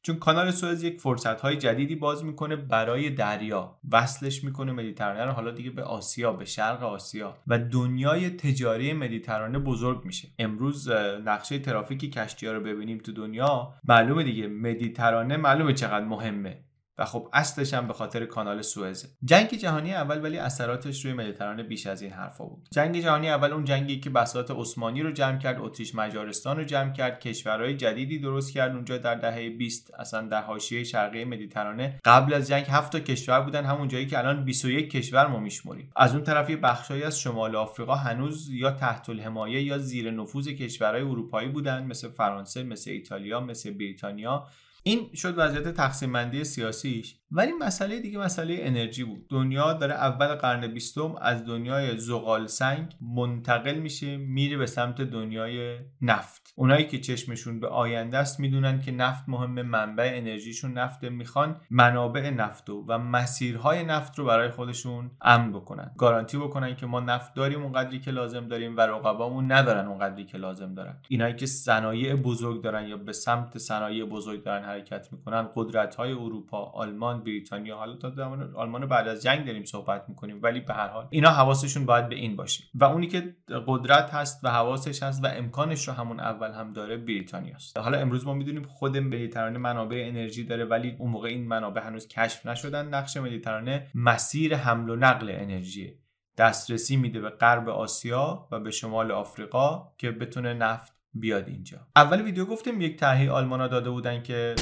چون 0.05 0.15
کانال 0.15 0.51
سوئز 0.51 0.83
یک 0.83 1.01
فرصت 1.01 1.41
های 1.41 1.57
جدیدی 1.57 1.95
باز 1.95 2.25
می‌کنه 2.25 2.55
برای 2.55 3.09
دریا. 3.09 3.75
وصلش 3.91 4.43
می‌کنه 4.43 4.71
مدیترانه 4.71 5.25
رو 5.25 5.31
حالا 5.31 5.51
دیگه 5.51 5.69
به 5.69 5.83
آسیا 5.83 6.33
به 6.33 6.45
شرق 6.45 6.83
آسیا. 6.83 7.37
و 7.47 7.59
دنیای 7.59 8.29
تجاری 8.29 8.93
مدیترانه 8.93 9.59
بزرگ 9.59 10.05
میشه. 10.05 10.27
امروز 10.39 10.89
نقشه 11.25 11.59
ترافیکی 11.59 12.09
کشتی 12.09 12.47
ها 12.47 12.53
رو 12.53 12.59
ببینیم 12.59 12.97
تو 12.97 13.11
دنیا. 13.11 13.73
معلومه 13.87 14.23
دیگه 14.23 14.47
مدیترانه 14.47 15.37
معلومه 15.37 15.73
چقدر 15.73 16.05
مهمه. 16.05 16.57
و 16.97 17.05
خب 17.05 17.29
اصلش 17.33 17.73
هم 17.73 17.87
به 17.87 17.93
خاطر 17.93 18.25
کانال 18.25 18.61
سوئز 18.61 19.05
جنگ 19.23 19.49
جهانی 19.49 19.93
اول 19.93 20.23
ولی 20.23 20.37
اثراتش 20.37 21.05
روی 21.05 21.13
مدیترانه 21.13 21.63
بیش 21.63 21.87
از 21.87 22.01
این 22.01 22.11
حرفا 22.11 22.45
بود. 22.45 22.67
جنگ 22.71 22.99
جهانی 22.99 23.29
اول 23.29 23.53
اون 23.53 23.63
جنگی 23.63 23.99
که 23.99 24.09
بساط 24.09 24.51
عثمانی 24.51 25.01
رو 25.01 25.11
جمع 25.11 25.37
کرد 25.37 25.57
اتریش 25.59 25.95
مجارستان 25.95 26.57
رو 26.57 26.63
جمع 26.63 26.93
کرد 26.93 27.19
کشورهای 27.19 27.77
جدیدی 27.77 28.19
درست 28.19 28.53
کرد 28.53 28.75
اونجا 28.75 28.97
در 28.97 29.15
دهه 29.15 29.49
20 29.49 29.93
اصلا 29.93 30.27
در 30.27 30.41
حاشیه 30.41 30.83
شرقی 30.83 31.25
مدیترانه 31.25 31.99
قبل 32.05 32.33
از 32.33 32.47
جنگ 32.47 32.65
7 32.67 32.91
تا 32.91 32.99
کشور 32.99 33.41
بودن 33.41 33.65
همون 33.65 33.87
جایی 33.87 34.07
که 34.07 34.17
الان 34.17 34.45
21 34.45 34.89
کشور 34.89 35.27
ما 35.27 35.39
میشمریم. 35.39 35.91
از 35.95 36.13
اون 36.13 36.23
طرف 36.23 36.49
یه 36.49 36.57
بخشایی 36.57 37.03
از 37.03 37.19
شمال 37.19 37.55
آفریقا 37.55 37.95
هنوز 37.95 38.49
یا 38.49 38.71
تحت 38.71 39.09
الحمایه 39.09 39.63
یا 39.63 39.77
زیر 39.77 40.11
نفوذ 40.11 40.47
کشورهای 40.47 41.01
اروپایی 41.01 41.49
بودن 41.49 41.83
مثل 41.85 42.09
فرانسه 42.09 42.63
مثل 42.63 42.91
ایتالیا 42.91 43.39
مثل 43.39 43.71
بریتانیا. 43.71 44.47
این 44.83 45.13
شد 45.13 45.33
وضعیت 45.37 45.67
تقسیم 45.67 46.13
بندی 46.13 46.43
سیاسیش؟ 46.43 47.15
ولی 47.35 47.51
مسئله 47.51 47.99
دیگه 47.99 48.19
مسئله 48.19 48.57
انرژی 48.59 49.03
بود. 49.03 49.27
دنیا 49.29 49.73
داره 49.73 49.93
اول 49.93 50.35
قرن 50.35 50.67
بیستم 50.67 51.15
از 51.21 51.45
دنیای 51.45 51.97
زغال 51.97 52.47
سنگ 52.47 52.95
منتقل 53.15 53.73
میشه 53.73 54.17
میره 54.17 54.57
به 54.57 54.65
سمت 54.65 55.01
دنیای 55.01 55.77
نفت. 56.01 56.53
اونایی 56.55 56.87
که 56.87 56.99
چشمشون 56.99 57.59
به 57.59 57.67
آینده 57.67 58.17
است 58.17 58.39
می‌دونن 58.39 58.81
که 58.81 58.91
نفت 58.91 59.23
مهمه 59.27 59.63
منبع 59.63 60.11
انرژیشون. 60.15 60.73
نفته 60.73 61.09
می‌خوان 61.09 61.61
منابع 61.69 62.29
نفت 62.29 62.69
و 62.69 62.97
مسیرهای 62.97 63.83
نفت 63.83 64.19
رو 64.19 64.25
برای 64.25 64.49
خودشون 64.49 65.11
امن 65.21 65.51
بکنن. 65.51 65.91
گارانتی 65.97 66.37
بکنن 66.37 66.75
که 66.75 66.85
ما 66.85 66.99
نفت 66.99 67.33
داریم 67.33 67.63
اونقدری 67.63 67.99
که 67.99 68.11
لازم 68.11 68.47
داریم 68.47 68.77
و 68.77 68.81
رقبامون 68.81 69.51
ندارن 69.51 69.87
اونقدری 69.87 70.25
که 70.25 70.37
لازم 70.37 70.73
دارن. 70.73 70.97
اینایی 71.07 71.35
که 71.35 71.45
صنایع 71.45 72.15
بزرگ 72.15 72.63
دارن 72.63 72.87
یا 72.87 72.97
به 72.97 73.13
سمت 73.13 73.57
صنایع 73.57 74.05
بزرگ 74.05 74.43
دارن 74.43 74.63
حرکت 74.63 75.07
می‌کنن 75.11 75.49
قدرت 75.55 75.95
های 75.95 76.11
اروپا 76.11 76.63
آلمان 76.63 77.22
بریتانیا. 77.23 77.77
حالا 77.77 77.95
تا 77.95 78.09
زمان 78.09 78.55
آلمان 78.55 78.85
بعد 78.85 79.07
از 79.07 79.23
جنگ 79.23 79.45
داریم 79.45 79.63
صحبت 79.63 80.05
می‌کنیم 80.09 80.39
ولی 80.43 80.59
به 80.59 80.73
هر 80.73 80.87
حال 80.87 81.07
اینا 81.09 81.29
حواسشون 81.29 81.85
باید 81.85 82.09
به 82.09 82.15
این 82.15 82.35
باشه. 82.35 82.63
و 82.75 82.83
اونی 82.83 83.07
که 83.07 83.35
قدرت 83.67 84.13
هست 84.13 84.39
و 84.43 84.49
حواسش 84.49 85.03
هست 85.03 85.23
و 85.23 85.27
امکانش 85.27 85.87
رو 85.87 85.93
همون 85.93 86.19
اول 86.19 86.51
هم 86.51 86.73
داره 86.73 86.97
بریتانیاست. 86.97 87.77
حالا 87.77 87.97
امروز 87.97 88.25
ما 88.25 88.33
می‌دونیم 88.33 88.63
خود 88.63 88.97
مدیترانه 88.97 89.57
منابع 89.57 90.03
انرژی 90.07 90.43
داره 90.43 90.65
ولی 90.65 90.95
اون 90.99 91.11
موقع 91.11 91.29
این 91.29 91.47
منابع 91.47 91.81
هنوز 91.81 92.07
کشف 92.07 92.45
نشدن. 92.45 92.87
نقش 92.87 93.17
مدیترانه 93.17 93.87
مسیر 93.95 94.55
حمل 94.55 94.89
و 94.89 94.95
نقل 94.95 95.29
انرژی 95.29 95.93
دسترسی 96.37 96.97
میده 96.97 97.19
به 97.19 97.29
غرب 97.29 97.69
آسیا 97.69 98.47
و 98.51 98.59
به 98.59 98.71
شمال 98.71 99.11
آفریقا 99.11 99.93
که 99.97 100.11
بتونه 100.11 100.53
نفت 100.53 100.93
بیاد 101.13 101.47
اینجا. 101.47 101.77
اول 101.95 102.21
ویدیو 102.21 102.45
گفتیم 102.45 102.81
یک 102.81 102.97
طرحی 102.97 103.29
آلمانا 103.29 103.67
داده 103.67 103.89
بودن 103.89 104.23
که 104.23 104.55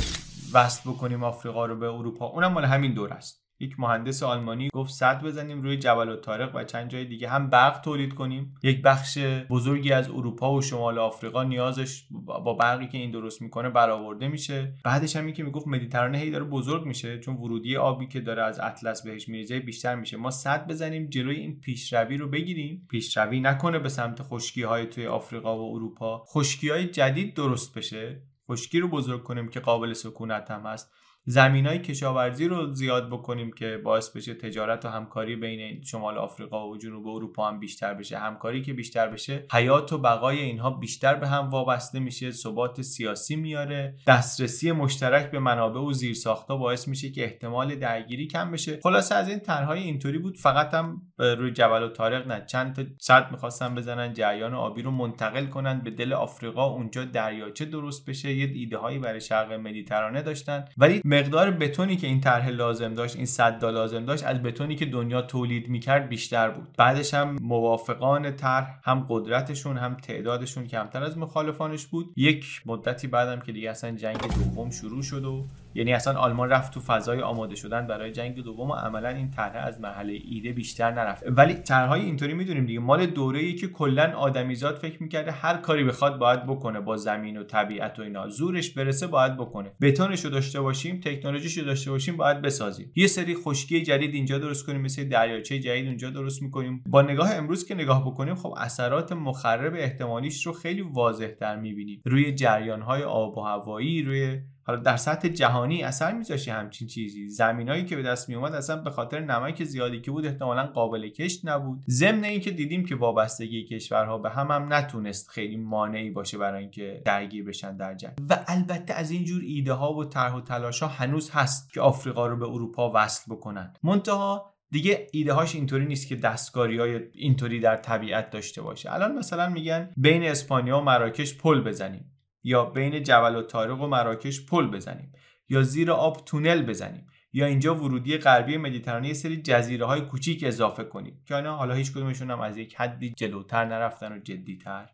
وصل 0.54 0.90
بکنیم 0.90 1.24
آفریقا 1.24 1.66
رو 1.66 1.76
به 1.76 1.88
اروپا. 1.94 2.26
اونم 2.26 2.54
مال 2.54 2.66
همین 2.66 2.94
دور 2.94 3.14
است. 3.14 3.42
یک 3.60 3.80
مهندس 3.80 4.24
آلمانی 4.24 4.70
گفت 4.74 4.94
صد 4.94 5.24
بزنیم 5.24 5.62
روی 5.62 5.78
جبل 5.78 6.10
و 6.10 6.16
تارق 6.16 6.56
و 6.56 6.64
چند 6.64 6.90
جای 6.90 7.06
دیگه 7.06 7.30
هم 7.30 7.50
برق 7.50 7.82
تولید 7.82 8.14
کنیم. 8.14 8.56
یک 8.64 8.82
بخش 8.82 9.18
بزرگی 9.50 9.92
از 9.92 10.10
اروپا 10.10 10.54
و 10.54 10.62
شمال 10.62 11.00
آفریقا 11.00 11.44
نیازش 11.44 12.04
با 12.46 12.54
برقی 12.54 12.88
که 12.88 12.98
این 12.98 13.12
درست 13.12 13.42
می‌کنه 13.42 13.70
برآورده 13.70 14.28
میشه. 14.28 14.74
بعدش 14.84 15.16
هم 15.16 15.32
که 15.32 15.44
می‌گفت 15.44 15.68
مدیترانه 15.68 16.18
هی 16.18 16.32
داره 16.32 16.44
بزرگ 16.44 16.86
میشه 16.86 17.20
چون 17.20 17.36
ورودی 17.36 17.78
آبی 17.78 18.08
که 18.08 18.20
داره 18.20 18.44
از 18.44 18.60
اطلس 18.60 19.04
بهش 19.04 19.30
میریزه 19.30 19.60
بیشتر 19.60 19.96
میشه. 19.96 20.18
ما 20.18 20.32
صد 20.32 20.68
بزنیم 20.68 21.10
جلوی 21.10 21.36
این 21.36 21.60
پیشروی 21.60 22.18
رو 22.18 22.28
بگیریم. 22.28 22.88
پیشروی 22.90 23.40
نکنه 23.40 23.80
به 23.80 23.90
سمت 23.90 24.22
خشکی 24.22 24.64
های 24.64 24.86
توی 24.86 25.08
آفریقا 25.08 25.58
و 25.58 25.76
اروپا. 25.76 26.24
خشکی 26.28 26.70
های 26.70 26.86
جدید 26.86 27.36
درست 27.36 27.78
بشه. 27.78 28.22
خشکی 28.52 28.80
رو 28.80 28.88
بزرگ 28.88 29.24
کنیم 29.24 29.48
که 29.48 29.60
قابل 29.60 29.94
سکونت 29.94 30.52
هم 30.52 30.62
هست. 30.62 30.94
زمین 31.26 31.68
های 31.68 31.80
کشاورزی 31.80 32.48
رو 32.48 32.72
زیاد 32.72 33.10
بکنیم 33.10 33.52
که 33.52 33.82
باعث 33.84 34.10
بشه 34.10 34.34
تجارت 34.34 34.86
و 34.86 34.88
همکاری 34.88 35.36
بین 35.36 35.82
شمال 35.84 36.18
آفریقا 36.18 36.70
و 36.70 36.78
جنوب 36.78 37.08
اروپا 37.08 37.48
هم 37.48 37.60
بیشتر 37.60 37.94
بشه. 37.94 38.18
همکاری 38.18 38.62
که 38.62 38.74
بیشتر 38.74 39.08
بشه 39.08 39.46
حیات 39.52 39.94
و 39.94 39.98
بقای 39.98 40.40
اینها 40.40 40.70
بیشتر 40.70 41.16
به 41.16 41.28
هم 41.28 41.50
وابسته 41.50 42.00
میشه 42.00 42.32
ثبات 42.32 42.82
سیاسی 42.82 43.36
میاره 43.36 43.96
دسترسی 44.08 44.72
مشترک 44.72 45.32
به 45.32 45.40
منابع 45.40 45.80
و 45.80 45.94
زیرساختا 45.94 46.58
باعث 46.58 46.88
میشه 46.88 47.12
که 47.12 47.24
احتمال 47.24 47.76
درگیری 47.76 48.28
کم 48.28 48.52
بشه. 48.52 48.80
خلاصه 48.84 49.16
از 49.16 49.30
این 49.30 49.40
طرحهای 49.40 49.80
اینطوری 49.80 50.18
بود 50.18 50.38
فقط 50.38 50.74
هم 50.74 51.02
روی 51.18 51.52
جبل 51.52 51.84
و 51.84 51.90
تارق 51.90 52.28
نه. 52.28 52.46
چند 52.46 52.76
تا 52.76 52.84
صد 53.00 53.32
می‌خواستن 53.32 53.76
بزنن 53.76 54.14
جریان 54.14 54.54
آبی 54.54 54.82
رو 54.82 54.92
منتقل 54.92 55.46
کنن 55.46 55.82
به 55.82 55.92
دل 55.92 56.14
آفریقا 56.14 56.66
اونجا 56.66 57.06
دریاچه 57.06 57.66
درست 57.66 58.10
بشه 58.10 58.34
یه 58.34 58.52
ایده 58.54 58.78
هایی 58.78 59.00
برای 59.00 59.22
شرق 59.22 59.54
مدیترانه 59.54 60.22
داشتن. 60.22 60.66
ولی 60.78 61.02
مقدار 61.12 61.52
بتونی 61.52 61.98
که 61.98 62.08
این 62.08 62.22
طرح 62.22 62.50
لازم 62.50 62.94
داشت 62.94 63.16
این 63.16 63.26
صد 63.26 63.66
لازم 63.66 64.06
داشت 64.06 64.24
از 64.26 64.42
بتونی 64.44 64.76
که 64.76 64.86
دنیا 64.86 65.22
تولید 65.22 65.70
می‌کرد 65.70 66.10
بیشتر 66.10 66.50
بود. 66.50 66.68
بعدش 66.78 67.14
هم 67.14 67.36
موافقان 67.42 68.36
طرح 68.36 68.80
هم 68.84 69.06
قدرتشون 69.10 69.78
هم 69.78 69.96
تعدادشون 69.96 70.68
کمتر 70.68 71.04
از 71.04 71.18
مخالفانش 71.18 71.86
بود. 71.86 72.14
یک 72.16 72.62
مدتی 72.66 73.08
بعدم 73.08 73.40
که 73.40 73.52
دیگه 73.52 73.70
اصلا 73.70 73.92
جنگ 73.92 74.18
دوم 74.18 74.70
شروع 74.70 75.04
شد 75.04 75.26
و 75.26 75.46
یعنی 75.74 75.94
اصلا 75.94 76.20
آلمان 76.20 76.50
رفت 76.50 76.74
تو 76.74 76.80
فضای 76.80 77.22
آماده 77.22 77.56
شدن 77.56 77.88
برای 77.88 78.12
جنگ 78.12 78.44
دوم 78.44 78.70
و 78.70 78.74
عملا 78.74 79.10
این 79.10 79.32
طرح 79.32 79.66
از 79.66 79.82
محله 79.82 80.20
ایده 80.26 80.52
بیشتر 80.52 80.92
نرفت. 80.92 81.24
ولی 81.28 81.54
طرحهای 81.54 82.02
اینطوری 82.02 82.34
می‌دونیم 82.34 82.66
دیگه. 82.66 82.80
مال 82.80 83.06
دوره‌ای 83.06 83.56
که 83.56 83.68
کلا 83.68 84.14
آدمیزاد 84.16 84.76
فکر 84.76 85.04
می‌کرده 85.04 85.32
هر 85.32 85.58
کاری 85.58 85.84
بخواد 85.84 86.20
باید 86.20 86.46
بکنه. 86.46 86.80
با 86.80 86.98
زمین 86.98 87.38
و 87.38 87.44
طبیعت 87.44 88.00
و 88.00 88.02
اینا. 88.02 88.28
زورش 88.28 88.70
برسه 88.70 89.08
باید 89.08 89.38
بکنه. 89.38 89.72
بتونش 89.82 90.26
رو 90.26 90.32
داشته 90.32 90.62
باشیم 90.62 91.00
تکنولوژیش 91.00 91.58
رو 91.58 91.66
داشته 91.66 91.92
باشیم 91.92 92.18
باید 92.18 92.42
بسازیم. 92.42 92.92
یه 92.96 93.08
سری 93.08 93.36
خشکی 93.36 93.82
جدید 93.82 94.14
اینجا 94.14 94.38
درست 94.38 94.66
کنیم. 94.66 94.82
مثل 94.82 95.04
دریاچه 95.04 95.60
جدید 95.60 95.88
اونجا 95.88 96.10
درست 96.10 96.42
می‌کنیم. 96.42 96.84
با 96.88 97.02
نگاه 97.02 97.36
امروز 97.36 97.66
که 97.66 97.76
نگاه 97.76 98.06
بکنیم 98.06 98.36
خب 98.36 98.54
اثرات 98.58 99.12
مخرب 99.12 99.74
احتمالیش 99.76 100.46
رو 100.46 100.54
خیلی 100.54 100.82
واضح 100.82 101.28
در 101.40 101.56
می‌بینیم. 101.56 102.02
روی 102.06 102.34
جریان 102.34 102.82
های 102.82 103.04
آب 103.04 103.38
و 103.38 103.42
هوایی 103.42 104.04
روی 104.04 104.40
حالا 104.64 104.80
در 104.80 104.98
سطح 104.98 105.28
جهانی 105.28 105.84
اثر 105.84 106.14
میذاشی 106.14 106.52
همچین 106.52 106.88
چیزی؟ 106.88 107.30
زمینایی 107.30 107.86
که 107.86 107.96
به 107.96 108.02
دست 108.02 108.30
میومد 108.30 108.54
اصلا 108.54 108.76
به 108.76 108.90
خاطر 108.90 109.20
نمک 109.20 109.64
زیادی 109.64 110.02
که 110.02 110.12
بود 110.12 110.26
احتمالا 110.26 110.68
قابل 110.68 111.10
کشت 111.10 111.48
نبود. 111.48 111.84
ضمن 111.90 112.24
اینکه 112.24 112.52
دیدیم 112.52 112.86
که 112.86 112.96
وابستگی 112.96 113.64
کشورها 113.64 114.18
به 114.18 114.30
هم 114.30 114.52
هم 114.52 114.74
نتونست 114.74 115.30
خیلی 115.30 115.58
مانعی 115.58 116.10
باشه 116.10 116.38
برای 116.38 116.62
اینکه 116.62 117.02
درگیر 117.06 117.46
بشن 117.46 117.78
در 117.78 117.94
جنگ. 117.94 118.14
و 118.30 118.44
البته 118.48 118.94
از 118.94 119.12
اینجور 119.12 119.42
ایده 119.46 119.74
ها 119.74 119.94
و 119.94 120.06
طرح 120.06 120.34
و 120.34 120.42
تلاش 120.42 120.84
ها 120.84 120.88
هنوز 120.90 121.30
هست 121.32 121.74
که 121.74 121.82
آفریقا 121.82 122.28
رو 122.28 122.38
به 122.38 122.46
اروپا 122.46 122.92
وصل 122.96 123.36
بکنن. 123.36 123.74
منتها 123.84 124.52
دیگه 124.72 125.08
ایده 125.12 125.34
هاش 125.34 125.56
اینطوری 125.56 125.86
نیست 125.86 126.08
که 126.08 126.16
دستکاری 126.16 126.80
های 126.80 127.00
اینطوری 127.14 127.60
در 127.60 127.76
طبیعت 127.76 128.30
داشته 128.30 128.62
باشه. 128.62 128.94
الان 128.94 129.18
مثلا 129.18 129.50
میگن 129.50 129.90
بین 129.98 130.24
اسپانیا 130.24 130.78
و 130.80 130.82
مراکش 130.82 131.38
پل 131.38 131.62
بزنیم. 131.62 132.12
یا 132.44 132.66
بین 132.66 133.04
جبل 133.04 133.36
و 133.36 133.42
تارق 133.42 133.82
و 133.82 133.88
مراکش 133.88 134.46
پل 134.46 134.68
بزنیم 134.68 135.12
یا 135.50 135.64
زیر 135.64 135.92
آب 135.92 136.26
تونل 136.26 136.62
بزنیم 136.62 137.08
یا 137.34 137.46
اینجا 137.46 137.76
ورودی 137.76 138.18
غربی 138.18 138.58
مدیترانه 138.58 139.08
یه 139.08 139.14
سری 139.14 139.42
جزیره 139.42 139.86
های 139.86 140.02
کوچیک 140.02 140.44
اضافه 140.44 140.84
کنیم 140.84 141.24
که 141.28 141.36
اینا 141.36 141.56
حالا 141.56 141.74
هیچ 141.74 141.92
کدومشون 141.92 142.32
هم 142.32 142.40
از 142.40 142.58
یک 142.58 142.76
حدی 142.76 143.14
جلوتر 143.18 143.66
نرفتن 143.66 144.12
و 144.12 144.20
جدیتر 144.20 144.90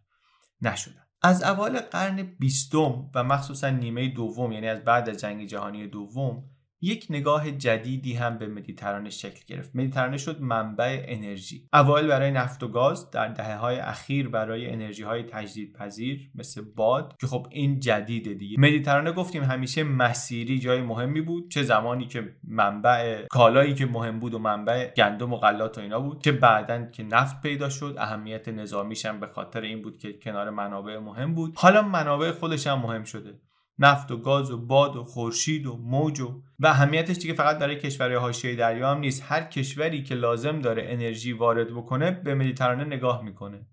نشدن. 0.62 1.04
از 1.22 1.44
اوایل 1.44 1.80
قرن 1.80 2.24
بیستم 2.24 3.12
و 3.16 3.24
مخصوصا 3.24 3.70
نیمه 3.70 4.08
دوم 4.08 4.52
یعنی 4.52 4.68
از 4.68 4.84
بعد 4.84 5.10
از 5.10 5.18
جنگ 5.18 5.46
جهانی 5.46 5.88
دوم 5.88 6.44
یک 6.82 7.08
نگاه 7.10 7.52
جدیدی 7.52 8.14
هم 8.14 8.38
به 8.38 8.48
مدیترانه 8.48 9.10
شکل 9.10 9.42
گرفت. 9.48 9.76
مدیترانه 9.76 10.18
شد 10.18 10.42
منبع 10.42 11.06
انرژی. 11.08 11.68
اوایل 11.74 12.08
برای 12.08 12.32
نفت 12.32 12.64
و 12.64 12.68
گاز 12.68 13.12
در 13.12 13.28
دهه 13.28 13.56
های 13.56 13.80
اخیر 13.80 14.30
برای 14.30 14.70
انرژی 14.70 15.04
های 15.04 15.24
تجدیدپذیر 15.24 16.32
مثل 16.36 16.62
باد 16.76 17.16
که 17.22 17.28
خب 17.28 17.48
این 17.52 17.80
جدیده 17.80 18.34
دیگه. 18.34 18.56
مدیترانه 18.60 19.12
گفتیم 19.12 19.44
همیشه 19.44 19.84
مسیری 19.84 20.60
جای 20.60 20.82
مهمی 20.82 21.22
بود 21.22 21.52
چه 21.52 21.64
زمانی 21.64 22.08
که 22.08 22.36
منبع 22.44 23.26
کالایی 23.28 23.74
که 23.74 23.86
مهم 23.86 24.20
بود 24.20 24.34
و 24.34 24.40
منبع 24.40 24.94
گندم 24.98 25.34
و 25.34 25.38
غلات 25.38 25.78
و 25.78 25.82
اینا 25.82 26.00
بود 26.00 26.22
که 26.22 26.32
بعدا 26.32 26.86
که 26.86 27.04
نفت 27.04 27.42
پیدا 27.42 27.70
شد. 27.70 27.96
اهمیت 28.00 28.48
نظامیش 28.48 29.06
هم 29.06 29.20
به 29.20 29.28
خاطر 29.28 29.62
این 29.62 29.82
بود 29.82 29.98
که 29.98 30.14
کنار 30.14 30.50
منابع 30.50 30.98
مهم 30.98 31.36
بود. 31.36 31.54
حالا 31.56 31.82
منابع 31.82 32.32
خودش 32.32 32.68
هم 32.68 32.80
مهم 32.80 33.04
شده. 33.04 33.40
نفت 33.80 34.12
و 34.12 34.18
گاز 34.18 34.52
و 34.52 34.66
باد 34.66 34.96
و 34.96 35.04
خورشید 35.04 35.66
و 35.66 35.78
موج 35.78 36.20
و 36.20 36.42
و 36.60 36.68
اهمیتش 36.68 37.16
دیگه 37.16 37.34
فقط 37.34 37.60
برای 37.60 37.76
کشورهای 37.76 38.20
حاشیه 38.20 38.56
دریا 38.56 38.92
هم 38.92 39.00
نیست. 39.00 39.24
هر 39.28 39.44
کشوری 39.44 40.04
که 40.04 40.16
لازم 40.16 40.60
داره 40.60 40.84
انرژی 40.86 41.34
وارد 41.34 41.68
بکنه 41.68 42.12
به 42.12 42.36
مدیترانه 42.36 42.84
نگاه 42.84 43.24
می‌کنه. 43.24 43.68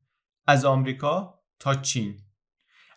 از 0.47 0.65
آمریکا 0.65 1.41
تا 1.61 1.75
چین. 1.75 2.19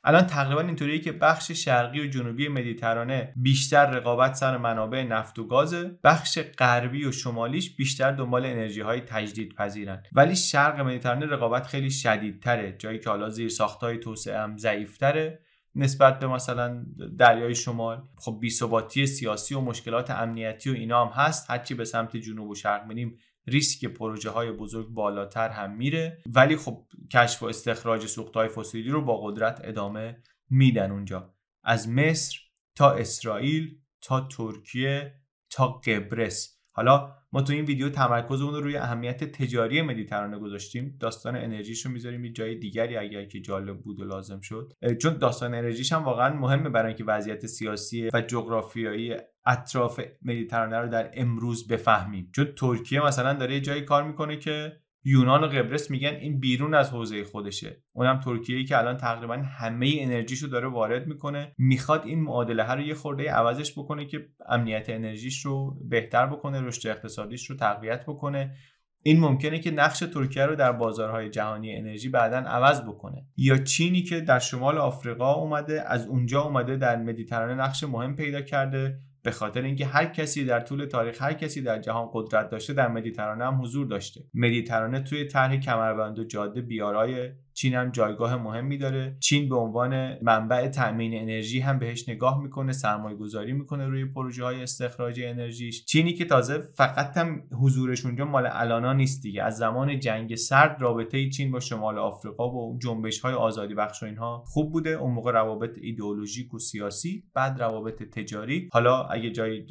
الان 0.03 0.27
تقریبا 0.27 0.61
اینطوریه 0.61 0.99
که 0.99 1.11
بخش 1.11 1.51
شرقی 1.51 1.99
و 1.99 2.07
جنوبی 2.07 2.47
مدیترانه 2.47 3.33
بیشتر 3.35 3.85
رقابت 3.85 4.33
سر 4.33 4.57
منابع 4.57 5.03
نفت 5.03 5.39
و 5.39 5.47
گازه 5.47 5.99
بخش 6.03 6.39
غربی 6.57 7.05
و 7.05 7.11
شمالیش 7.11 7.75
بیشتر 7.75 8.11
دنبال 8.11 8.45
انرژی 8.45 8.81
های 8.81 9.01
تجدید 9.01 9.55
پذیرن 9.55 10.03
ولی 10.11 10.35
شرق 10.35 10.79
مدیترانه 10.79 11.25
رقابت 11.25 11.67
خیلی 11.67 11.91
شدیدتره. 11.91 12.75
جایی 12.79 12.99
که 12.99 13.09
حالا 13.09 13.29
زیر 13.29 13.49
ساختای 13.49 13.97
توسعه 13.97 14.39
هم 14.39 14.57
ضعیفتره. 14.57 15.39
نسبت 15.77 16.19
به 16.19 16.27
مثلا 16.27 16.85
دریای 17.17 17.55
شمال. 17.55 18.07
خب 18.17 18.37
بیثباتی 18.39 19.07
سیاسی 19.07 19.55
و 19.55 19.61
مشکلات 19.61 20.11
امنیتی 20.11 20.69
و 20.69 20.73
اینا 20.73 21.05
هم 21.05 21.11
هست. 21.11 21.51
هرچی 21.51 21.73
به 21.73 21.85
سمت 21.85 22.17
جنوب 22.17 22.49
و 22.49 22.55
شرق 22.55 22.87
میریم 22.87 23.17
ریسک 23.47 23.85
پروژه 23.85 24.29
های 24.29 24.51
بزرگ 24.51 24.87
بالاتر 24.87 25.49
هم 25.49 25.77
میره. 25.77 26.21
ولی 26.25 26.57
خب 26.57 26.85
کشف 27.13 27.43
و 27.43 27.45
استخراج 27.45 28.05
سوخت 28.05 28.33
های 28.33 28.47
فسیلی 28.47 28.89
رو 28.89 29.01
با 29.01 29.17
قدرت 29.17 29.61
ادامه 29.63 30.23
میدن 30.49 30.91
اونجا. 30.91 31.33
از 31.63 31.89
مصر 31.89 32.37
تا 32.75 32.91
اسرائیل 32.91 33.81
تا 34.01 34.21
ترکیه 34.21 35.13
تا 35.49 35.67
قبرس. 35.67 36.56
حالا 36.77 37.13
ما 37.31 37.41
تو 37.41 37.53
این 37.53 37.65
ویدیو 37.65 37.89
تمرکزمون 37.89 38.53
رو 38.53 38.61
روی 38.61 38.77
اهمیت 38.77 39.23
تجاری 39.23 39.81
مدیترانه 39.81 40.39
گذاشتیم. 40.39 40.97
داستان 40.99 41.35
انرژیش 41.35 41.85
رو 41.85 41.91
می‌ذاریم 41.91 42.25
یه 42.25 42.31
جای 42.31 42.55
دیگری 42.55 42.97
اگر 42.97 43.25
که 43.25 43.39
جالب 43.39 43.77
بود 43.81 43.99
و 43.99 44.03
لازم 44.03 44.39
شد. 44.39 44.73
چون 45.01 45.17
داستان 45.17 45.53
انرژیش 45.53 45.93
هم 45.93 46.03
واقعا 46.03 46.35
مهمه 46.35 46.69
برای 46.69 46.87
اینکه 46.87 47.03
وضعیت 47.03 47.45
سیاسی 47.45 48.09
و 48.13 48.21
جغرافیایی 48.21 49.15
اطراف 49.45 50.01
مدیترانه 50.21 50.77
رو 50.77 50.89
در 50.89 51.11
امروز 51.13 51.67
بفهمیم. 51.67 52.31
چون 52.35 52.45
ترکیه 52.45 53.05
مثلا 53.05 53.33
داره 53.33 53.53
یه 53.53 53.61
جایی 53.61 53.81
کار 53.81 54.03
می‌کنه 54.03 54.37
که 54.37 54.79
یونان 55.09 55.43
و 55.43 55.47
قبرس 55.47 55.91
میگن 55.91 56.13
این 56.21 56.39
بیرون 56.39 56.73
از 56.73 56.89
حوزه 56.91 57.23
خودشه. 57.23 57.83
اونم 57.93 58.19
ترکیه 58.19 58.57
ای 58.57 58.65
که 58.65 58.77
الان 58.77 58.97
تقریبا 58.97 59.33
همه 59.33 59.95
انرژیشو 59.99 60.47
داره 60.47 60.67
وارد 60.67 61.07
می‌کنه. 61.07 61.53
می‌خواد 61.57 62.05
این 62.05 62.23
معادله 62.23 62.63
ها 62.63 62.73
رو 62.73 62.81
یه 62.81 62.93
خورده 62.93 63.31
عوضش 63.31 63.71
بکنه 63.71 64.05
که 64.05 64.25
امنیت 64.49 64.89
انرژیش 64.89 65.45
رو 65.45 65.77
بهتر 65.89 66.25
بکنه 66.25 66.61
رشد 66.61 66.87
اقتصادیش 66.87 67.49
رو 67.49 67.55
تقویت 67.55 68.05
بکنه. 68.05 68.55
این 69.03 69.19
ممکنه 69.19 69.59
که 69.59 69.71
نقش 69.71 69.99
ترکیه 69.99 70.45
رو 70.45 70.55
در 70.55 70.71
بازارهای 70.71 71.29
جهانی 71.29 71.75
انرژی 71.75 72.09
بعدا 72.09 72.37
عوض 72.37 72.81
بکنه. 72.81 73.25
یا 73.37 73.57
چینی 73.57 74.01
که 74.01 74.21
در 74.21 74.39
شمال 74.39 74.77
آفریقا 74.77 75.33
اومده 75.33 75.83
از 75.87 76.07
اونجا 76.07 76.41
اومده 76.41 76.77
در 76.77 76.95
مدیترانه 76.95 77.53
نقش 77.53 77.83
مهم 77.83 78.15
پیدا 78.15 78.41
کرده. 78.41 78.99
به 79.27 79.31
خاطر 79.31 79.61
اینکه 79.61 79.85
هر 79.85 80.05
کسی 80.05 80.45
در 80.45 80.59
طول 80.59 80.85
تاریخ 80.85 81.21
هر 81.21 81.33
کسی 81.33 81.61
در 81.61 81.79
جهان 81.79 82.09
قدرت 82.13 82.49
داشته 82.49 82.73
در 82.73 82.87
مدیترانه 82.87 83.45
هم 83.45 83.61
حضور 83.61 83.87
داشته. 83.87 84.21
مدیترانه 84.33 84.99
توی 84.99 85.25
طرح 85.25 85.57
کمربند 85.57 86.19
و 86.19 86.23
جاده 86.23 86.61
بیارای 86.61 87.29
چین 87.57 87.73
هم 87.73 87.91
جایگاه 87.91 88.35
مهمی 88.35 88.77
داره. 88.77 89.17
چین 89.19 89.49
به 89.49 89.55
عنوان 89.55 90.17
منبع 90.23 90.67
تامین 90.67 91.21
انرژی 91.21 91.59
هم 91.59 91.79
بهش 91.79 92.09
نگاه 92.09 92.43
می‌کنه 92.43 92.71
سرمایه 92.71 93.17
گذاری 93.17 93.53
می‌کنه 93.53 93.87
روی 93.87 94.05
پروژه 94.05 94.43
های 94.43 94.63
استخراج 94.63 95.21
انرژیش. 95.23 95.85
چینی 95.85 96.13
که 96.13 96.25
تازه 96.25 96.59
فقط 96.59 97.17
هم 97.17 97.43
حضورش 97.61 98.05
اونجا 98.05 98.25
مال 98.25 98.49
الانا 98.51 98.93
نیست 98.93 99.23
دیگه. 99.23 99.43
از 99.43 99.57
زمان 99.57 99.99
جنگ 99.99 100.35
سرد 100.35 100.81
رابطه 100.81 101.29
چین 101.29 101.51
با 101.51 101.59
شمال 101.59 101.97
آفریقا 101.97 102.49
و 102.49 102.79
جنبش 102.81 103.19
های 103.19 103.33
آزادی 103.33 103.73
بخش 103.73 104.03
و 104.03 104.05
اینها 104.05 104.43
خوب 104.47 104.71
بوده. 104.71 104.89
اون 104.89 105.13
موقع 105.13 105.31
روابط 105.31 105.77
ایدئولوژیک 105.81 106.53
و 106.53 106.59
سیاسی 106.59 107.23
بعد 107.33 107.61
روابط 107.61 108.03
تجاری. 108.03 108.69
حالا 108.73 109.03
اگه 109.03 109.31
جای 109.31 109.65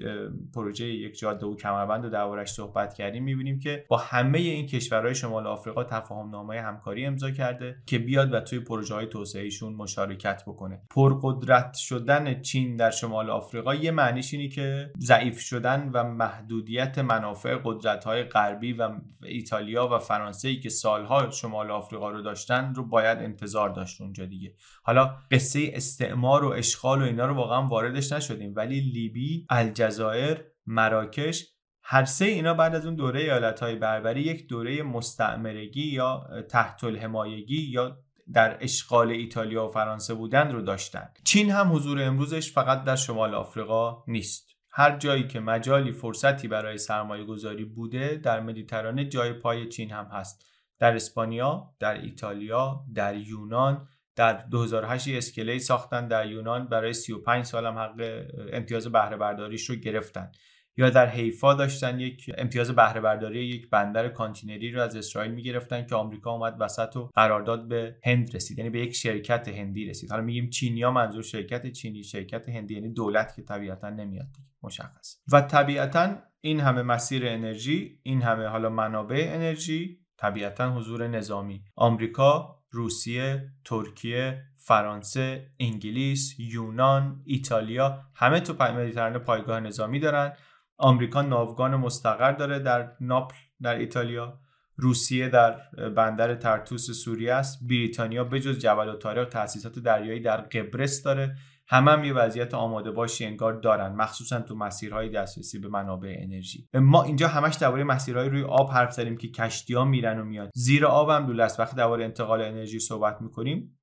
پروژه 0.55 0.87
یک 0.87 1.19
جاده 1.19 1.47
و 1.47 1.57
کمربند 1.57 2.05
و 2.05 2.11
دربارش 2.11 2.49
صحبت 2.49 2.95
کردیم 2.95 3.25
می‌بینیم 3.25 3.59
که 3.59 3.85
با 3.89 3.97
همه 3.97 4.39
این 4.39 4.67
کشورهای 4.67 5.15
شمال 5.15 5.47
آفریقا 5.47 5.85
تفاهم 5.85 6.31
نامه 6.31 6.61
همکاری 6.61 7.07
امضا 7.07 7.31
کرده. 7.31 7.76
که 7.87 7.99
بیاد 7.99 8.35
و 8.35 8.41
توی 8.41 8.61
پروژه 8.61 8.95
های 8.95 9.07
توسعهشون 9.07 9.75
مشارکت 9.75 10.43
بکنه. 10.47 10.83
پرقدرت 10.91 11.75
شدن 11.75 12.43
چین 12.43 12.77
در 12.77 12.91
شمال 12.91 13.31
آفریقا 13.31 13.75
یه 13.75 13.91
معنیش 13.91 14.35
اینی 14.35 14.49
که 14.49 14.91
ضعیف 14.99 15.41
شدن 15.41 15.91
و 15.93 16.05
محدودیت 16.05 16.99
منافع 16.99 17.59
قدرت 17.65 18.05
های 18.05 18.23
غربی 18.23 18.73
و 18.73 18.91
ایتالیا 19.23 19.89
و 19.89 19.99
فرانسه 19.99 20.49
ای 20.49 20.61
که 20.61 20.69
سالها 20.69 21.31
شمال 21.31 21.71
آفریقا 21.71 22.11
رو 22.11 22.23
داشتن 22.23 22.75
رو 22.75 22.85
باید 22.85 23.19
انتظار 23.19 23.69
داشت 23.69 24.01
اونجا 24.01 24.27
دیگه. 24.27 24.55
حالا 24.83 25.17
قصه 25.31 25.71
استعمار 25.75 26.45
و 26.45 26.49
اشغال 26.49 27.03
و 27.03 27.05
اینا 27.05 27.27
رو 27.27 27.35
واقعا 27.35 27.67
واردش 27.67 28.13
نشدیم 28.13 28.53
ولی 28.57 28.81
لیبی 28.81 29.47
الجزایر 29.51 30.45
مراکش 30.67 31.56
هر 31.89 32.05
سه 32.05 32.25
اینا 32.25 32.55
بعد 32.55 32.75
از 32.75 32.87
اون 32.87 32.95
دوره 32.95 33.21
ایالت 33.21 33.61
های 33.61 33.75
بربری 33.77 34.21
یک 34.21 34.49
دوره 34.49 34.83
مستعمرگی 34.83 35.87
یا 35.87 36.27
تحت 36.49 36.85
الحمایگی 36.85 37.63
یا 37.63 37.99
در 38.33 38.57
اشغال 38.61 39.11
ایتالیا 39.11 39.65
و 39.65 39.69
فرانسه 39.69 40.15
بودن 40.15 40.53
رو 40.53 40.63
داشتن. 40.63 41.09
چین 41.25 41.51
هم 41.51 41.73
حضور 41.75 42.03
امروزش 42.03 42.53
فقط 42.53 42.85
در 42.85 42.97
شمال 42.97 43.35
آفریقا 43.35 44.05
نیست. 44.09 44.49
هر 44.71 44.97
جایی 44.97 45.27
که 45.27 45.41
مجالی 45.41 45.93
فرصتی 45.93 46.49
برای 46.49 46.79
سرمایه 46.79 47.25
گذاری 47.25 47.65
بوده 47.65 48.21
در 48.25 48.41
مدیترانه 48.41 49.05
جای 49.05 49.33
پای 49.33 49.69
چین 49.69 49.91
هم 49.91 50.05
هست. 50.05 50.47
در 50.79 50.97
اسپانیا، 50.97 51.75
در 51.81 52.01
ایتالیا، 52.01 52.85
در 52.95 53.17
یونان 53.17 53.89
در 54.17 54.33
2008 54.33 55.09
اسکله 55.09 55.59
ساختن 55.59 56.09
در 56.09 56.31
یونان 56.31 56.69
برای 56.69 56.93
35 56.93 57.45
سال 57.45 57.67
هم 57.67 57.79
حق 57.79 58.25
امتیاز 58.53 58.87
بهره 58.87 59.17
برداریش 59.17 59.71
رو 59.71 59.77
گرفتن. 59.77 60.31
یا 60.77 60.91
در 60.91 61.09
حیفا 61.09 61.55
داشتن 61.55 62.01
یک 62.01 62.31
امتیاز 62.39 62.71
بهره 62.71 63.01
برداری 63.01 63.45
یک 63.45 63.71
بندر 63.71 64.09
کانتینری 64.09 64.73
رو 64.73 64.83
از 64.83 64.97
اسرائیل 64.97 65.33
می‌گرفتن 65.33 65.87
که 65.87 65.95
آمریکا 65.95 66.31
اومد 66.31 66.57
وسط 66.61 66.97
و 66.97 67.11
قرارداد 67.15 67.69
به 67.69 67.97
هند 68.05 68.37
رسید. 68.37 68.59
یعنی 68.59 68.71
به 68.71 68.81
یک 68.81 68.95
شرکت 68.95 69.49
هندی 69.49 69.85
رسید. 69.85 70.11
حالا 70.11 70.23
میگیم 70.23 70.51
چینیا 70.51 70.91
منظور 70.91 71.23
شرکت 71.23 71.73
چینی 71.73 72.05
شرکت 72.05 72.49
هندی 72.49 72.75
یعنی 72.75 72.93
دولت 72.93 73.37
که 73.37 73.43
طبیعتا 73.43 73.91
نمیاد 73.91 74.29
مشخص. 74.63 75.17
و 75.33 75.41
طبیعتا 75.41 76.17
این 76.41 76.61
همه 76.61 76.83
مسیر 76.83 77.27
انرژی 77.27 78.01
این 78.03 78.23
همه 78.23 78.47
حالا 78.47 78.71
منابع 78.71 79.31
انرژی 79.31 79.99
طبیعتا 80.17 80.75
حضور 80.75 81.09
نظامی. 81.09 81.63
آمریکا 81.77 82.57
روسیه 82.71 83.53
ترکیه 83.65 84.43
فرانسه 84.57 85.51
انگلیس 85.61 86.35
یونان 86.39 87.23
ایتالیا 87.25 88.01
همه 88.15 88.41
تو 88.41 88.65
مدیترانه 88.75 89.19
پایگاه 89.19 89.61
نظامی 89.61 90.01
دارن. 90.01 90.33
آمریکا 90.79 91.23
ناوگان 91.23 91.77
مستقر 91.77 92.33
داره 92.33 92.59
در 92.59 92.93
ناپل 93.01 93.37
در 93.63 93.75
ایتالیا. 93.75 94.39
روسیه 94.77 95.29
در 95.29 95.53
بندر 95.97 96.35
ترتوس 96.35 96.91
سوریه 96.91 97.35
است. 97.35 97.67
بریتانیا 97.69 98.25
بجز 98.25 98.59
جبل 98.59 98.89
و 98.89 98.97
تاریخ 98.97 99.29
تاسیسات 99.29 99.79
دریایی 99.79 100.21
در 100.21 100.37
قبرس 100.37 101.03
داره. 101.03 101.37
همه 101.69 101.91
هم 101.91 102.05
یه 102.05 102.13
وضعیت 102.13 102.55
آماده 102.55 102.91
باشی 102.91 103.25
انگار 103.25 103.53
دارن 103.53 103.95
مخصوصا 103.95 104.41
تو 104.41 104.55
مسیرهای 104.55 105.09
دسترسی 105.09 105.59
به 105.59 105.69
منابع 105.69 106.17
انرژی. 106.19 106.69
ما 106.75 107.03
اینجا 107.03 107.29
همش 107.29 107.55
درباره 107.55 107.85
مسیرهای 107.85 108.29
روی 108.29 108.43
آب 108.43 108.71
حرف 108.71 108.93
زدیم 108.93 109.17
که 109.17 109.29
کشتی 109.29 109.75
ها 109.75 109.85
میرن 109.85 110.21
و 110.21 110.25
میاد. 110.25 110.51
زیر 110.55 110.87
آب 110.87 111.11
هم 111.11 111.27
لوله 111.27 111.43
است 111.43 111.61
وقتی 111.61 111.77
درباره 111.77 112.05
انتقال 112.05 112.43
انرژی 112.43 112.81
صحبت 112.81 113.23
می‌کنیم 113.23 113.79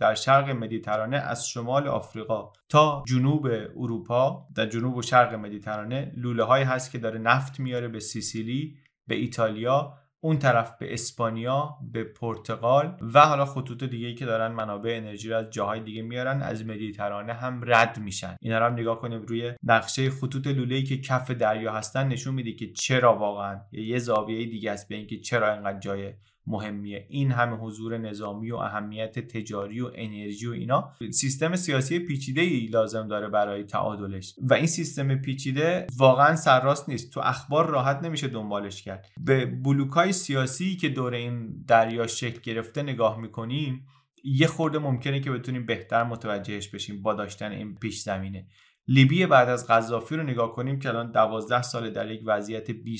در 0.00 0.14
شرق 0.14 0.50
مدیترانه 0.50 1.16
از 1.16 1.48
شمال 1.48 1.88
آفریقا 1.88 2.52
تا 2.68 3.02
جنوب 3.08 3.46
اروپا 3.76 4.46
در 4.56 4.66
جنوب 4.66 4.96
و 4.96 5.02
شرق 5.02 5.34
مدیترانه 5.34 6.12
لوله 6.16 6.44
های 6.44 6.62
هست 6.62 6.92
که 6.92 6.98
داره 6.98 7.18
نفت 7.18 7.60
میاره 7.60 7.88
به 7.88 8.00
سیسیلی 8.00 8.76
به 9.06 9.14
ایتالیا 9.14 9.94
اون 10.22 10.38
طرف 10.38 10.78
به 10.78 10.92
اسپانیا 10.92 11.78
به 11.92 12.04
پرتغال 12.04 12.96
و 13.14 13.20
حالا 13.20 13.44
خطوط 13.44 13.84
دیگه 13.84 14.14
که 14.14 14.26
دارن 14.26 14.52
منابع 14.52 14.96
انرژی 14.96 15.30
رو 15.30 15.36
از 15.36 15.50
جاهای 15.50 15.80
دیگه 15.80 16.02
میارن 16.02 16.42
از 16.42 16.66
مدیترانه 16.66 17.32
هم 17.32 17.60
رد 17.66 17.98
میشن. 17.98 18.36
اینا 18.40 18.58
رو 18.58 18.64
هم 18.64 18.72
نگاه 18.72 19.00
کنیم 19.00 19.22
روی 19.22 19.52
نقشه 19.62 20.10
خطوط 20.10 20.46
لوله 20.46 20.74
ای 20.74 20.82
که 20.82 21.00
کف 21.00 21.30
دریا 21.30 21.72
هستن 21.72 22.08
نشون 22.08 22.34
میده 22.34 22.52
که 22.52 22.72
چرا 22.72 23.18
واقعا 23.18 23.60
یه 23.72 23.98
زاویه 23.98 24.46
دیگه 24.46 24.70
است 24.70 24.88
به 24.88 24.94
اینکه 24.94 25.18
چرا 25.18 25.52
اینقدر 25.52 25.78
جای 25.78 26.12
مهمیه. 26.46 27.06
این 27.08 27.32
همه 27.32 27.56
حضور 27.56 27.98
نظامی 27.98 28.50
و 28.50 28.56
اهمیت 28.56 29.18
تجاری 29.18 29.80
و 29.80 29.90
انرژی 29.94 30.46
و 30.46 30.52
اینا 30.52 30.92
سیستم 31.10 31.56
سیاسی 31.56 31.98
پیچیده 31.98 32.40
ای 32.40 32.66
لازم 32.66 33.08
داره 33.08 33.28
برای 33.28 33.64
تعادلش. 33.64 34.34
و 34.42 34.54
این 34.54 34.66
سیستم 34.66 35.14
پیچیده 35.14 35.86
واقعا 35.96 36.36
سرراست 36.36 36.88
نیست. 36.88 37.12
تو 37.12 37.20
اخبار 37.20 37.66
راحت 37.66 38.02
نمیشه 38.02 38.28
دنبالش 38.28 38.82
کرد. 38.82 39.06
به 39.24 39.46
بلوکای 39.46 40.12
سیاسی 40.12 40.76
که 40.76 40.88
دور 40.88 41.14
این 41.14 41.64
دریا 41.68 42.06
شکل 42.06 42.40
گرفته 42.40 42.82
نگاه 42.82 43.20
می‌کنیم 43.20 43.86
یه 44.24 44.46
خورده 44.46 44.78
ممکنه 44.78 45.20
که 45.20 45.30
بتونیم 45.30 45.66
بهتر 45.66 46.04
متوجهش 46.04 46.68
بشیم 46.68 47.02
با 47.02 47.14
داشتن 47.14 47.52
این 47.52 47.74
پیش 47.74 48.00
زمینه. 48.00 48.46
لیبی 48.88 49.26
بعد 49.26 49.48
از 49.48 49.66
قذافی 49.66 50.16
رو 50.16 50.22
نگاه 50.22 50.52
کنیم 50.52 50.78
که 50.78 50.88
الان 50.88 51.10
دوازده 51.10 51.62
سال 51.62 51.90
در 51.90 52.10
یک 52.10 52.20
وضعیت 52.26 52.70
بی 52.70 52.98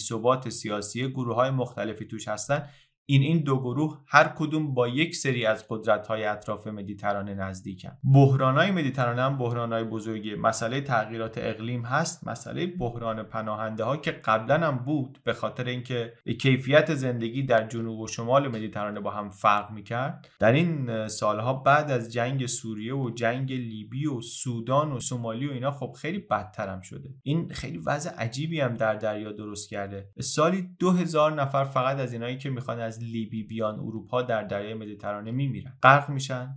سیاسی 0.49 1.09
گروه 1.09 1.35
های 1.35 1.51
مختلفی 1.51 2.05
توش 2.05 2.29
هستن. 2.29 2.69
این 3.11 3.23
این 3.23 3.39
دو 3.39 3.61
گروه 3.61 4.01
هر 4.07 4.25
کدوم 4.25 4.75
با 4.75 4.89
یک 4.89 5.17
سری 5.17 5.47
از 5.47 5.65
قدرت 5.69 6.07
های 6.07 6.25
اطراف 6.25 6.67
مدیترانه 6.67 7.35
نزدیکن. 7.35 7.91
بحران 8.15 8.57
های 8.57 8.71
مدیترانه 8.71 9.23
هم 9.23 9.39
بحران 9.39 9.73
های 9.73 9.85
بزرگی 9.85 10.35
مسئله 10.35 10.81
تغییرات 10.81 11.39
اقلیم 11.39 11.83
هست 11.83 12.29
مسئله 12.29 12.67
بحران 12.67 13.23
پناهنده 13.23 13.85
ها 13.85 13.97
که 13.97 14.11
قبلا 14.11 14.67
هم 14.67 14.79
بود 14.79 15.19
به 15.25 15.33
خاطر 15.33 15.65
اینکه 15.65 16.13
کیفیت 16.41 16.95
زندگی 16.95 17.43
در 17.43 17.69
جنوب 17.69 18.01
و 18.01 18.07
شمال 18.07 18.49
مدیترانه 18.49 19.01
با 19.01 19.11
هم 19.11 19.29
فرق 19.29 19.71
می‌کرد. 19.71 20.29
در 20.39 20.53
این 20.53 21.09
سالها 21.09 21.53
بعد 21.53 21.91
از 21.91 22.13
جنگ 22.13 22.47
سوریه 22.47 22.95
و 22.95 23.11
جنگ 23.11 23.53
لیبی 23.53 24.07
و 24.07 24.21
سودان 24.21 24.93
و 24.93 25.01
سومالی 25.01 25.49
و 25.49 25.53
اینا 25.53 25.71
خب 25.71 25.93
خیلی 25.99 26.19
بدتر 26.19 26.69
هم 26.69 26.81
شده. 26.81 27.09
این 27.23 27.49
خیلی 27.49 27.79
وضع 27.87 28.11
عجیبی 28.11 28.61
هم 28.61 28.75
در 28.75 28.95
دریا 28.95 29.33
درست 29.33 29.71
کرده. 29.71 30.09
سالی 30.21 30.69
دو 30.79 30.91
هزار 30.91 31.43
نفر 31.43 31.65
فقط 31.65 31.99
از 31.99 32.13
اینایی 32.13 32.39
که 32.39 32.51
می‌خوان 32.51 32.81
از 32.81 33.00
لیبی 33.03 33.43
بیان 33.43 33.81
اروپا 33.81 34.23
در 34.23 34.43
دریای 34.43 34.75
مدیترانه 34.75 35.31
میمیرن. 35.31 35.79
غرق 35.83 36.11
میشن 36.11 36.57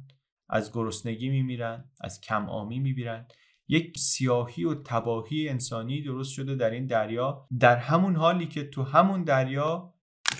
از 0.50 0.72
گرسنگی 0.74 1.30
میمیرن 1.30 1.92
از 2.02 2.22
کم 2.22 2.50
آمی 2.50 2.80
میمیرن 2.80 3.26
یک 3.68 3.98
سیاهی 3.98 4.64
و 4.64 4.76
تباهی 4.76 5.50
انسانی 5.50 6.02
درست 6.02 6.34
شده 6.34 6.56
در 6.56 6.70
این 6.70 6.86
دریا 6.86 7.48
در 7.60 7.76
همون 7.76 8.16
حالی 8.16 8.48
که 8.48 8.64
تو 8.64 8.84
همون 8.84 9.24
دریا 9.24 9.94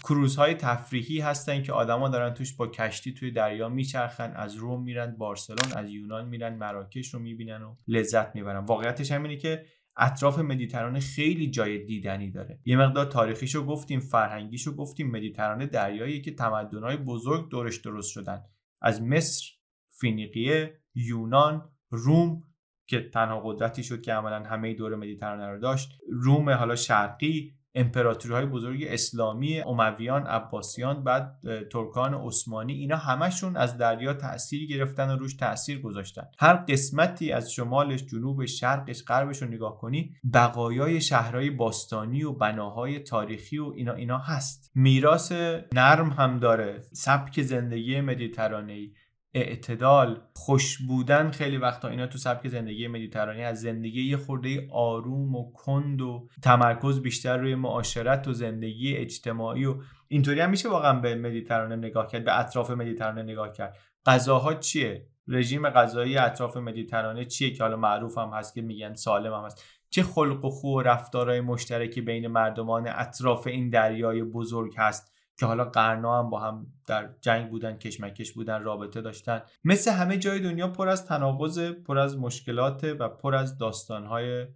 کروزهای 0.04 0.54
تفریحی 0.54 1.20
هستن 1.20 1.64
که 1.64 1.74
آدما 1.74 2.10
دارن 2.10 2.34
توش 2.34 2.54
با 2.54 2.68
کشتی 2.68 3.14
توی 3.14 3.32
دریا 3.32 3.70
میچرخن 3.70 4.34
از 4.36 4.56
روم 4.56 4.84
میرن 4.84 5.16
بارسلون 5.18 5.74
از 5.76 5.90
یونان 5.90 6.28
میرن 6.28 6.56
مراکش 6.56 7.14
رو 7.14 7.20
می‌بینن 7.20 7.62
و 7.62 7.76
لذت 7.88 8.36
می‌برن. 8.36 8.66
واقعیتش 8.66 9.12
همینه 9.12 9.38
که 9.38 9.66
اطراف 9.98 10.40
مدیترانه 10.40 11.00
خیلی 11.00 11.50
جای 11.50 11.86
دیدنی 11.86 12.32
داره. 12.32 12.60
یه 12.66 12.78
مقدار 12.78 13.06
تاریخیشو 13.06 13.66
گفتیم 13.66 14.00
فرهنگیشو 14.00 14.76
گفتیم. 14.76 15.12
مدیترانه 15.12 15.66
دریایی 15.66 16.22
که 16.22 16.36
تمدنهای 16.36 16.98
بزرگ 16.98 17.50
دورش 17.50 17.78
درست 17.78 18.12
شدن. 18.12 18.44
از 18.82 19.02
مصر 19.02 19.52
فینیقیه 20.00 20.80
یونان 20.96 21.70
روم 21.90 22.44
که 22.88 23.10
تنها 23.10 23.42
قدرتی 23.46 23.84
شد 23.84 24.02
که 24.02 24.14
عملا 24.14 24.44
همه 24.44 24.74
دور 24.74 24.96
مدیترانه 24.96 25.48
رو 25.48 25.60
داشت 25.60 26.00
روم 26.10 26.50
حالا 26.50 26.76
شرقی 26.76 27.56
امپراتوری 27.76 28.34
های 28.34 28.46
بزرگ 28.46 28.84
اسلامی 28.88 29.62
امویان 29.62 30.28
عباسیان 30.28 31.04
بعد 31.04 31.40
ترکان 31.72 32.14
عثمانی 32.14 32.74
اینا 32.74 32.98
همشون 32.98 33.58
از 33.58 33.78
دریا 33.78 34.14
تاثیر 34.14 34.68
گرفتن 34.68 35.10
و 35.10 35.16
روش 35.16 35.34
تاثیر 35.34 35.82
گذاشتن. 35.82 36.24
هر 36.40 36.54
قسمتی 36.54 37.32
از 37.32 37.54
شمالش 37.54 38.06
جنوبش 38.06 38.60
شرقش 38.60 39.04
غربش 39.04 39.42
رو 39.42 39.48
نگاه 39.48 39.78
کنی 39.78 40.16
بقایای 40.34 41.02
شهرهای 41.02 41.50
باستانی 41.50 42.24
و 42.24 42.32
بناهای 42.32 43.00
تاریخی 43.00 43.58
و 43.58 43.74
اینا 43.76 43.94
اینا 43.94 44.18
هست. 44.18 44.72
میراث 44.76 45.32
نرم 45.74 46.10
هم 46.10 46.40
داره. 46.40 46.82
سبک 46.92 47.42
زندگی 47.42 48.02
مدیترانه 48.02 48.88
اعتدال 49.34 50.22
خوش 50.34 50.78
بودن 50.88 51.32
خیلی 51.32 51.58
وقتا 51.58 51.88
اینا 51.88 52.08
تو 52.08 52.18
سبک 52.18 52.48
زندگی 52.48 52.88
مدیترانی 52.88 53.44
از 53.44 53.62
زندگی 53.62 54.02
یه 54.02 54.18
خورده 54.18 54.68
آروم 54.72 55.36
و 55.36 55.52
کند 55.52 56.02
و 56.02 56.28
تمرکز 56.42 57.02
بیشتر 57.02 57.38
روی 57.38 57.56
معاشرت 57.56 58.28
و 58.28 58.34
زندگی 58.34 58.96
اجتماعی 58.96 59.66
و 59.66 59.76
اینطوری 60.08 60.40
هم 60.40 60.50
میشه 60.50 60.70
واقعا 60.70 61.00
به 61.00 61.16
مدیترانه 61.16 61.76
نگاه 61.76 62.08
کرد 62.08 62.26
به 62.26 62.40
اطراف 62.40 62.72
مدیترانه 62.72 63.24
نگاه 63.24 63.52
کرد. 63.52 63.78
غذاها 64.06 64.54
چیه؟ 64.54 65.08
رژیم 65.28 65.70
غذایی 65.70 66.18
اطراف 66.18 66.58
مدیترانه 66.58 67.26
چیه 67.26 67.52
که 67.52 67.64
حالا 67.64 67.78
معروف 67.78 68.18
هم 68.18 68.30
هست 68.30 68.54
که 68.54 68.62
میگن 68.62 68.94
سالم 68.94 69.34
هم 69.34 69.46
هست؟ 69.46 69.64
چه 69.90 70.04
خلق 70.04 70.46
و 70.46 70.50
خو 70.50 70.68
و 70.68 70.82
رفتارهای 70.82 71.42
مشترکی 71.42 72.02
بین 72.02 72.28
مردمان 72.28 72.88
اطراف 72.88 73.48
این 73.48 73.70
دریای 73.70 74.24
بزرگ 74.24 74.74
هست؟ 74.78 75.13
که 75.40 75.46
حالا 75.46 75.66
قرنا 75.66 76.20
هم 76.20 76.30
با 76.30 76.40
هم 76.40 76.68
در 76.88 77.10
جنگ 77.22 77.50
بودن 77.50 77.78
کشمکش 77.78 78.32
بودن 78.32 78.64
رابطه 78.64 79.02
داشتن. 79.02 79.42
مثل 79.64 79.92
همه 79.92 80.18
جای 80.18 80.40
دنیا 80.40 80.68
پر 80.68 80.90
از 80.90 81.06
تناقض 81.06 81.60
پر 81.60 81.98
از 81.98 82.18
مشکلات 82.18 82.84
و 83.00 83.10
پر 83.10 83.36
از 83.36 83.58
داستانهای 83.58 84.48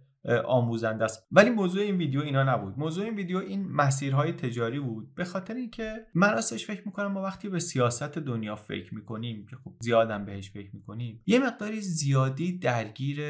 آموزنده 0.44 1.04
است. 1.04 1.26
ولی 1.32 1.50
موضوع 1.50 1.82
این 1.82 1.96
ویدیو 1.96 2.20
اینا 2.20 2.42
نبود. 2.42 2.78
موضوع 2.78 3.04
این 3.04 3.14
ویدیو 3.14 3.38
این 3.38 3.68
مسیرهای 3.68 4.32
تجاری 4.32 4.80
بود. 4.80 5.14
به 5.14 5.24
خاطر 5.24 5.54
اینکه 5.54 6.06
من 6.14 6.32
راستش 6.32 6.66
فکر 6.66 6.82
می‌کنم 6.86 7.12
ما 7.12 7.22
وقتی 7.22 7.48
به 7.48 7.58
سیاست 7.58 8.18
دنیا 8.18 8.56
فکر 8.56 8.94
می‌کنیم 8.94 9.46
که 9.46 9.56
خب 9.56 9.72
زیادم 9.80 10.24
بهش 10.24 10.50
فکر 10.50 10.70
می‌کنیم 10.76 11.22
یه 11.26 11.38
مقداری 11.38 11.80
زیادی 11.80 12.58
درگیر 12.58 13.20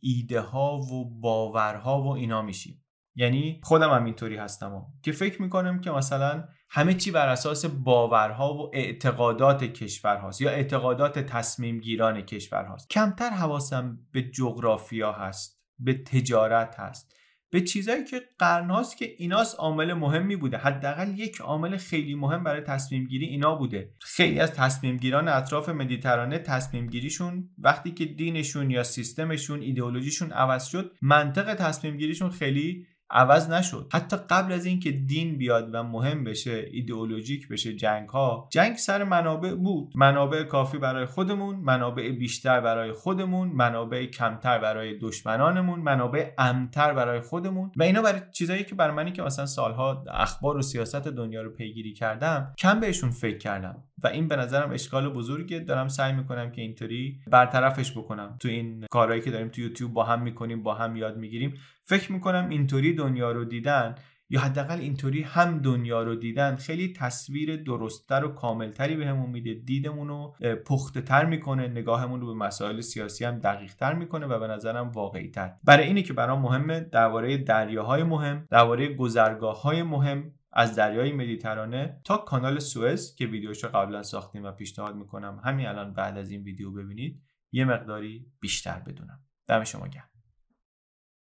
ایده 0.00 0.40
ها 0.40 0.76
و 0.76 1.20
باورها 1.20 2.02
و 2.02 2.06
اینا 2.06 2.42
میشیم. 2.42 2.79
یعنی 3.14 3.60
خودم 3.62 3.90
هم 3.90 4.04
اینطوری 4.04 4.36
هستم 4.36 4.86
که 5.02 5.12
فکر 5.12 5.42
می‌کنم 5.42 5.80
که 5.80 5.90
مثلا 5.90 6.44
همه 6.70 6.94
چی 6.94 7.10
بر 7.10 7.28
اساس 7.28 7.64
باورها 7.64 8.54
و 8.54 8.70
اعتقادات 8.72 9.64
کشور 9.64 10.16
هاست 10.16 10.40
یا 10.40 10.50
اعتقادات 10.50 11.18
تصمیم 11.18 11.80
گیران 11.80 12.20
کشور 12.20 12.64
هاست. 12.64 12.90
کمتر 12.90 13.30
حواسم 13.30 13.98
به 14.12 14.22
جغرافیا 14.22 15.12
هست 15.12 15.62
به 15.78 15.94
تجارت 15.94 16.80
هست 16.80 17.14
به 17.52 17.60
چیزایی 17.60 18.04
که 18.04 18.22
قرنهاست 18.38 18.96
که 18.96 19.14
ایناست 19.18 19.56
عامل 19.58 19.92
مهمی 19.92 20.36
بوده. 20.36 20.56
حداقل 20.56 21.18
یک 21.18 21.40
عامل 21.40 21.76
خیلی 21.76 22.14
مهم 22.14 22.44
برای 22.44 22.60
تصمیم 22.60 23.04
گیری 23.04 23.26
اینا 23.26 23.54
بوده. 23.54 23.94
خیلی 24.00 24.40
از 24.40 24.52
تصمیم 24.52 24.96
گیران 24.96 25.28
اطراف 25.28 25.68
مدیترانه 25.68 26.38
تصمیم 26.38 26.86
گیریشون 26.86 27.50
وقتی 27.58 27.90
که 27.90 28.04
دینشون 28.04 28.70
یا 28.70 28.82
سیستمشون 28.82 29.60
ایدئولوژیشون 29.60 30.32
عوض 30.32 30.66
شد 30.66 30.92
منطق 31.02 31.54
تصمیم 31.54 31.96
گیریشون 31.96 32.30
خیلی 32.30 32.86
عوض 33.10 33.50
نشد. 33.50 33.86
حتی 33.92 34.16
قبل 34.30 34.52
از 34.52 34.66
اینکه 34.66 34.90
دین 34.90 35.38
بیاد 35.38 35.70
و 35.72 35.82
مهم 35.82 36.24
بشه 36.24 36.64
ایدئولوژیک 36.72 37.48
بشه 37.48 37.74
جنگ 37.74 38.08
ها 38.08 38.48
جنگ 38.52 38.76
سر 38.76 39.04
منابع 39.04 39.54
بود. 39.54 39.92
منابع 39.94 40.42
کافی 40.42 40.78
برای 40.78 41.06
خودمون 41.06 41.56
منابع 41.56 42.10
بیشتر 42.10 42.60
برای 42.60 42.92
خودمون 42.92 43.48
منابع 43.48 44.06
کمتر 44.06 44.58
برای 44.58 44.98
دشمنانمون 44.98 45.80
منابع 45.80 46.30
امتر 46.38 46.92
برای 46.92 47.20
خودمون. 47.20 47.72
و 47.76 47.82
اینا 47.82 48.02
برای 48.02 48.20
چیزایی 48.32 48.64
که 48.64 48.74
برای 48.74 48.94
منی 48.94 49.12
که 49.12 49.22
مثلا 49.22 49.46
سالها 49.46 50.04
اخبار 50.10 50.56
و 50.56 50.62
سیاست 50.62 51.08
دنیا 51.08 51.42
رو 51.42 51.50
پیگیری 51.50 51.92
کردم 51.92 52.54
کم 52.58 52.80
بهشون 52.80 53.10
فکر 53.10 53.38
کردم. 53.38 53.84
و 54.04 54.06
این 54.06 54.28
به 54.28 54.36
نظرم 54.36 54.70
اشکال 54.70 55.08
بزرگه 55.08 55.58
دارم 55.58 55.88
سعی 55.88 56.12
می‌کنم 56.12 56.50
که 56.52 56.62
اینطوری 56.62 57.20
برطرفش 57.26 57.98
بکنم. 57.98 58.36
تو 58.40 58.48
این 58.48 58.84
کارهایی 58.90 59.20
که 59.20 59.30
داریم 59.30 59.48
تو 59.48 59.60
یوتیوب 59.60 59.92
با 59.92 60.04
هم 60.04 60.22
می‌کنیم 60.22 60.62
با 60.62 60.74
هم 60.74 60.96
یاد 60.96 61.16
می‌گیریم. 61.16 61.54
فکر 61.90 62.12
می‌کنم 62.12 62.48
اینطوری 62.48 62.92
دنیا 62.92 63.32
رو 63.32 63.44
دیدن 63.44 63.94
یا 64.28 64.40
حداقل 64.40 64.80
اینطوری 64.80 65.22
هم 65.22 65.58
دنیا 65.58 66.02
رو 66.02 66.14
دیدن 66.14 66.56
خیلی 66.56 66.92
تصویر 66.92 67.56
درستتر 67.56 68.24
و 68.24 68.28
کاملتری 68.28 68.96
بهمون 68.96 69.30
میده. 69.30 69.54
دیدمون 69.54 70.08
رو 70.08 70.36
پخته 70.66 71.00
تر 71.00 71.24
می‌کنه 71.24 71.68
نگاهمون 71.68 72.20
رو 72.20 72.26
به 72.26 72.34
مسائل 72.34 72.80
سیاسی 72.80 73.24
هم 73.24 73.38
دقیق 73.38 73.74
تر 73.74 73.94
می‌کنه 73.94 74.26
و 74.26 74.38
به 74.38 74.46
نظرم 74.46 74.90
واقعی 74.90 75.30
تر 75.30 75.52
برای 75.64 75.86
اینه 75.86 76.02
که 76.02 76.12
برام 76.12 76.40
مهمه 76.40 76.80
درباره 76.80 77.36
دریاهای 77.36 78.02
مهم 78.02 78.46
درباره 78.50 78.94
گذرگاه 78.94 79.62
های 79.62 79.82
مهم 79.82 80.32
از 80.52 80.76
دریای 80.76 81.12
مدیترانه 81.12 82.00
تا 82.04 82.16
کانال 82.16 82.58
سوئز 82.58 83.14
که 83.14 83.26
ویدیوشو 83.26 83.68
قبلا 83.68 84.02
ساختیم 84.02 84.44
و 84.44 84.52
پیشنهاد 84.52 84.96
می‌کنم 84.96 85.40
همین 85.44 85.66
الان 85.66 85.92
بعد 85.92 86.18
از 86.18 86.30
این 86.30 86.42
ویدیو 86.42 86.72
ببینید. 86.72 87.22
یه 87.52 87.64
مقداری 87.64 88.26
بیشتر 88.40 88.78
بدونم. 88.78 89.20
دم 89.48 89.64
شما 89.64 89.88
گرم. 89.88 90.09